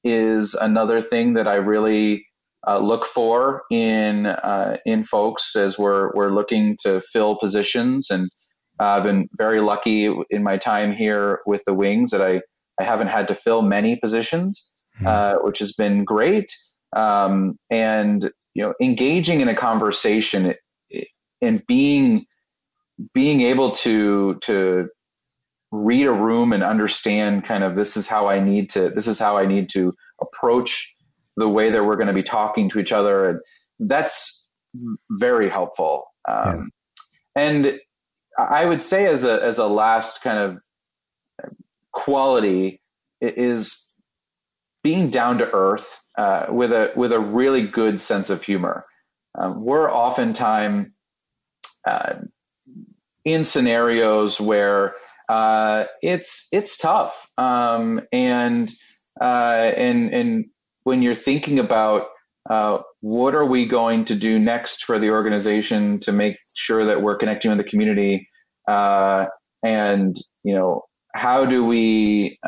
is 0.05 0.55
another 0.55 1.01
thing 1.01 1.33
that 1.33 1.49
I 1.49 1.57
really 1.57 2.27
uh, 2.67 2.79
look 2.79 3.05
for 3.05 3.63
in 3.71 4.27
uh, 4.27 4.77
in 4.87 5.03
folks 5.03 5.57
as 5.57 5.77
we're 5.77 6.13
we're 6.15 6.33
looking 6.33 6.77
to 6.83 7.01
fill 7.01 7.37
positions. 7.37 8.11
And 8.11 8.31
I've 8.79 9.03
been 9.03 9.29
very 9.37 9.61
lucky 9.61 10.15
in 10.31 10.43
my 10.45 10.57
time 10.57 10.93
here 10.93 11.41
with 11.47 11.63
the 11.67 11.75
Wings 11.75 12.11
that 12.11 12.23
I 12.23 12.43
I 12.81 12.85
haven't 12.85 13.09
had 13.09 13.27
to 13.29 13.35
fill 13.35 13.63
many 13.63 13.97
positions, 13.97 14.69
mm-hmm. 15.01 15.45
which 15.45 15.59
has 15.59 15.73
been 15.73 16.05
great 16.05 16.47
um, 16.95 17.59
and 17.71 18.31
you 18.55 18.63
know 18.63 18.75
engaging 18.81 19.41
in 19.41 19.49
a 19.49 19.55
conversation 19.55 20.55
and 21.43 21.67
being 21.67 22.25
being 23.13 23.41
able 23.43 23.73
to 23.73 24.39
to 24.43 24.89
read 25.73 26.07
a 26.07 26.13
room 26.13 26.53
and 26.53 26.63
understand 26.63 27.45
kind 27.45 27.65
of 27.65 27.75
this 27.75 27.97
is 27.97 28.07
how 28.07 28.29
I 28.29 28.39
need 28.41 28.71
to 28.71 28.91
this 28.91 29.09
is 29.09 29.19
how 29.19 29.37
I 29.37 29.47
need 29.47 29.69
to 29.71 29.93
approach 30.21 30.95
the 31.37 31.49
way 31.49 31.71
that 31.71 31.85
we're 31.85 31.97
going 31.97 32.07
to 32.07 32.13
be 32.13 32.23
talking 32.23 32.71
to 32.71 32.79
each 32.79 32.93
other 32.93 33.29
and 33.29 33.41
that's 33.81 34.49
very 35.19 35.49
helpful 35.49 36.05
um, 36.29 36.71
yeah. 37.37 37.43
and 37.43 37.81
I 38.39 38.67
would 38.67 38.83
say 38.83 39.07
as 39.07 39.25
a 39.25 39.43
as 39.43 39.59
a 39.59 39.67
last 39.67 40.23
kind 40.23 40.39
of 40.39 40.61
quality 41.93 42.81
is 43.21 43.93
being 44.83 45.11
down 45.11 45.39
to 45.39 45.51
earth 45.53 46.04
uh, 46.17 46.47
with 46.49 46.73
a 46.73 46.93
with 46.97 47.13
a 47.13 47.19
really 47.19 47.67
good 47.67 48.01
sense 48.01 48.31
of 48.31 48.43
humor. 48.43 48.85
Um, 49.37 49.65
we're 49.65 49.93
oftentimes 49.93 50.89
uh, 51.85 52.15
in 53.25 53.45
scenarios 53.45 54.41
where 54.41 54.95
uh, 55.29 55.85
it's 56.03 56.49
it's 56.53 56.77
tough, 56.77 57.31
um, 57.37 58.01
and 58.13 58.73
uh, 59.21 59.73
and 59.77 60.13
and 60.13 60.47
when 60.85 61.03
you're 61.03 61.15
thinking 61.15 61.59
about 61.59 62.07
uh, 62.49 62.79
what 63.01 63.35
are 63.35 63.47
we 63.47 63.65
going 63.67 64.05
to 64.05 64.15
do 64.15 64.39
next 64.39 64.85
for 64.85 64.99
the 64.99 65.11
organization 65.11 65.99
to 66.01 66.13
make 66.13 66.37
sure 66.55 66.85
that 66.85 67.03
we're 67.03 67.17
connecting 67.17 67.51
with 67.51 67.59
the 67.59 67.65
community, 67.65 68.29
and 68.69 70.17
you 70.45 70.55
know 70.55 70.83
how 71.15 71.45
do 71.45 71.67
we 71.67 72.39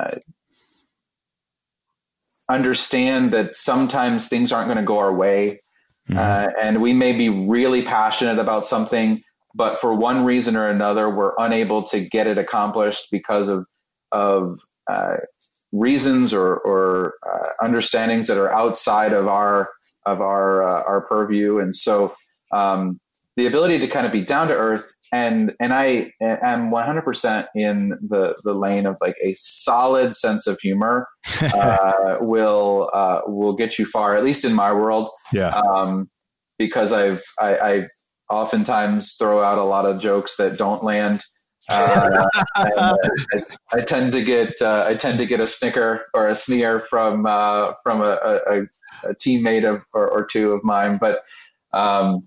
understand 2.49 3.33
that 3.33 3.57
sometimes 3.57 4.29
things 4.29 4.53
aren't 4.53 4.67
going 4.67 4.79
to 4.79 4.85
go 4.85 4.99
our 4.99 5.13
way. 5.13 5.61
Mm-hmm. 6.09 6.19
Uh, 6.19 6.49
and 6.63 6.81
we 6.81 6.93
may 6.93 7.13
be 7.13 7.29
really 7.29 7.83
passionate 7.83 8.39
about 8.39 8.65
something, 8.65 9.23
but 9.55 9.81
for 9.81 9.95
one 9.95 10.25
reason 10.25 10.57
or 10.57 10.69
another, 10.69 11.11
we're 11.11 11.33
unable 11.39 11.83
to 11.85 12.01
get 12.01 12.27
it 12.27 12.39
accomplished 12.39 13.09
because 13.11 13.49
of, 13.49 13.67
of 14.13 14.59
uh, 14.89 15.17
reasons 15.73 16.33
or, 16.33 16.59
or 16.59 17.15
uh, 17.27 17.65
understandings 17.65 18.29
that 18.29 18.39
are 18.39 18.53
outside 18.53 19.13
of 19.13 19.27
our, 19.27 19.71
of 20.05 20.21
our, 20.21 20.63
uh, 20.63 20.83
our 20.85 21.01
purview. 21.09 21.59
And 21.59 21.75
so 21.75 22.13
um, 22.53 23.01
the 23.37 23.47
ability 23.47 23.81
to 23.81 23.89
kind 23.89 24.07
of 24.07 24.13
be 24.13 24.23
down 24.23 24.49
to 24.49 24.55
earth 24.55 24.95
and 25.13 25.55
and 25.61 25.73
I 25.73 26.13
am 26.21 26.71
100% 26.71 27.47
in 27.55 27.91
the 28.09 28.35
the 28.45 28.55
lane 28.55 28.87
of 28.87 28.97
like 29.01 29.17
a 29.23 29.35
solid 29.37 30.17
sense 30.17 30.47
of 30.47 30.59
humor 30.61 31.07
uh, 31.43 32.17
will 32.21 32.91
uh, 32.93 33.21
will 33.27 33.55
get 33.55 33.79
you 33.79 33.87
far, 33.87 34.17
at 34.17 34.25
least 34.25 34.45
in 34.45 34.55
my 34.55 34.73
world. 34.73 35.09
Yeah. 35.33 35.51
Um, 35.51 36.09
because 36.59 36.93
I've 36.93 37.23
I, 37.41 37.57
I 37.57 37.87
oftentimes 38.31 39.15
throw 39.15 39.43
out 39.43 39.59
a 39.59 39.65
lot 39.65 39.87
of 39.87 40.01
jokes 40.01 40.37
that 40.37 40.59
don't 40.59 40.83
land. 40.83 41.23
Uh, 41.69 42.25
I, 42.55 43.01
I, 43.73 43.81
tend 43.81 44.13
to 44.13 44.23
get 44.23 44.55
uh, 44.63 44.85
I 44.87 44.95
tend 44.95 45.19
to 45.19 45.27
get 45.27 45.41
a 45.41 45.49
snicker 45.49 46.05
or 46.15 46.29
a 46.29 46.37
sneer 46.37 46.87
from 46.89 47.27
uh, 47.27 47.73
from 47.83 48.03
a, 48.03 48.19
a, 48.25 48.63
a, 49.09 49.15
teammate 49.15 49.69
of 49.69 49.85
or, 49.93 50.09
or, 50.09 50.25
two 50.25 50.53
of 50.53 50.63
mine, 50.63 50.97
but 51.01 51.23
um, 51.73 52.21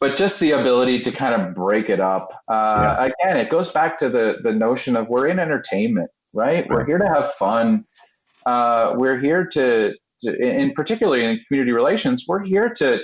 but 0.00 0.16
just 0.16 0.40
the 0.40 0.52
ability 0.52 0.98
to 1.00 1.12
kind 1.12 1.40
of 1.40 1.54
break 1.54 1.90
it 1.90 2.00
up. 2.00 2.26
Uh, 2.48 2.96
yeah. 2.98 3.04
Again, 3.04 3.36
it 3.36 3.50
goes 3.50 3.70
back 3.70 3.98
to 3.98 4.08
the 4.08 4.38
the 4.42 4.52
notion 4.52 4.96
of 4.96 5.08
we're 5.08 5.28
in 5.28 5.38
entertainment, 5.38 6.10
right? 6.34 6.66
We're 6.68 6.86
here 6.86 6.98
to 6.98 7.06
have 7.06 7.32
fun. 7.34 7.84
Uh, 8.46 8.94
we're 8.96 9.18
here 9.18 9.46
to, 9.52 9.94
to, 10.22 10.36
in 10.38 10.70
particularly 10.70 11.24
in 11.24 11.38
community 11.46 11.72
relations, 11.72 12.24
we're 12.26 12.44
here 12.44 12.72
to 12.78 13.00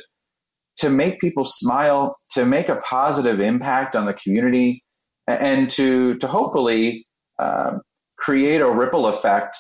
to 0.79 0.91
make 0.91 1.21
people 1.21 1.45
smile, 1.45 2.15
to 2.33 2.45
make 2.45 2.69
a 2.69 2.77
positive 2.77 3.41
impact 3.41 3.95
on 3.95 4.07
the 4.07 4.15
community, 4.15 4.83
and 5.27 5.71
to 5.73 6.19
to 6.19 6.27
hopefully 6.27 7.05
um, 7.39 7.83
create 8.17 8.63
a 8.63 8.71
ripple 8.71 9.07
effect 9.07 9.55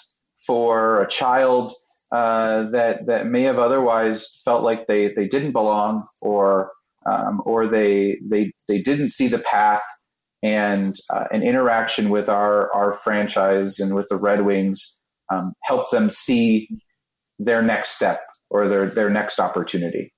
for 0.46 1.02
a 1.02 1.08
child 1.08 1.72
uh, 2.12 2.64
that 2.64 3.04
that 3.06 3.26
may 3.26 3.42
have 3.42 3.58
otherwise 3.58 4.40
felt 4.44 4.62
like 4.62 4.86
they 4.86 5.08
they 5.08 5.28
didn't 5.28 5.52
belong 5.52 6.02
or 6.22 6.70
um, 7.06 7.42
or 7.44 7.66
they 7.66 8.18
they 8.28 8.52
they 8.68 8.80
didn't 8.80 9.10
see 9.10 9.28
the 9.28 9.42
path 9.50 9.82
and 10.42 10.94
uh, 11.12 11.24
an 11.30 11.42
interaction 11.42 12.08
with 12.08 12.28
our 12.28 12.72
our 12.72 12.92
franchise 12.92 13.78
and 13.78 13.94
with 13.94 14.08
the 14.08 14.16
Red 14.16 14.42
Wings 14.42 14.98
um, 15.30 15.52
help 15.62 15.90
them 15.90 16.10
see 16.10 16.68
their 17.38 17.62
next 17.62 17.90
step 17.90 18.18
or 18.50 18.68
their 18.68 18.90
their 18.90 19.10
next 19.10 19.40
opportunity. 19.40 20.12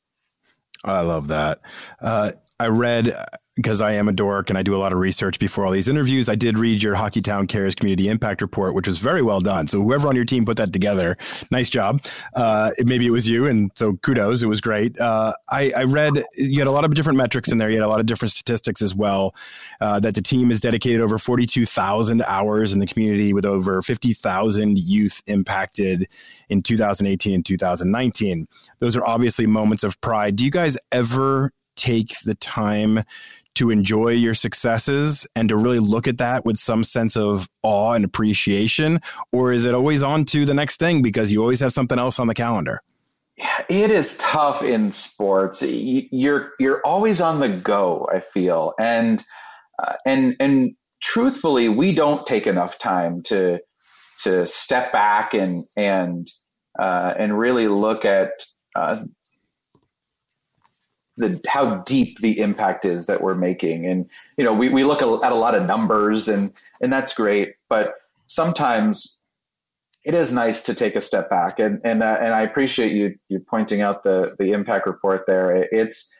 I 0.85 1.01
love 1.01 1.29
that. 1.29 1.61
Uh, 2.01 2.33
I 2.61 2.69
read 2.69 3.15
because 3.59 3.81
I 3.81 3.95
am 3.95 4.07
a 4.07 4.13
dork 4.13 4.51
and 4.51 4.59
I 4.59 4.63
do 4.63 4.77
a 4.77 4.79
lot 4.79 4.93
of 4.93 5.01
research 5.01 5.41
before 5.41 5.67
all 5.67 5.73
these 5.73 5.89
interviews. 5.89 6.29
I 6.29 6.37
did 6.37 6.57
read 6.57 6.81
your 6.81 6.95
Hockeytown 6.95 7.49
Cares 7.49 7.75
Community 7.75 8.09
Impact 8.09 8.41
Report, 8.41 8.73
which 8.73 8.87
was 8.87 8.99
very 8.99 9.21
well 9.21 9.41
done. 9.41 9.67
So 9.67 9.83
whoever 9.83 10.07
on 10.07 10.15
your 10.15 10.25
team 10.25 10.45
put 10.45 10.57
that 10.59 10.73
together, 10.73 11.17
nice 11.51 11.69
job. 11.69 12.01
Uh, 12.37 12.71
maybe 12.85 13.05
it 13.05 13.11
was 13.11 13.29
you, 13.29 13.47
and 13.47 13.73
so 13.75 13.95
kudos. 13.95 14.45
It 14.45 14.47
was 14.47 14.61
great. 14.61 14.99
Uh, 15.01 15.33
I, 15.51 15.73
I, 15.77 15.85
read 15.85 16.23
you 16.37 16.61
had 16.61 16.69
a 16.69 16.71
lot 16.71 16.85
of 16.85 16.95
different 16.95 17.17
metrics 17.17 17.51
in 17.51 17.59
there. 17.59 17.69
You 17.69 17.79
had 17.79 17.85
a 17.85 17.89
lot 17.89 17.99
of 17.99 18.07
different 18.07 18.31
statistics 18.31 18.81
as 18.81 18.95
well. 18.95 19.35
Uh, 19.81 19.99
that 19.99 20.15
the 20.15 20.23
team 20.23 20.51
has 20.51 20.61
dedicated 20.61 21.01
over 21.01 21.19
forty-two 21.19 21.67
thousand 21.67 22.23
hours 22.29 22.73
in 22.73 22.79
the 22.79 22.87
community, 22.87 23.33
with 23.33 23.45
over 23.45 23.83
fifty 23.83 24.13
thousand 24.13 24.79
youth 24.79 25.21
impacted 25.27 26.07
in 26.49 26.63
2018 26.63 27.35
and 27.35 27.45
2019. 27.45 28.47
Those 28.79 28.97
are 28.97 29.05
obviously 29.05 29.47
moments 29.47 29.83
of 29.83 30.01
pride. 30.01 30.37
Do 30.37 30.45
you 30.45 30.51
guys 30.53 30.77
ever 30.93 31.51
take 31.79 32.13
the 32.25 32.35
time 32.35 33.03
to 33.59 33.71
enjoy 33.71 34.11
your 34.11 34.35
successes 34.35 35.27
and 35.35 35.49
to 35.49 35.57
really 35.57 35.81
look 35.81 36.07
at 36.07 36.19
that 36.19 36.45
with 36.45 36.59
some 36.59 36.85
sense 36.85 37.17
of 37.17 37.49
awe 37.63 37.93
and 37.93 38.05
appreciation? 38.05 39.01
Or 39.33 39.53
is 39.53 39.65
it 39.65 39.75
always 39.75 40.03
on 40.03 40.25
to 40.27 40.47
the 40.47 40.55
next 40.55 40.79
thing 40.79 41.03
because 41.03 41.33
you 41.33 41.43
always 41.43 41.61
have 41.61 41.73
something 41.73 41.99
else 41.99 42.19
on 42.19 42.29
the 42.29 42.35
calendar? 42.35 42.83
It 43.69 43.91
is 43.91 44.17
tough 44.19 44.63
in 44.63 44.91
sports. 44.91 45.63
You're 45.63 46.51
you're 46.59 46.81
always 46.85 47.21
on 47.21 47.39
the 47.39 47.49
go. 47.49 48.09
I 48.13 48.19
feel, 48.19 48.75
and 48.81 49.25
uh, 49.81 49.95
and 50.05 50.37
and 50.41 50.75
truthfully, 51.01 51.69
we 51.69 51.93
don't 51.93 52.27
take 52.27 52.49
enough 52.49 52.81
time 52.81 53.23
to 53.25 53.61
to 54.25 54.45
step 54.47 54.93
back 54.93 55.35
and 55.35 55.65
and 55.77 56.27
uh, 56.79 57.15
and 57.17 57.39
really 57.39 57.69
look 57.69 58.05
at 58.05 58.31
uh, 58.75 59.05
the 61.19 61.41
how 61.47 61.77
deep 61.83 62.19
the 62.21 62.41
impact 62.41 62.85
is 62.85 63.07
that 63.07 63.21
we're 63.21 63.35
making. 63.35 63.87
And 63.87 64.09
you 64.37 64.45
know, 64.45 64.55
we, 64.55 64.69
we 64.69 64.85
look 64.85 65.03
at 65.03 65.09
a 65.09 65.35
lot 65.35 65.55
of 65.55 65.67
numbers, 65.67 66.29
and 66.29 66.51
and 66.81 66.93
that's 66.93 67.15
great, 67.15 67.55
but 67.69 67.95
sometimes 68.27 69.21
it 70.05 70.15
is 70.15 70.33
nice 70.33 70.63
to 70.63 70.75
take 70.75 70.97
a 70.97 71.01
step 71.01 71.29
back. 71.29 71.59
And 71.59 71.81
and 71.85 72.03
uh, 72.03 72.17
and 72.21 72.35
I 72.35 72.43
appreciate 72.43 72.93
you 72.93 73.15
you 73.29 73.41
pointing 73.41 73.83
out 73.83 74.05
the 74.05 74.37
the 74.39 74.53
impact 74.53 74.87
report 74.87 75.25
there. 75.27 75.67
It's 75.71 76.11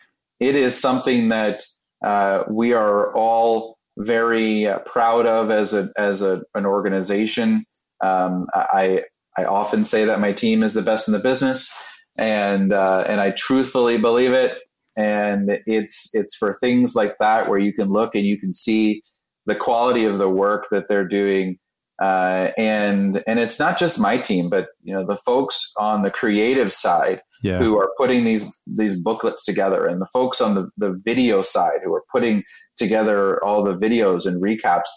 it 0.41 0.55
is 0.55 0.79
something 0.79 1.29
that 1.29 1.65
uh, 2.05 2.45
we 2.51 2.73
are 2.73 3.15
all 3.15 3.79
very 3.97 4.67
uh, 4.67 4.79
proud 4.81 5.27
of 5.27 5.51
as 5.51 5.75
a 5.75 5.91
as 5.97 6.23
a, 6.23 6.43
an 6.55 6.67
organization. 6.67 7.65
Um, 8.01 8.47
I 8.55 9.05
I 9.37 9.45
often 9.45 9.85
say 9.85 10.05
that 10.05 10.21
my 10.21 10.33
team 10.33 10.63
is 10.63 10.75
the 10.75 10.83
best 10.83 11.09
in 11.09 11.13
the 11.13 11.21
business, 11.21 11.73
and 12.17 12.73
uh, 12.73 13.05
and 13.07 13.21
I 13.21 13.31
truthfully 13.31 13.97
believe 13.97 14.33
it. 14.33 14.57
And 14.99 15.61
it's 15.65 16.11
it's 16.13 16.35
for 16.35 16.55
things 16.55 16.95
like 16.95 17.17
that 17.19 17.49
where 17.49 17.59
you 17.59 17.73
can 17.73 17.87
look 17.87 18.15
and 18.15 18.25
you 18.25 18.39
can 18.39 18.53
see 18.53 19.01
the 19.47 19.55
quality 19.55 20.05
of 20.05 20.19
the 20.19 20.29
work 20.29 20.67
that 20.71 20.89
they're 20.89 21.09
doing. 21.09 21.57
Uh, 22.03 22.51
and 22.59 23.23
and 23.27 23.39
it's 23.39 23.59
not 23.59 23.79
just 23.79 24.01
my 24.01 24.17
team, 24.17 24.49
but 24.51 24.69
you 24.83 24.93
know 24.93 25.05
the 25.05 25.17
folks 25.17 25.73
on 25.77 26.03
the 26.03 26.11
creative 26.11 26.73
side 26.73 27.21
yeah. 27.43 27.59
who 27.59 27.79
are 27.79 27.93
putting 27.97 28.25
these 28.25 28.53
these 28.67 29.01
booklets 29.01 29.45
together, 29.45 29.87
and 29.87 30.01
the 30.01 30.09
folks 30.13 30.41
on 30.41 30.55
the, 30.55 30.69
the 30.77 31.01
video 31.05 31.43
side 31.43 31.81
who 31.85 31.95
are 31.95 32.05
putting 32.13 32.43
together 32.77 33.43
all 33.45 33.65
the 33.65 33.77
videos 33.77 34.27
and 34.27 34.43
recaps. 34.43 34.89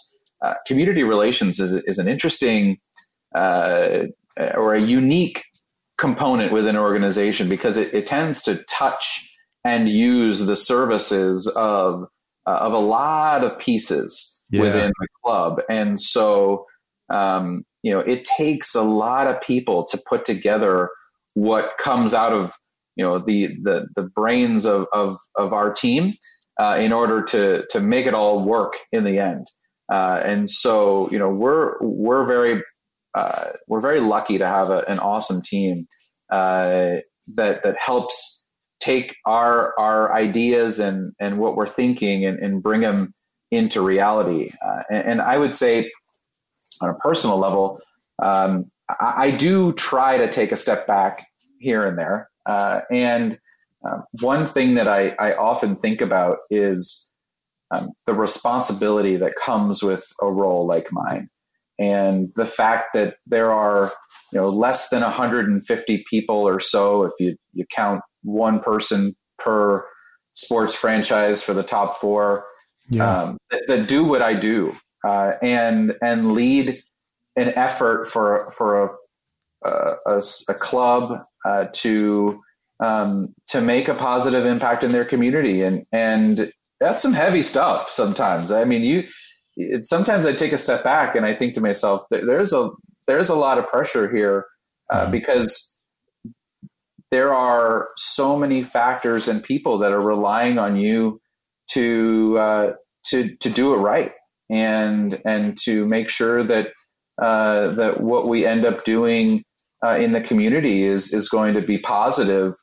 Uh, 0.42 0.54
community 0.66 1.04
relations 1.04 1.60
is, 1.60 1.74
is 1.86 1.98
an 1.98 2.08
interesting 2.08 2.76
uh, 3.34 4.04
or 4.54 4.74
a 4.74 4.80
unique 4.80 5.44
component 5.98 6.52
within 6.52 6.76
an 6.76 6.82
organization 6.82 7.48
because 7.48 7.76
it, 7.76 7.92
it, 7.94 8.06
tends 8.06 8.42
to 8.42 8.56
touch 8.64 9.31
and 9.64 9.88
use 9.88 10.40
the 10.40 10.56
services 10.56 11.46
of 11.48 12.06
uh, 12.46 12.58
of 12.60 12.72
a 12.72 12.78
lot 12.78 13.44
of 13.44 13.58
pieces 13.58 14.40
yeah. 14.50 14.62
within 14.62 14.92
the 14.98 15.08
club, 15.24 15.60
and 15.68 16.00
so 16.00 16.66
um, 17.10 17.64
you 17.82 17.92
know 17.92 18.00
it 18.00 18.24
takes 18.24 18.74
a 18.74 18.82
lot 18.82 19.26
of 19.26 19.40
people 19.42 19.84
to 19.90 20.00
put 20.08 20.24
together 20.24 20.90
what 21.34 21.70
comes 21.80 22.14
out 22.14 22.32
of 22.32 22.52
you 22.96 23.04
know 23.04 23.18
the 23.18 23.46
the 23.62 23.86
the 23.96 24.02
brains 24.02 24.64
of 24.64 24.86
of, 24.92 25.18
of 25.36 25.52
our 25.52 25.72
team 25.72 26.12
uh, 26.60 26.76
in 26.78 26.92
order 26.92 27.22
to 27.22 27.64
to 27.70 27.80
make 27.80 28.06
it 28.06 28.14
all 28.14 28.48
work 28.48 28.72
in 28.92 29.04
the 29.04 29.18
end. 29.18 29.46
Uh, 29.90 30.20
and 30.24 30.48
so, 30.48 31.10
you 31.10 31.18
know, 31.18 31.28
we're 31.28 31.72
we're 31.82 32.24
very 32.24 32.62
uh, 33.14 33.50
we're 33.68 33.80
very 33.80 34.00
lucky 34.00 34.38
to 34.38 34.46
have 34.46 34.70
a, 34.70 34.84
an 34.88 34.98
awesome 34.98 35.42
team 35.42 35.86
uh, 36.30 36.96
that 37.34 37.62
that 37.62 37.76
helps 37.78 38.41
take 38.82 39.14
our 39.24 39.78
our 39.78 40.12
ideas 40.12 40.80
and 40.80 41.12
and 41.20 41.38
what 41.38 41.56
we're 41.56 41.68
thinking 41.68 42.24
and, 42.24 42.38
and 42.40 42.62
bring 42.62 42.80
them 42.80 43.14
into 43.50 43.80
reality. 43.80 44.50
Uh, 44.64 44.82
and, 44.90 45.06
and, 45.06 45.20
I 45.20 45.36
would 45.38 45.54
say, 45.54 45.90
on 46.80 46.88
a 46.88 46.94
personal 46.94 47.36
level, 47.36 47.78
um, 48.22 48.70
I, 48.88 49.26
I, 49.26 49.30
do 49.30 49.74
try 49.74 50.16
to 50.16 50.32
take 50.32 50.52
a 50.52 50.56
step 50.56 50.86
back 50.86 51.26
here 51.58 51.86
and 51.86 51.98
there, 51.98 52.30
uh, 52.46 52.80
and 52.90 53.38
um, 53.86 54.04
one 54.20 54.46
thing 54.46 54.74
that 54.74 54.88
I, 54.88 55.10
I 55.18 55.34
often 55.34 55.76
think 55.76 56.00
about 56.00 56.38
is 56.50 57.10
um, 57.70 57.90
the 58.06 58.14
responsibility 58.14 59.16
that 59.16 59.34
comes 59.44 59.82
with 59.82 60.04
a 60.20 60.30
role 60.30 60.66
like 60.66 60.88
mine, 60.90 61.28
and 61.78 62.28
the 62.36 62.46
fact 62.46 62.94
that 62.94 63.16
there 63.26 63.52
are 63.52 63.92
you 64.32 64.40
know 64.40 64.48
less 64.48 64.88
than 64.88 65.02
150 65.02 66.04
people 66.10 66.48
or 66.48 66.58
so, 66.58 67.04
if 67.04 67.12
you 67.20 67.36
you 67.52 67.64
count 67.70 68.00
one 68.22 68.60
person 68.60 69.14
per 69.38 69.86
sports 70.34 70.74
franchise 70.74 71.42
for 71.42 71.54
the 71.54 71.62
top 71.62 71.96
four, 71.96 72.46
yeah. 72.88 73.22
um, 73.22 73.38
that, 73.50 73.62
that, 73.68 73.88
do 73.88 74.08
what 74.08 74.22
I 74.22 74.34
do 74.34 74.74
uh, 75.04 75.32
and 75.42 75.94
and 76.02 76.32
lead 76.32 76.82
an 77.36 77.52
effort 77.56 78.08
for 78.08 78.50
for 78.50 78.84
a 78.84 78.88
a, 80.06 80.22
a 80.48 80.54
club 80.54 81.18
uh, 81.44 81.66
to 81.72 82.42
um, 82.82 83.32
to 83.46 83.60
make 83.60 83.88
a 83.88 83.94
positive 83.94 84.44
impact 84.44 84.82
in 84.82 84.90
their 84.90 85.04
community. 85.04 85.62
And, 85.62 85.86
and 85.92 86.52
that's 86.80 87.00
some 87.00 87.12
heavy 87.12 87.42
stuff 87.42 87.88
sometimes. 87.88 88.50
I 88.50 88.64
mean, 88.64 88.82
you, 88.82 89.04
it, 89.56 89.86
sometimes 89.86 90.26
I 90.26 90.32
take 90.32 90.52
a 90.52 90.58
step 90.58 90.82
back 90.82 91.14
and 91.14 91.24
I 91.24 91.32
think 91.32 91.54
to 91.54 91.60
myself, 91.60 92.04
there's 92.10 92.52
a, 92.52 92.70
there's 93.06 93.28
a 93.28 93.36
lot 93.36 93.58
of 93.58 93.68
pressure 93.68 94.12
here 94.12 94.46
uh, 94.90 95.02
mm-hmm. 95.02 95.12
because 95.12 95.71
there 97.12 97.32
are 97.32 97.90
so 97.96 98.36
many 98.36 98.64
factors 98.64 99.28
and 99.28 99.44
people 99.44 99.78
that 99.78 99.92
are 99.92 100.00
relying 100.00 100.58
on 100.58 100.76
you 100.76 101.20
to, 101.68 102.36
uh, 102.38 102.72
to, 103.04 103.36
to 103.36 103.48
do 103.48 103.72
it 103.74 103.76
right 103.76 104.10
and, 104.50 105.20
and 105.24 105.56
to 105.62 105.86
make 105.86 106.08
sure 106.08 106.42
that, 106.42 106.72
uh, 107.18 107.68
that 107.68 108.00
what 108.00 108.26
we 108.26 108.44
end 108.44 108.64
up 108.64 108.84
doing 108.84 109.44
uh, 109.84 109.96
in 110.00 110.12
the 110.12 110.20
community 110.20 110.84
is 110.84 111.12
is 111.12 111.28
going 111.28 111.54
to 111.54 111.60
be 111.60 111.76
positive 111.76 112.54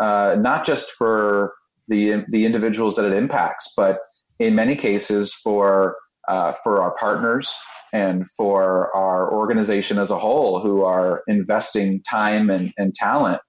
uh, 0.00 0.36
not 0.38 0.64
just 0.64 0.90
for 0.92 1.54
the 1.88 2.24
the 2.28 2.44
individuals 2.44 2.96
that 2.96 3.06
it 3.06 3.12
impacts, 3.12 3.72
but 3.76 3.98
in 4.38 4.54
many 4.54 4.76
cases 4.76 5.34
for 5.34 5.96
uh, 6.28 6.52
for 6.62 6.80
our 6.80 6.94
partners 6.98 7.56
and 7.92 8.28
for 8.36 8.94
our 8.94 9.32
organization 9.32 9.98
as 9.98 10.10
a 10.10 10.18
whole, 10.18 10.60
who 10.60 10.84
are 10.84 11.22
investing 11.26 12.02
time 12.02 12.50
and, 12.50 12.70
and 12.76 12.94
talent 12.94 13.40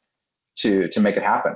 to 0.62 0.88
to 0.90 1.00
make 1.00 1.18
it 1.18 1.24
happen. 1.24 1.56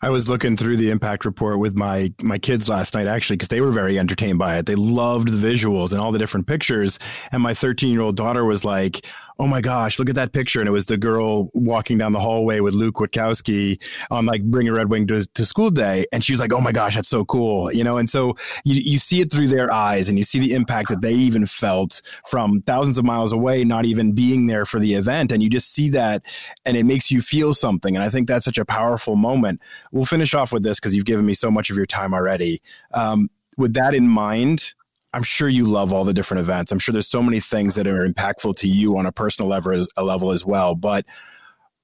I 0.00 0.10
was 0.10 0.28
looking 0.28 0.56
through 0.56 0.76
the 0.76 0.90
impact 0.90 1.24
report 1.24 1.58
with 1.58 1.74
my 1.74 2.12
my 2.20 2.38
kids 2.38 2.68
last 2.68 2.94
night 2.94 3.08
actually 3.08 3.36
because 3.36 3.48
they 3.48 3.60
were 3.60 3.72
very 3.72 3.98
entertained 3.98 4.38
by 4.38 4.56
it. 4.56 4.66
They 4.66 4.76
loved 4.76 5.28
the 5.28 5.46
visuals 5.46 5.90
and 5.90 6.00
all 6.00 6.12
the 6.12 6.20
different 6.20 6.46
pictures. 6.46 7.00
And 7.32 7.42
my 7.42 7.52
13 7.52 7.92
year 7.92 8.02
old 8.02 8.16
daughter 8.16 8.44
was 8.44 8.64
like, 8.64 9.04
"Oh 9.38 9.46
my 9.46 9.60
gosh, 9.60 9.98
look 9.98 10.08
at 10.08 10.14
that 10.16 10.32
picture!" 10.32 10.60
And 10.60 10.68
it 10.68 10.72
was 10.72 10.86
the 10.86 10.96
girl 10.96 11.50
walking 11.54 11.98
down 11.98 12.12
the 12.12 12.20
hallway 12.20 12.60
with 12.60 12.74
Luke 12.74 12.96
Witkowski 12.96 13.80
on 14.10 14.26
like 14.26 14.42
Bring 14.44 14.68
a 14.68 14.72
Red 14.72 14.90
Wing 14.90 15.06
to, 15.08 15.24
to 15.26 15.44
School 15.44 15.70
Day, 15.70 16.06
and 16.12 16.24
she 16.24 16.32
was 16.32 16.40
like, 16.40 16.52
"Oh 16.52 16.60
my 16.60 16.72
gosh, 16.72 16.94
that's 16.94 17.08
so 17.08 17.24
cool!" 17.24 17.72
You 17.72 17.84
know. 17.84 17.96
And 17.96 18.08
so 18.08 18.36
you 18.64 18.74
you 18.76 18.98
see 18.98 19.20
it 19.20 19.30
through 19.32 19.48
their 19.48 19.72
eyes, 19.72 20.08
and 20.08 20.18
you 20.18 20.24
see 20.24 20.38
the 20.38 20.54
impact 20.54 20.88
that 20.90 21.00
they 21.00 21.14
even 21.14 21.46
felt 21.46 22.02
from 22.28 22.62
thousands 22.62 22.98
of 22.98 23.04
miles 23.04 23.32
away, 23.32 23.64
not 23.64 23.84
even 23.84 24.12
being 24.12 24.46
there 24.46 24.64
for 24.64 24.80
the 24.80 24.94
event, 24.94 25.32
and 25.32 25.42
you 25.42 25.50
just 25.50 25.72
see 25.72 25.90
that, 25.90 26.22
and 26.64 26.76
it 26.76 26.84
makes 26.84 27.10
you 27.10 27.20
feel 27.20 27.54
something. 27.54 27.96
And 27.96 28.04
I 28.04 28.10
think 28.10 28.28
that's 28.28 28.44
such 28.44 28.58
a 28.58 28.64
powerful 28.64 29.16
moment 29.16 29.60
we'll 29.92 30.04
finish 30.04 30.34
off 30.34 30.52
with 30.52 30.62
this 30.62 30.78
because 30.78 30.94
you've 30.94 31.04
given 31.04 31.26
me 31.26 31.34
so 31.34 31.50
much 31.50 31.70
of 31.70 31.76
your 31.76 31.86
time 31.86 32.14
already. 32.14 32.62
Um, 32.92 33.30
with 33.56 33.74
that 33.74 33.94
in 33.94 34.08
mind, 34.08 34.74
I'm 35.14 35.22
sure 35.22 35.48
you 35.48 35.64
love 35.64 35.92
all 35.92 36.04
the 36.04 36.12
different 36.12 36.40
events. 36.40 36.70
I'm 36.70 36.78
sure 36.78 36.92
there's 36.92 37.08
so 37.08 37.22
many 37.22 37.40
things 37.40 37.74
that 37.76 37.86
are 37.86 38.06
impactful 38.06 38.56
to 38.56 38.68
you 38.68 38.96
on 38.98 39.06
a 39.06 39.12
personal 39.12 39.48
level 39.48 39.72
as, 39.72 39.88
a 39.96 40.04
level 40.04 40.32
as 40.32 40.44
well. 40.44 40.74
But 40.74 41.06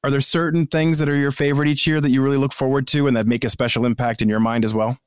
are 0.02 0.10
there 0.10 0.20
certain 0.20 0.66
things 0.66 0.98
that 0.98 1.08
are 1.08 1.16
your 1.16 1.30
favorite 1.30 1.68
each 1.68 1.86
year 1.86 2.00
that 2.00 2.10
you 2.10 2.22
really 2.22 2.36
look 2.36 2.52
forward 2.52 2.86
to 2.88 3.06
and 3.06 3.16
that 3.16 3.26
make 3.26 3.44
a 3.44 3.50
special 3.50 3.86
impact 3.86 4.20
in 4.20 4.28
your 4.28 4.40
mind 4.40 4.64
as 4.64 4.74
well? 4.74 4.98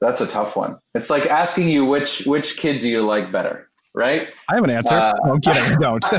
That's 0.00 0.20
a 0.20 0.26
tough 0.26 0.56
one. 0.56 0.78
It's 0.94 1.10
like 1.10 1.26
asking 1.26 1.68
you 1.68 1.84
which 1.84 2.24
which 2.26 2.56
kid 2.56 2.80
do 2.80 2.88
you 2.88 3.02
like 3.02 3.30
better? 3.30 3.68
Right? 3.94 4.28
I 4.48 4.54
have 4.54 4.64
an 4.64 4.70
answer. 4.70 4.94
Uh, 4.94 5.12
no, 5.24 5.32
I'm 5.32 5.40
kidding. 5.40 5.62
I 5.62 5.76
don't. 5.76 6.04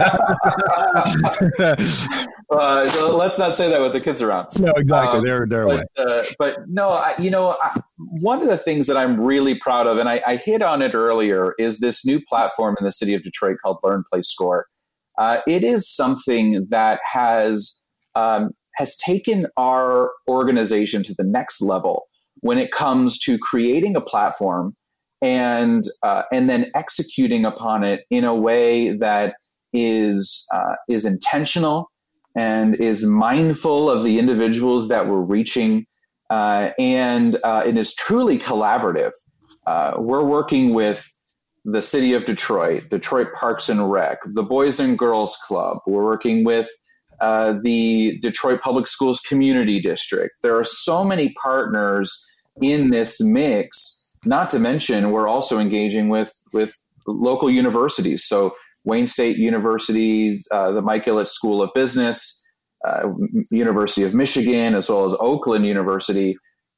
uh, 2.49 3.15
let's 3.15 3.39
not 3.39 3.51
say 3.51 3.69
that 3.69 3.82
with 3.82 3.93
the 3.93 4.01
kids 4.01 4.21
around. 4.21 4.49
No, 4.59 4.71
exactly. 4.74 5.19
Um, 5.19 5.26
they're 5.26 5.45
they're 5.47 5.65
but, 5.65 5.88
uh, 5.97 6.24
but 6.38 6.57
no, 6.67 6.89
I, 6.89 7.15
you 7.19 7.30
know, 7.30 7.51
I, 7.51 7.80
one 8.21 8.41
of 8.41 8.47
the 8.47 8.57
things 8.57 8.88
that 8.88 8.97
I'm 8.97 9.19
really 9.19 9.55
proud 9.55 9.88
of, 9.88 9.97
and 9.97 10.07
I, 10.07 10.21
I, 10.26 10.36
hit 10.38 10.61
on 10.61 10.82
it 10.82 10.93
earlier, 10.93 11.53
is 11.57 11.80
this 11.80 12.05
new 12.05 12.21
platform 12.28 12.76
in 12.80 12.86
the 12.86 12.91
city 12.91 13.15
of 13.15 13.24
Detroit 13.24 13.57
called 13.63 13.78
Learn, 13.84 14.03
Play, 14.11 14.21
Score. 14.21 14.67
Uh, 15.17 15.39
it 15.47 15.63
is 15.63 15.89
something 15.89 16.67
that 16.69 16.99
has 17.03 17.80
um, 18.15 18.51
has 18.76 18.95
taken 18.97 19.47
our 19.57 20.11
organization 20.28 21.03
to 21.03 21.13
the 21.17 21.24
next 21.24 21.61
level 21.61 22.03
when 22.41 22.57
it 22.57 22.71
comes 22.71 23.17
to 23.19 23.38
creating 23.38 23.95
a 23.95 24.01
platform 24.01 24.76
and 25.24 25.86
uh, 26.03 26.24
and 26.32 26.49
then 26.49 26.69
executing 26.76 27.45
upon 27.45 27.84
it 27.84 28.01
in 28.11 28.24
a 28.24 28.36
way 28.36 28.91
that 28.91 29.36
is 29.74 30.45
uh, 30.53 30.76
is 30.88 31.05
intentional 31.05 31.89
and 32.36 32.76
is 32.76 33.05
mindful 33.05 33.89
of 33.89 34.03
the 34.03 34.19
individuals 34.19 34.89
that 34.89 35.07
we're 35.07 35.26
reaching 35.26 35.86
uh, 36.34 36.71
and 36.80 37.38
uh, 37.43 37.61
it 37.63 37.78
is 37.78 37.93
truly 37.93 38.39
collaborative. 38.39 39.11
Uh, 39.67 39.93
we're 39.97 40.24
working 40.24 40.74
with 40.74 41.07
the 41.63 41.82
city 41.82 42.13
of 42.13 42.26
Detroit, 42.26 42.89
Detroit 42.89 43.28
Parks 43.39 43.69
and 43.69 43.91
Rec, 43.91 44.17
the 44.26 44.41
Boys 44.41 44.80
and 44.80 44.97
Girls 44.97 45.38
Club. 45.45 45.78
We're 45.86 46.03
working 46.03 46.43
with 46.43 46.67
uh, 47.21 47.53
the 47.61 48.17
Detroit 48.21 48.61
Public 48.61 48.88
Schools 48.88 49.19
Community 49.19 49.80
District. 49.80 50.34
There 50.41 50.57
are 50.57 50.63
so 50.63 51.03
many 51.05 51.34
partners 51.41 52.26
in 52.61 52.89
this 52.89 53.21
mix 53.21 54.03
not 54.26 54.49
to 54.51 54.59
mention, 54.59 55.11
we're 55.11 55.28
also 55.28 55.59
engaging 55.59 56.09
with 56.09 56.34
with 56.53 56.74
local 57.07 57.49
universities. 57.49 58.26
So 58.26 58.55
Wayne 58.84 59.07
State 59.07 59.38
University, 59.38 60.39
uh, 60.51 60.71
the 60.71 60.82
Mike 60.82 61.05
Ilitch 61.05 61.28
School 61.28 61.61
of 61.61 61.69
Business, 61.74 62.45
uh, 62.86 63.09
University 63.51 64.03
of 64.03 64.13
Michigan, 64.13 64.76
as 64.76 64.89
well 64.89 65.05
as 65.05 65.15
Oakland 65.19 65.65
University, 65.65 66.38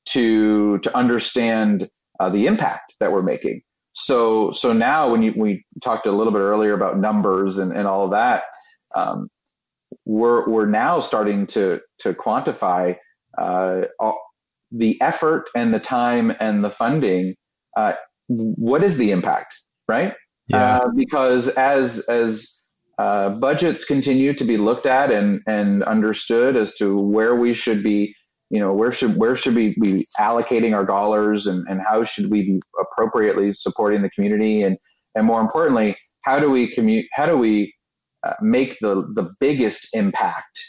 to 0.10 0.78
to 0.80 0.98
understand 0.98 1.90
uh, 2.20 2.30
the 2.30 2.48
impact 2.48 2.96
that 3.00 3.12
we're 3.12 3.24
making. 3.24 3.62
So 3.94 4.52
so 4.52 4.74
now 4.74 5.10
when 5.10 5.24
you, 5.24 5.34
we 5.36 5.66
talked 5.84 6.06
a 6.06 6.12
little 6.12 6.34
bit 6.34 6.40
earlier 6.40 6.74
about 6.74 7.00
numbers 7.00 7.58
and, 7.58 7.72
and 7.72 7.88
all 7.88 8.06
of 8.06 8.12
that, 8.12 8.44
um, 8.94 9.30
we're 10.06 10.48
we're 10.50 10.68
now 10.68 11.00
starting 11.00 11.48
to 11.48 11.80
to 12.00 12.14
quantify 12.14 12.98
uh, 13.38 13.84
all, 14.00 14.20
the 14.72 15.00
effort 15.02 15.46
and 15.56 15.74
the 15.74 15.80
time 15.80 16.34
and 16.40 16.64
the 16.64 16.70
funding. 16.70 17.36
Uh, 17.76 17.94
what 18.28 18.84
is 18.84 18.98
the 18.98 19.12
impact, 19.12 19.62
right? 19.88 20.14
Yeah. 20.48 20.78
Uh, 20.78 20.90
because 20.96 21.48
as 21.50 22.00
as 22.08 22.52
uh, 22.98 23.30
budgets 23.30 23.84
continue 23.84 24.34
to 24.34 24.44
be 24.44 24.58
looked 24.58 24.86
at 24.86 25.12
and 25.12 25.42
and 25.48 25.84
understood 25.84 26.56
as 26.56 26.74
to 26.76 27.00
where 27.00 27.36
we 27.36 27.54
should 27.54 27.84
be 27.84 28.16
you 28.50 28.60
know 28.60 28.74
where 28.74 28.92
should 28.92 29.18
where 29.18 29.36
should 29.36 29.56
we 29.56 29.76
be 29.82 30.06
allocating 30.20 30.74
our 30.74 30.86
dollars 30.86 31.48
and, 31.48 31.66
and 31.68 31.82
how 31.82 32.04
should 32.04 32.30
we 32.30 32.44
be 32.44 32.60
appropriately 32.80 33.52
supporting 33.52 34.02
the 34.02 34.10
community 34.12 34.62
and 34.62 34.78
and 35.16 35.26
more 35.26 35.42
importantly 35.42 35.98
how 36.22 36.40
do 36.40 36.50
we 36.50 36.74
commu- 36.74 37.06
how 37.14 37.26
do 37.26 37.38
we 37.38 37.74
uh, 38.26 38.34
make 38.42 38.78
the 38.80 38.96
the 39.16 39.34
biggest 39.40 39.90
impact 39.94 40.64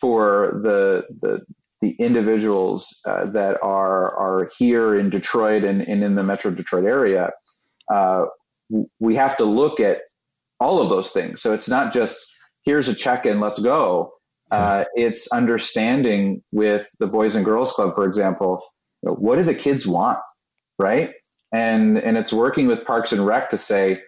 for 0.00 0.58
the 0.62 1.04
the 1.20 1.40
the 1.80 1.92
individuals 1.98 3.00
uh, 3.06 3.26
that 3.26 3.62
are 3.62 4.14
are 4.16 4.50
here 4.58 4.94
in 4.94 5.10
Detroit 5.10 5.64
and, 5.64 5.82
and 5.82 6.02
in 6.02 6.14
the 6.14 6.22
Metro 6.22 6.50
Detroit 6.50 6.84
area, 6.84 7.30
uh, 7.90 8.26
we 8.98 9.14
have 9.14 9.36
to 9.36 9.44
look 9.44 9.80
at 9.80 10.00
all 10.60 10.80
of 10.80 10.88
those 10.88 11.10
things. 11.10 11.40
So 11.40 11.52
it's 11.52 11.68
not 11.68 11.92
just 11.92 12.26
here's 12.64 12.88
a 12.88 12.94
check 12.94 13.24
in, 13.24 13.40
let's 13.40 13.60
go. 13.60 14.12
Uh, 14.50 14.84
it's 14.94 15.30
understanding 15.30 16.42
with 16.52 16.88
the 17.00 17.06
Boys 17.06 17.36
and 17.36 17.44
Girls 17.44 17.70
Club, 17.72 17.94
for 17.94 18.04
example, 18.04 18.62
you 19.02 19.10
know, 19.10 19.16
what 19.16 19.36
do 19.36 19.42
the 19.42 19.54
kids 19.54 19.86
want, 19.86 20.18
right? 20.78 21.12
And 21.52 21.98
and 21.98 22.16
it's 22.16 22.32
working 22.32 22.66
with 22.66 22.84
Parks 22.84 23.12
and 23.12 23.26
Rec 23.26 23.50
to 23.50 23.58
say, 23.58 24.00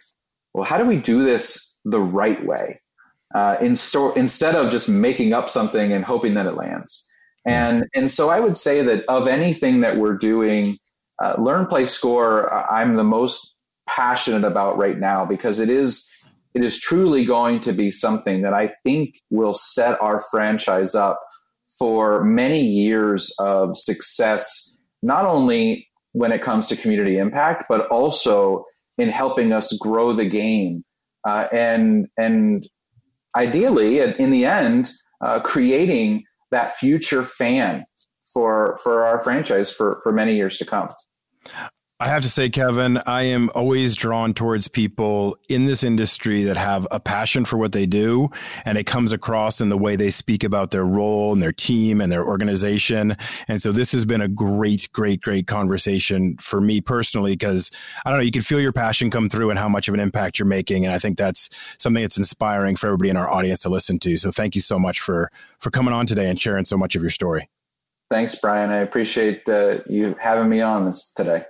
well, 0.55 0.65
how 0.65 0.79
do 0.79 0.85
we 0.85 0.97
do 0.97 1.23
this 1.25 1.77
the 1.85 2.01
right 2.01 2.45
way, 2.45 2.79
uh, 3.35 3.57
in 3.61 3.77
sto- 3.77 4.13
instead 4.15 4.57
of 4.57 4.71
just 4.71 4.89
making 4.89 5.33
up 5.33 5.49
something 5.49 5.93
and 5.93 6.05
hoping 6.05 6.35
that 6.35 6.47
it 6.47 6.55
lands. 6.55 7.10
And 7.47 7.87
and 7.95 8.11
so 8.11 8.29
I 8.29 8.41
would 8.41 8.57
say 8.57 8.83
that 8.83 9.05
of 9.07 9.27
anything 9.27 9.81
that 9.81 9.97
we're 9.97 10.17
doing, 10.17 10.79
uh, 11.23 11.35
learn, 11.39 11.67
play, 11.67 11.87
score, 11.87 12.53
uh, 12.53 12.67
I'm 12.71 12.97
the 12.97 13.05
most 13.05 13.55
passionate 13.89 14.45
about 14.45 14.77
right 14.77 14.99
now 14.99 15.25
because 15.25 15.59
it 15.59 15.71
is 15.71 16.07
it 16.55 16.65
is 16.65 16.81
truly 16.81 17.25
going 17.25 17.61
to 17.61 17.73
be 17.73 17.91
something 17.91 18.43
that 18.43 18.53
I 18.53 18.73
think 18.85 19.21
will 19.31 19.55
set 19.55 20.01
our 20.01 20.23
franchise 20.31 20.95
up 20.95 21.21
for 21.79 22.25
many 22.25 22.61
years 22.61 23.33
of 23.39 23.77
success, 23.77 24.79
not 25.03 25.25
only 25.25 25.89
when 26.13 26.33
it 26.33 26.43
comes 26.43 26.69
to 26.69 26.77
community 26.77 27.19
impact, 27.19 27.65
but 27.69 27.87
also 27.87 28.65
in 28.99 29.09
helping 29.09 29.53
us 29.53 29.73
grow 29.81 30.13
the 30.13 30.27
game. 30.27 30.83
Uh, 31.27 31.47
and 31.53 32.09
and 32.19 32.67
ideally, 33.37 34.01
in 34.01 34.31
the 34.31 34.45
end, 34.45 34.91
uh, 35.21 35.41
creating 35.41 36.25
that 36.51 36.77
future 36.77 37.23
fan 37.23 37.85
for 38.33 38.79
for 38.83 39.05
our 39.05 39.19
franchise 39.19 39.73
for 39.73 40.01
for 40.03 40.13
many 40.13 40.37
years 40.37 40.59
to 40.59 40.65
come. 40.65 40.89
I 42.03 42.09
have 42.09 42.23
to 42.23 42.31
say, 42.31 42.49
Kevin, 42.49 42.97
I 43.07 43.25
am 43.25 43.51
always 43.55 43.95
drawn 43.95 44.33
towards 44.33 44.69
people 44.69 45.37
in 45.51 45.67
this 45.67 45.85
industry 45.85 46.45
that 46.45 46.57
have 46.57 46.89
a 46.91 46.99
passion 46.99 47.45
for 47.45 47.59
what 47.59 47.73
they 47.73 47.85
do. 47.85 48.31
And 48.65 48.79
it 48.79 48.85
comes 48.87 49.13
across 49.13 49.61
in 49.61 49.69
the 49.69 49.77
way 49.77 49.97
they 49.97 50.09
speak 50.09 50.43
about 50.43 50.71
their 50.71 50.87
role 50.87 51.31
and 51.31 51.43
their 51.43 51.53
team 51.53 52.01
and 52.01 52.11
their 52.11 52.25
organization. 52.25 53.19
And 53.49 53.61
so 53.61 53.71
this 53.71 53.93
has 53.93 54.07
been 54.07 54.23
a 54.23 54.29
great, 54.29 54.89
great, 54.95 55.21
great 55.21 55.47
conversation 55.47 56.39
for 56.39 56.59
me 56.59 56.81
personally, 56.81 57.33
because 57.33 57.71
I 58.07 58.09
don't 58.09 58.21
know, 58.21 58.25
you 58.25 58.33
can 58.33 58.41
feel 58.41 58.63
your 58.63 58.73
passion 58.73 59.11
come 59.11 59.29
through 59.29 59.51
and 59.51 59.59
how 59.59 59.69
much 59.69 59.87
of 59.87 59.93
an 59.93 60.01
impact 60.01 60.39
you're 60.39 60.47
making. 60.49 60.87
And 60.87 60.95
I 60.95 60.99
think 60.99 61.19
that's 61.19 61.51
something 61.79 62.01
that's 62.01 62.17
inspiring 62.17 62.77
for 62.77 62.87
everybody 62.87 63.11
in 63.11 63.19
our 63.19 63.31
audience 63.31 63.61
to 63.61 63.69
listen 63.69 63.99
to. 63.99 64.17
So 64.17 64.31
thank 64.31 64.55
you 64.55 64.63
so 64.63 64.79
much 64.79 65.01
for, 65.01 65.31
for 65.59 65.71
coming 65.71 65.93
on 65.93 66.07
today 66.07 66.31
and 66.31 66.41
sharing 66.41 66.65
so 66.65 66.79
much 66.79 66.97
of 66.97 67.03
your 67.03 67.11
story. 67.11 67.51
Thanks, 68.11 68.37
Brian. 68.37 68.71
I 68.71 68.79
appreciate 68.79 69.47
uh, 69.51 69.81
you 69.87 70.17
having 70.19 70.49
me 70.49 70.63
on 70.63 70.87
this 70.87 71.13
today 71.13 71.43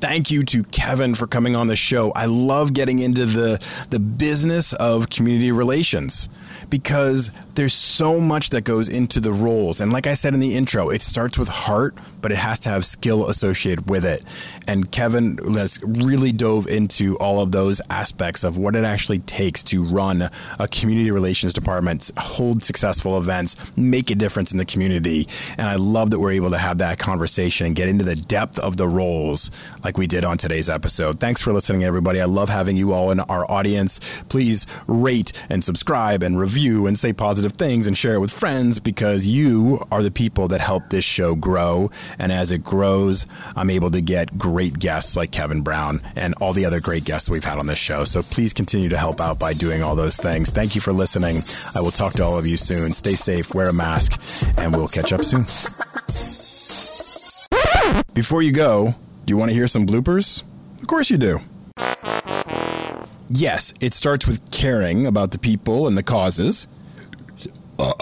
thank 0.00 0.30
you 0.30 0.42
to 0.44 0.62
Kevin 0.64 1.14
for 1.14 1.26
coming 1.26 1.56
on 1.56 1.66
the 1.66 1.76
show. 1.76 2.12
I 2.12 2.26
love 2.26 2.74
getting 2.74 2.98
into 2.98 3.26
the 3.26 3.64
the 3.90 3.98
business 3.98 4.72
of 4.74 5.10
community 5.10 5.52
relations 5.52 6.28
because 6.70 7.30
there's 7.54 7.74
so 7.74 8.20
much 8.20 8.50
that 8.50 8.64
goes 8.64 8.88
into 8.88 9.20
the 9.20 9.32
roles. 9.32 9.80
And 9.80 9.92
like 9.92 10.06
I 10.06 10.14
said 10.14 10.34
in 10.34 10.40
the 10.40 10.54
intro, 10.56 10.90
it 10.90 11.00
starts 11.00 11.38
with 11.38 11.48
heart, 11.48 11.94
but 12.20 12.32
it 12.32 12.38
has 12.38 12.58
to 12.60 12.68
have 12.68 12.84
skill 12.84 13.28
associated 13.28 13.88
with 13.88 14.04
it. 14.04 14.24
And 14.66 14.90
Kevin 14.90 15.38
has 15.54 15.80
really 15.82 16.32
dove 16.32 16.66
into 16.66 17.16
all 17.18 17.40
of 17.40 17.52
those 17.52 17.80
aspects 17.88 18.44
of 18.44 18.58
what 18.58 18.76
it 18.76 18.84
actually 18.84 19.20
takes 19.20 19.62
to 19.64 19.82
run 19.82 20.28
a 20.58 20.68
community 20.68 21.10
relations 21.10 21.52
department, 21.52 22.10
hold 22.18 22.64
successful 22.64 23.16
events, 23.16 23.56
make 23.76 24.10
a 24.10 24.14
difference 24.14 24.52
in 24.52 24.58
the 24.58 24.64
community. 24.64 25.28
And 25.56 25.68
I 25.68 25.76
love 25.76 26.10
that 26.10 26.18
we're 26.18 26.32
able 26.32 26.50
to 26.50 26.58
have 26.58 26.78
that 26.78 26.98
conversation 26.98 27.66
and 27.66 27.76
get 27.76 27.88
into 27.88 28.04
the 28.04 28.16
depth 28.16 28.58
of 28.58 28.76
the 28.76 28.88
roles 28.88 29.50
like 29.84 29.96
we 29.96 30.06
did 30.06 30.24
on 30.24 30.36
today's 30.36 30.68
episode. 30.68 31.20
Thanks 31.20 31.40
for 31.40 31.52
listening, 31.52 31.84
everybody. 31.84 32.20
I 32.20 32.24
love 32.24 32.48
having 32.48 32.76
you 32.76 32.92
all 32.92 33.10
in 33.10 33.20
our 33.20 33.50
audience. 33.50 34.00
Please 34.28 34.66
rate 34.86 35.32
and 35.48 35.62
subscribe 35.62 36.22
and 36.22 36.38
review 36.38 36.55
and 36.56 36.98
say 36.98 37.12
positive 37.12 37.52
things 37.52 37.86
and 37.86 37.96
share 37.96 38.14
it 38.14 38.18
with 38.18 38.30
friends 38.30 38.80
because 38.80 39.26
you 39.26 39.84
are 39.92 40.02
the 40.02 40.10
people 40.10 40.48
that 40.48 40.60
help 40.60 40.88
this 40.88 41.04
show 41.04 41.34
grow. 41.34 41.90
And 42.18 42.32
as 42.32 42.50
it 42.50 42.64
grows, 42.64 43.26
I'm 43.54 43.68
able 43.70 43.90
to 43.90 44.00
get 44.00 44.38
great 44.38 44.78
guests 44.78 45.16
like 45.16 45.30
Kevin 45.30 45.62
Brown 45.62 46.00
and 46.16 46.34
all 46.40 46.52
the 46.52 46.64
other 46.64 46.80
great 46.80 47.04
guests 47.04 47.28
we've 47.28 47.44
had 47.44 47.58
on 47.58 47.66
this 47.66 47.78
show. 47.78 48.04
So 48.04 48.22
please 48.22 48.52
continue 48.52 48.88
to 48.88 48.96
help 48.96 49.20
out 49.20 49.38
by 49.38 49.52
doing 49.52 49.82
all 49.82 49.94
those 49.94 50.16
things. 50.16 50.50
Thank 50.50 50.74
you 50.74 50.80
for 50.80 50.92
listening. 50.92 51.38
I 51.74 51.80
will 51.80 51.90
talk 51.90 52.14
to 52.14 52.24
all 52.24 52.38
of 52.38 52.46
you 52.46 52.56
soon. 52.56 52.90
Stay 52.90 53.14
safe, 53.14 53.54
wear 53.54 53.68
a 53.68 53.74
mask, 53.74 54.56
and 54.58 54.74
we'll 54.74 54.88
catch 54.88 55.12
up 55.12 55.24
soon. 55.24 55.44
Before 58.14 58.40
you 58.40 58.52
go, 58.52 58.94
do 59.26 59.32
you 59.32 59.36
want 59.36 59.50
to 59.50 59.54
hear 59.54 59.66
some 59.66 59.84
bloopers? 59.84 60.42
Of 60.80 60.86
course 60.86 61.10
you 61.10 61.18
do. 61.18 61.40
Yes, 63.28 63.74
it 63.80 63.92
starts 63.92 64.26
with 64.26 64.50
caring 64.50 65.06
about 65.06 65.32
the 65.32 65.38
people 65.38 65.86
and 65.86 65.98
the 65.98 66.02
causes. 66.02 66.68
Uh, 67.78 67.92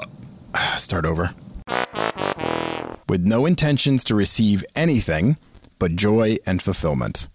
start 0.76 1.06
over. 1.06 1.30
With 3.08 3.24
no 3.24 3.46
intentions 3.46 4.04
to 4.04 4.14
receive 4.14 4.64
anything 4.76 5.36
but 5.78 5.96
joy 5.96 6.36
and 6.46 6.60
fulfillment. 6.60 7.28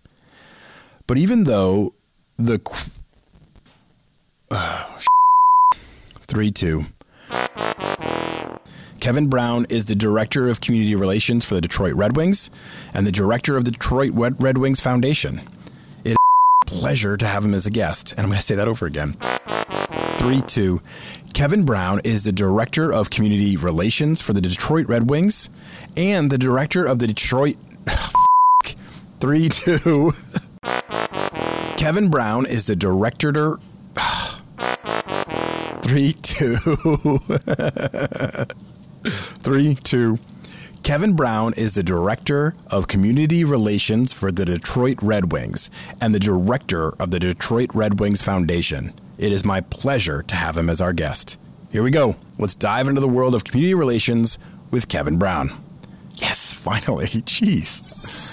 But 1.07 1.17
even 1.17 1.45
though 1.45 1.93
the. 2.37 2.61
Uh, 4.51 4.99
3 6.27 6.51
2. 6.51 6.85
Kevin 8.99 9.27
Brown 9.27 9.65
is 9.69 9.85
the 9.85 9.95
Director 9.95 10.49
of 10.49 10.61
Community 10.61 10.93
Relations 10.93 11.45
for 11.45 11.55
the 11.55 11.61
Detroit 11.61 11.95
Red 11.95 12.15
Wings 12.15 12.51
and 12.93 13.07
the 13.07 13.11
Director 13.11 13.57
of 13.57 13.65
the 13.65 13.71
Detroit 13.71 14.11
Red 14.13 14.57
Wings 14.57 14.79
Foundation. 14.79 15.41
Pleasure 16.69 17.17
to 17.17 17.25
have 17.25 17.43
him 17.43 17.53
as 17.53 17.65
a 17.65 17.71
guest, 17.71 18.11
and 18.11 18.21
I'm 18.21 18.27
going 18.27 18.37
to 18.37 18.45
say 18.45 18.55
that 18.55 18.67
over 18.67 18.85
again. 18.85 19.17
3 20.19 20.41
2. 20.41 20.81
Kevin 21.33 21.65
Brown 21.65 21.99
is 22.03 22.23
the 22.23 22.31
Director 22.31 22.93
of 22.93 23.09
Community 23.09 23.57
Relations 23.57 24.21
for 24.21 24.33
the 24.33 24.41
Detroit 24.41 24.87
Red 24.87 25.09
Wings 25.09 25.49
and 25.97 26.29
the 26.31 26.37
Director 26.37 26.85
of 26.85 26.99
the 26.99 27.07
Detroit. 27.07 27.57
3 29.19 29.49
2. 29.49 30.11
Kevin 31.77 32.09
Brown 32.09 32.45
is 32.45 32.67
the 32.67 32.75
Director. 32.75 33.57
3 35.81 36.13
2. 36.13 37.19
Three, 39.03 39.75
two. 39.75 40.19
Kevin 40.83 41.13
Brown 41.13 41.53
is 41.55 41.73
the 41.73 41.83
Director 41.83 42.55
of 42.71 42.87
Community 42.87 43.43
Relations 43.43 44.11
for 44.11 44.31
the 44.31 44.45
Detroit 44.45 44.97
Red 45.01 45.31
Wings 45.31 45.69
and 46.01 46.15
the 46.15 46.19
Director 46.19 46.93
of 46.99 47.11
the 47.11 47.19
Detroit 47.19 47.69
Red 47.73 47.99
Wings 47.99 48.21
Foundation. 48.21 48.93
It 49.17 49.31
is 49.31 49.45
my 49.45 49.61
pleasure 49.61 50.23
to 50.23 50.35
have 50.35 50.57
him 50.57 50.69
as 50.69 50.81
our 50.81 50.93
guest. 50.93 51.37
Here 51.71 51.83
we 51.83 51.91
go. 51.91 52.15
Let's 52.39 52.55
dive 52.55 52.87
into 52.87 53.01
the 53.01 53.07
world 53.07 53.35
of 53.35 53.43
community 53.43 53.75
relations 53.75 54.39
with 54.71 54.87
Kevin 54.87 55.19
Brown. 55.19 55.51
Yes, 56.15 56.53
finally. 56.53 57.07
Jeez. 57.07 58.28